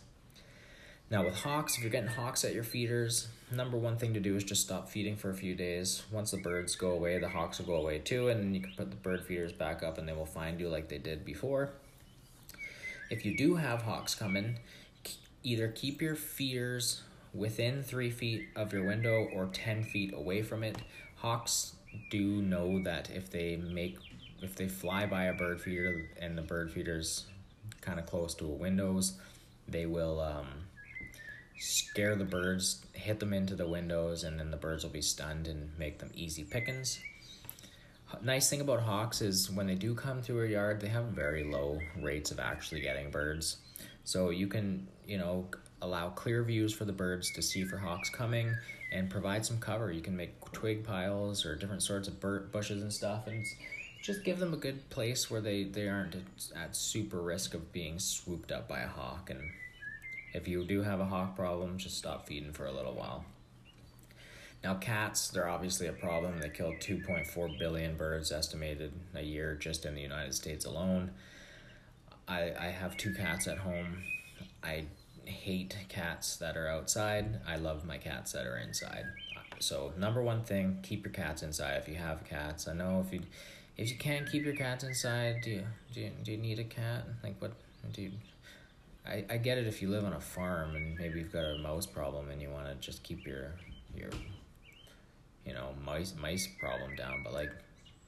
Now, 1.10 1.26
with 1.26 1.36
hawks, 1.36 1.76
if 1.76 1.82
you're 1.84 1.92
getting 1.92 2.10
hawks 2.10 2.46
at 2.46 2.54
your 2.54 2.64
feeders, 2.64 3.28
number 3.52 3.78
one 3.78 3.98
thing 3.98 4.14
to 4.14 4.20
do 4.22 4.36
is 4.38 4.44
just 4.46 4.62
stop 4.62 4.90
feeding 4.90 5.18
for 5.18 5.30
a 5.30 5.34
few 5.34 5.56
days. 5.56 6.04
Once 6.10 6.32
the 6.32 6.38
birds 6.38 6.76
go 6.76 6.92
away, 6.92 7.20
the 7.20 7.28
hawks 7.30 7.60
will 7.60 7.66
go 7.66 7.76
away 7.76 8.00
too, 8.00 8.30
and 8.30 8.56
you 8.56 8.62
can 8.62 8.72
put 8.78 8.90
the 8.92 8.96
bird 8.98 9.26
feeders 9.26 9.52
back 9.52 9.84
up 9.84 9.98
and 9.98 10.08
they 10.08 10.14
will 10.14 10.26
find 10.26 10.60
you 10.60 10.70
like 10.70 10.88
they 10.88 10.98
did 10.98 11.26
before. 11.26 11.72
If 13.10 13.26
you 13.26 13.36
do 13.36 13.56
have 13.56 13.82
hawks 13.84 14.16
coming, 14.16 14.60
either 15.44 15.68
keep 15.70 16.02
your 16.02 16.16
feeders 16.16 17.02
within 17.34 17.84
three 17.84 18.10
feet 18.10 18.50
of 18.56 18.74
your 18.74 18.86
window 18.86 19.28
or 19.34 19.48
10 19.48 19.84
feet 19.84 20.14
away 20.14 20.42
from 20.42 20.64
it. 20.64 20.78
Hawks 21.18 21.76
do 22.10 22.42
know 22.42 22.82
that 22.84 23.10
if 23.10 23.30
they 23.30 23.58
make 23.58 23.98
if 24.42 24.56
they 24.56 24.68
fly 24.68 25.06
by 25.06 25.26
a 25.26 25.34
bird 25.34 25.62
feeder 25.62 26.10
and 26.20 26.36
the 26.38 26.42
bird 26.42 26.72
feeder's 26.72 27.26
kind 27.82 28.00
of 28.00 28.08
close 28.08 28.34
to 28.36 28.46
a 28.46 28.50
windows, 28.50 29.14
they 29.68 29.86
will 29.86 30.20
um, 30.20 30.48
scare 31.60 32.16
the 32.16 32.26
birds, 32.26 32.84
hit 32.94 33.20
them 33.20 33.34
into 33.34 33.56
the 33.56 33.68
windows, 33.68 34.24
and 34.24 34.40
then 34.40 34.50
the 34.50 34.58
birds 34.58 34.84
will 34.84 34.90
be 34.90 35.02
stunned 35.02 35.48
and 35.48 35.70
make 35.78 36.00
them 36.00 36.10
easy 36.16 36.44
pickings. 36.44 37.00
Nice 38.22 38.50
thing 38.50 38.62
about 38.62 38.82
hawks 38.82 39.22
is 39.22 39.50
when 39.50 39.68
they 39.68 39.76
do 39.76 39.96
come 39.96 40.22
through 40.22 40.46
a 40.46 40.50
yard, 40.50 40.82
they 40.82 40.90
have 40.90 41.06
very 41.06 41.44
low 41.44 41.80
rates 42.02 42.32
of 42.32 42.40
actually 42.40 42.82
getting 42.82 43.10
birds. 43.10 43.58
So 44.12 44.30
you 44.30 44.48
can, 44.48 44.88
you 45.08 45.18
know, 45.18 45.46
allow 45.82 46.10
clear 46.10 46.44
views 46.44 46.74
for 46.74 46.84
the 46.84 46.92
birds 46.92 47.32
to 47.32 47.42
see 47.42 47.64
for 47.64 47.78
hawks 47.78 48.10
coming 48.10 48.54
and 48.92 49.10
provide 49.10 49.46
some 49.46 49.58
cover. 49.58 49.90
You 49.90 50.02
can 50.02 50.18
make 50.18 50.34
twig 50.52 50.84
piles 50.84 51.46
or 51.46 51.56
different 51.56 51.82
sorts 51.82 52.10
of 52.10 52.20
bird 52.20 52.52
bushes 52.52 52.82
and 52.82 52.92
stuff 52.92 53.28
and 53.28 53.46
just 54.04 54.26
give 54.26 54.40
them 54.40 54.54
a 54.54 54.58
good 54.58 54.90
place 54.90 55.32
where 55.32 55.40
they, 55.40 55.64
they 55.64 55.88
aren't 55.88 56.18
at 56.54 56.76
super 56.76 57.22
risk 57.22 57.54
of 57.54 57.72
being 57.72 58.00
swooped 58.00 58.52
up 58.52 58.68
by 58.68 58.82
a 58.82 58.88
hawk 58.88 59.30
and 59.30 59.40
if 60.34 60.46
you 60.46 60.66
do 60.66 60.82
have 60.82 61.00
a 61.00 61.06
hawk 61.06 61.38
problem, 61.38 61.78
just 61.78 61.98
stop 61.98 62.28
feeding 62.28 62.52
for 62.52 62.66
a 62.66 62.72
little 62.74 62.94
while. 62.94 63.24
Now, 64.62 64.76
cats, 64.76 65.30
they're 65.30 65.50
obviously 65.50 65.88
a 65.88 65.94
problem. 65.94 66.40
They 66.40 66.50
kill 66.50 66.74
2.4 66.74 67.58
billion 67.58 67.96
birds 67.96 68.32
estimated 68.32 68.92
a 69.16 69.22
year 69.22 69.56
just 69.56 69.86
in 69.86 69.96
the 69.96 70.02
United 70.02 70.36
States 70.36 70.66
alone. 70.66 71.12
I, 72.28 72.52
I 72.60 72.66
have 72.68 72.98
two 72.98 73.14
cats 73.14 73.48
at 73.48 73.58
home. 73.58 74.04
I 74.64 74.86
hate 75.26 75.76
cats 75.90 76.38
that 76.38 76.58
are 76.58 76.68
outside. 76.68 77.40
I 77.48 77.58
love 77.58 77.86
my 77.86 77.98
cats 77.98 78.32
that 78.34 78.46
are 78.46 78.58
inside. 78.58 79.06
So, 79.60 79.94
number 79.98 80.22
one 80.22 80.44
thing, 80.44 80.80
keep 80.82 81.06
your 81.06 81.14
cats 81.14 81.44
inside 81.44 81.78
if 81.78 81.88
you 81.88 81.96
have 81.96 82.24
cats. 82.26 82.68
I 82.68 82.74
know 82.74 83.04
if 83.06 83.14
you 83.14 83.22
if 83.78 83.90
you 83.90 83.98
can't 83.98 84.30
keep 84.30 84.44
your 84.44 84.56
cats 84.56 84.84
inside, 84.84 85.42
do 85.42 85.52
you 85.52 85.64
do 85.94 86.02
you, 86.02 86.12
do 86.24 86.32
you 86.32 86.38
need 86.38 86.60
a 86.60 86.64
cat? 86.64 87.06
Like 87.24 87.36
what 87.40 87.54
do 87.94 88.02
you 88.02 88.12
I, 89.06 89.26
I 89.30 89.38
get 89.38 89.58
it 89.58 89.68
if 89.68 89.82
you 89.82 89.90
live 89.90 90.06
on 90.06 90.14
a 90.14 90.20
farm 90.20 90.76
and 90.76 90.98
maybe 90.98 91.20
you've 91.20 91.34
got 91.34 91.44
a 91.44 91.58
mouse 91.58 91.86
problem 91.86 92.30
and 92.30 92.42
you 92.42 92.50
want 92.50 92.68
to 92.68 92.76
just 92.76 93.04
keep 93.04 93.26
your 93.26 93.52
your 93.96 94.10
you 95.46 95.54
know 95.54 95.70
mice 95.84 96.14
mice 96.20 96.48
problem 96.60 96.96
down 96.96 97.24
but 97.24 97.34
like 97.34 97.52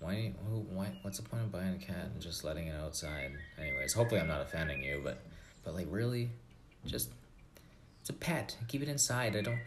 why 0.03 0.33
who 0.49 0.59
why 0.71 0.91
what's 1.01 1.17
the 1.17 1.23
point 1.23 1.43
of 1.43 1.51
buying 1.51 1.75
a 1.75 1.77
cat 1.77 2.09
and 2.13 2.21
just 2.21 2.43
letting 2.43 2.67
it 2.67 2.75
outside 2.75 3.31
anyways? 3.59 3.93
Hopefully 3.93 4.19
i'm 4.19 4.27
not 4.27 4.41
offending 4.41 4.83
you 4.83 5.01
but 5.03 5.19
but 5.63 5.73
like 5.73 5.87
really? 5.89 6.29
Just 6.85 7.09
it's 8.01 8.09
a 8.09 8.13
pet. 8.13 8.57
Keep 8.67 8.83
it 8.83 8.89
inside. 8.89 9.35
I 9.35 9.41
don't 9.41 9.59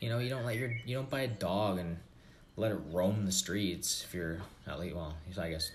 you 0.00 0.08
know 0.08 0.18
you 0.18 0.30
don't 0.30 0.44
let 0.44 0.56
your 0.56 0.70
you 0.86 0.94
don't 0.94 1.10
buy 1.10 1.20
a 1.20 1.28
dog 1.28 1.78
and 1.78 1.98
let 2.56 2.72
it 2.72 2.78
roam 2.90 3.26
the 3.26 3.32
streets 3.32 4.04
if 4.06 4.14
you're 4.14 4.38
at 4.66 4.78
least 4.78 4.94
well 4.94 5.14
i 5.38 5.48
guess 5.48 5.70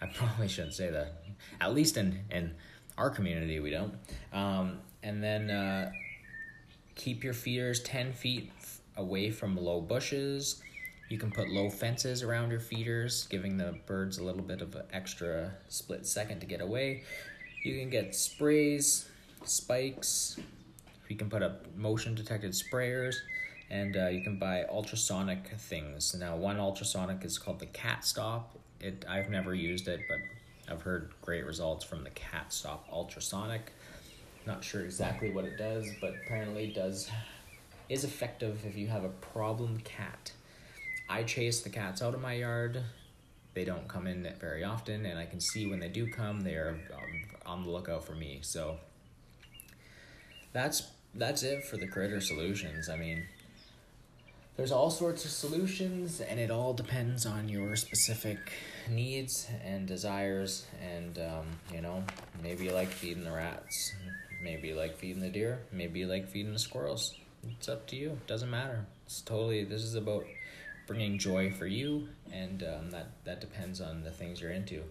i 0.00 0.06
probably 0.14 0.48
shouldn't 0.48 0.74
say 0.74 0.90
that. 0.90 1.22
At 1.60 1.74
least 1.74 1.96
in 1.96 2.20
in 2.30 2.54
our 2.98 3.10
community, 3.10 3.60
we 3.60 3.70
don't. 3.70 3.94
Um, 4.32 4.78
and 5.02 5.22
then 5.22 5.50
uh, 5.50 5.90
keep 6.94 7.24
your 7.24 7.34
feeders 7.34 7.80
10 7.80 8.12
feet 8.12 8.50
away 8.96 9.30
from 9.30 9.56
low 9.56 9.80
bushes. 9.80 10.62
You 11.12 11.18
can 11.18 11.30
put 11.30 11.50
low 11.50 11.68
fences 11.68 12.22
around 12.22 12.52
your 12.52 12.58
feeders, 12.58 13.26
giving 13.26 13.58
the 13.58 13.74
birds 13.84 14.16
a 14.16 14.24
little 14.24 14.40
bit 14.40 14.62
of 14.62 14.74
an 14.74 14.84
extra 14.94 15.52
split 15.68 16.06
second 16.06 16.40
to 16.40 16.46
get 16.46 16.62
away. 16.62 17.02
You 17.64 17.78
can 17.78 17.90
get 17.90 18.14
sprays, 18.14 19.10
spikes. 19.44 20.40
You 21.10 21.16
can 21.16 21.28
put 21.28 21.42
up 21.42 21.66
motion 21.76 22.14
detected 22.14 22.52
sprayers, 22.52 23.16
and 23.68 23.94
uh, 23.94 24.06
you 24.06 24.24
can 24.24 24.38
buy 24.38 24.64
ultrasonic 24.70 25.48
things. 25.58 26.14
Now, 26.18 26.34
one 26.36 26.58
ultrasonic 26.58 27.22
is 27.26 27.36
called 27.36 27.58
the 27.58 27.66
Cat 27.66 28.06
Stop. 28.06 28.58
It 28.80 29.04
I've 29.06 29.28
never 29.28 29.54
used 29.54 29.88
it, 29.88 30.00
but 30.08 30.72
I've 30.72 30.80
heard 30.80 31.12
great 31.20 31.44
results 31.44 31.84
from 31.84 32.04
the 32.04 32.10
Cat 32.12 32.54
Stop 32.54 32.88
Ultrasonic. 32.90 33.70
Not 34.46 34.64
sure 34.64 34.80
exactly 34.80 35.30
what 35.30 35.44
it 35.44 35.58
does, 35.58 35.90
but 36.00 36.14
apparently 36.24 36.68
it 36.70 36.74
does 36.74 37.10
is 37.90 38.02
effective 38.02 38.64
if 38.64 38.78
you 38.78 38.86
have 38.86 39.04
a 39.04 39.10
problem 39.10 39.78
cat. 39.84 40.32
I 41.12 41.24
chase 41.24 41.60
the 41.60 41.68
cats 41.68 42.00
out 42.00 42.14
of 42.14 42.22
my 42.22 42.32
yard. 42.32 42.82
They 43.52 43.66
don't 43.66 43.86
come 43.86 44.06
in 44.06 44.26
very 44.40 44.64
often, 44.64 45.04
and 45.04 45.18
I 45.18 45.26
can 45.26 45.40
see 45.40 45.66
when 45.66 45.78
they 45.78 45.90
do 45.90 46.10
come, 46.10 46.40
they 46.40 46.54
are 46.54 46.74
on 47.44 47.64
the 47.64 47.70
lookout 47.70 48.06
for 48.06 48.14
me. 48.14 48.38
So 48.40 48.78
that's 50.54 50.90
that's 51.14 51.42
it 51.42 51.64
for 51.64 51.76
the 51.76 51.86
critter 51.86 52.22
solutions. 52.22 52.88
I 52.88 52.96
mean, 52.96 53.26
there's 54.56 54.72
all 54.72 54.88
sorts 54.88 55.26
of 55.26 55.30
solutions 55.30 56.22
and 56.22 56.40
it 56.40 56.50
all 56.50 56.72
depends 56.72 57.26
on 57.26 57.46
your 57.46 57.76
specific 57.76 58.38
needs 58.88 59.50
and 59.62 59.86
desires 59.86 60.64
and 60.82 61.18
um, 61.18 61.46
you 61.74 61.82
know 61.82 62.02
maybe 62.42 62.64
you 62.64 62.72
like 62.72 62.88
feeding 62.88 63.24
the 63.24 63.32
rats 63.32 63.94
maybe 64.42 64.68
you 64.68 64.74
like 64.74 64.96
feeding 64.96 65.22
the 65.22 65.28
deer 65.30 65.58
maybe 65.72 66.00
you 66.00 66.06
like 66.06 66.28
feeding 66.28 66.52
the 66.52 66.58
squirrels 66.58 67.14
it's 67.48 67.68
up 67.68 67.86
to 67.86 67.96
you 67.96 68.18
doesn't 68.26 68.50
matter 68.50 68.84
it's 69.06 69.22
totally 69.22 69.64
this 69.64 69.82
is 69.82 69.94
about 69.94 70.24
bringing 70.92 71.18
joy 71.18 71.50
for 71.50 71.66
you 71.66 72.08
and 72.32 72.62
um, 72.62 72.90
that 72.90 73.08
that 73.24 73.40
depends 73.40 73.80
on 73.80 74.02
the 74.02 74.10
things 74.10 74.40
you're 74.40 74.50
into 74.50 74.82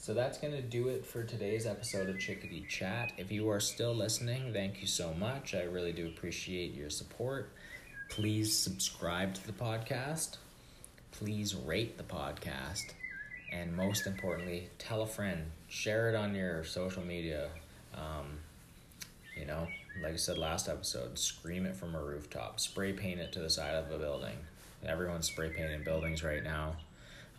so 0.00 0.14
that's 0.14 0.38
going 0.38 0.52
to 0.52 0.62
do 0.62 0.88
it 0.88 1.04
for 1.04 1.24
today's 1.24 1.66
episode 1.66 2.08
of 2.08 2.18
chickadee 2.18 2.64
chat 2.68 3.12
if 3.16 3.32
you 3.32 3.50
are 3.50 3.60
still 3.60 3.94
listening 3.94 4.52
thank 4.52 4.80
you 4.80 4.86
so 4.86 5.12
much 5.14 5.54
i 5.54 5.62
really 5.62 5.92
do 5.92 6.06
appreciate 6.06 6.74
your 6.74 6.90
support 6.90 7.50
Please 8.08 8.56
subscribe 8.56 9.34
to 9.34 9.46
the 9.46 9.52
podcast. 9.52 10.38
Please 11.12 11.54
rate 11.54 11.98
the 11.98 12.04
podcast. 12.04 12.92
And 13.52 13.76
most 13.76 14.06
importantly, 14.06 14.70
tell 14.78 15.02
a 15.02 15.06
friend. 15.06 15.50
Share 15.68 16.08
it 16.08 16.14
on 16.14 16.34
your 16.34 16.64
social 16.64 17.04
media. 17.04 17.50
Um, 17.94 18.38
you 19.36 19.46
know, 19.46 19.68
like 20.02 20.14
I 20.14 20.16
said 20.16 20.38
last 20.38 20.68
episode, 20.68 21.18
scream 21.18 21.66
it 21.66 21.76
from 21.76 21.94
a 21.94 22.02
rooftop. 22.02 22.60
Spray 22.60 22.92
paint 22.92 23.20
it 23.20 23.32
to 23.32 23.40
the 23.40 23.50
side 23.50 23.74
of 23.74 23.90
a 23.90 23.98
building. 23.98 24.36
Everyone's 24.84 25.26
spray 25.26 25.50
painting 25.50 25.82
buildings 25.84 26.22
right 26.22 26.42
now. 26.42 26.76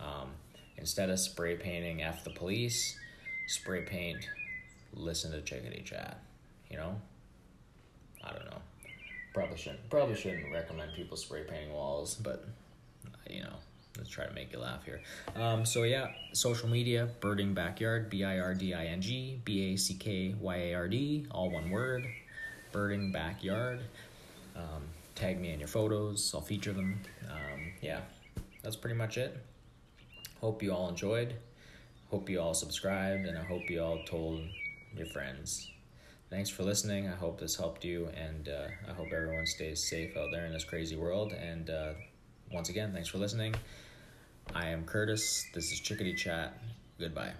Um, 0.00 0.30
instead 0.76 1.10
of 1.10 1.18
spray 1.18 1.56
painting 1.56 2.02
F 2.02 2.24
the 2.24 2.30
police, 2.30 2.98
spray 3.48 3.82
paint 3.82 4.28
listen 4.94 5.30
to 5.32 5.40
Chickadee 5.40 5.82
Chat. 5.82 6.20
You 6.70 6.76
know? 6.76 7.00
I 8.22 8.32
don't 8.32 8.44
know 8.44 8.60
probably 9.32 9.56
shouldn't 9.56 9.88
probably 9.90 10.14
shouldn't 10.14 10.52
recommend 10.52 10.92
people 10.94 11.16
spray 11.16 11.42
painting 11.42 11.72
walls, 11.72 12.14
but 12.14 12.46
you 13.28 13.42
know, 13.42 13.54
let's 13.96 14.10
try 14.10 14.26
to 14.26 14.32
make 14.32 14.52
you 14.52 14.58
laugh 14.58 14.84
here. 14.84 15.00
Um, 15.36 15.64
so 15.64 15.84
yeah, 15.84 16.08
social 16.32 16.68
media, 16.68 17.08
birding 17.20 17.54
backyard, 17.54 18.10
B 18.10 18.24
I 18.24 18.38
R 18.38 18.54
D 18.54 18.74
I 18.74 18.86
N 18.86 19.00
G 19.00 19.40
B 19.44 19.72
A 19.72 19.76
C 19.76 19.94
K 19.94 20.34
Y 20.40 20.56
A 20.56 20.74
R 20.74 20.88
D, 20.88 21.26
all 21.30 21.50
one 21.50 21.70
word, 21.70 22.06
birding 22.72 23.12
backyard. 23.12 23.80
Um, 24.56 24.82
tag 25.20 25.40
me 25.40 25.52
in 25.52 25.58
your 25.58 25.68
photos, 25.68 26.32
I'll 26.34 26.40
feature 26.40 26.72
them. 26.72 27.00
Um, 27.30 27.72
yeah, 27.82 28.00
that's 28.62 28.76
pretty 28.76 28.96
much 28.96 29.18
it. 29.18 29.36
Hope 30.40 30.62
you 30.62 30.72
all 30.72 30.88
enjoyed. 30.88 31.34
Hope 32.10 32.28
you 32.28 32.40
all 32.40 32.54
subscribed, 32.54 33.26
and 33.26 33.38
I 33.38 33.44
hope 33.44 33.68
you 33.68 33.82
all 33.82 34.02
told 34.04 34.40
your 34.96 35.06
friends 35.06 35.70
thanks 36.30 36.48
for 36.48 36.62
listening. 36.62 37.08
I 37.08 37.14
hope 37.14 37.38
this 37.38 37.56
helped 37.56 37.84
you, 37.84 38.08
and 38.16 38.48
uh, 38.48 38.68
I 38.88 38.92
hope 38.92 39.08
everyone 39.12 39.46
stays 39.46 39.86
safe 39.88 40.16
out 40.16 40.28
there 40.32 40.46
in 40.46 40.52
this 40.52 40.64
crazy 40.64 40.96
world. 40.96 41.32
And 41.32 41.68
uh, 41.68 41.92
once 42.52 42.68
again, 42.68 42.92
thanks 42.92 43.08
for 43.08 43.18
listening. 43.18 43.54
I 44.54 44.68
am 44.68 44.84
Curtis. 44.84 45.44
This 45.52 45.70
is 45.72 45.80
Chickadee 45.80 46.14
Chat. 46.14 46.56
Goodbye. 46.98 47.32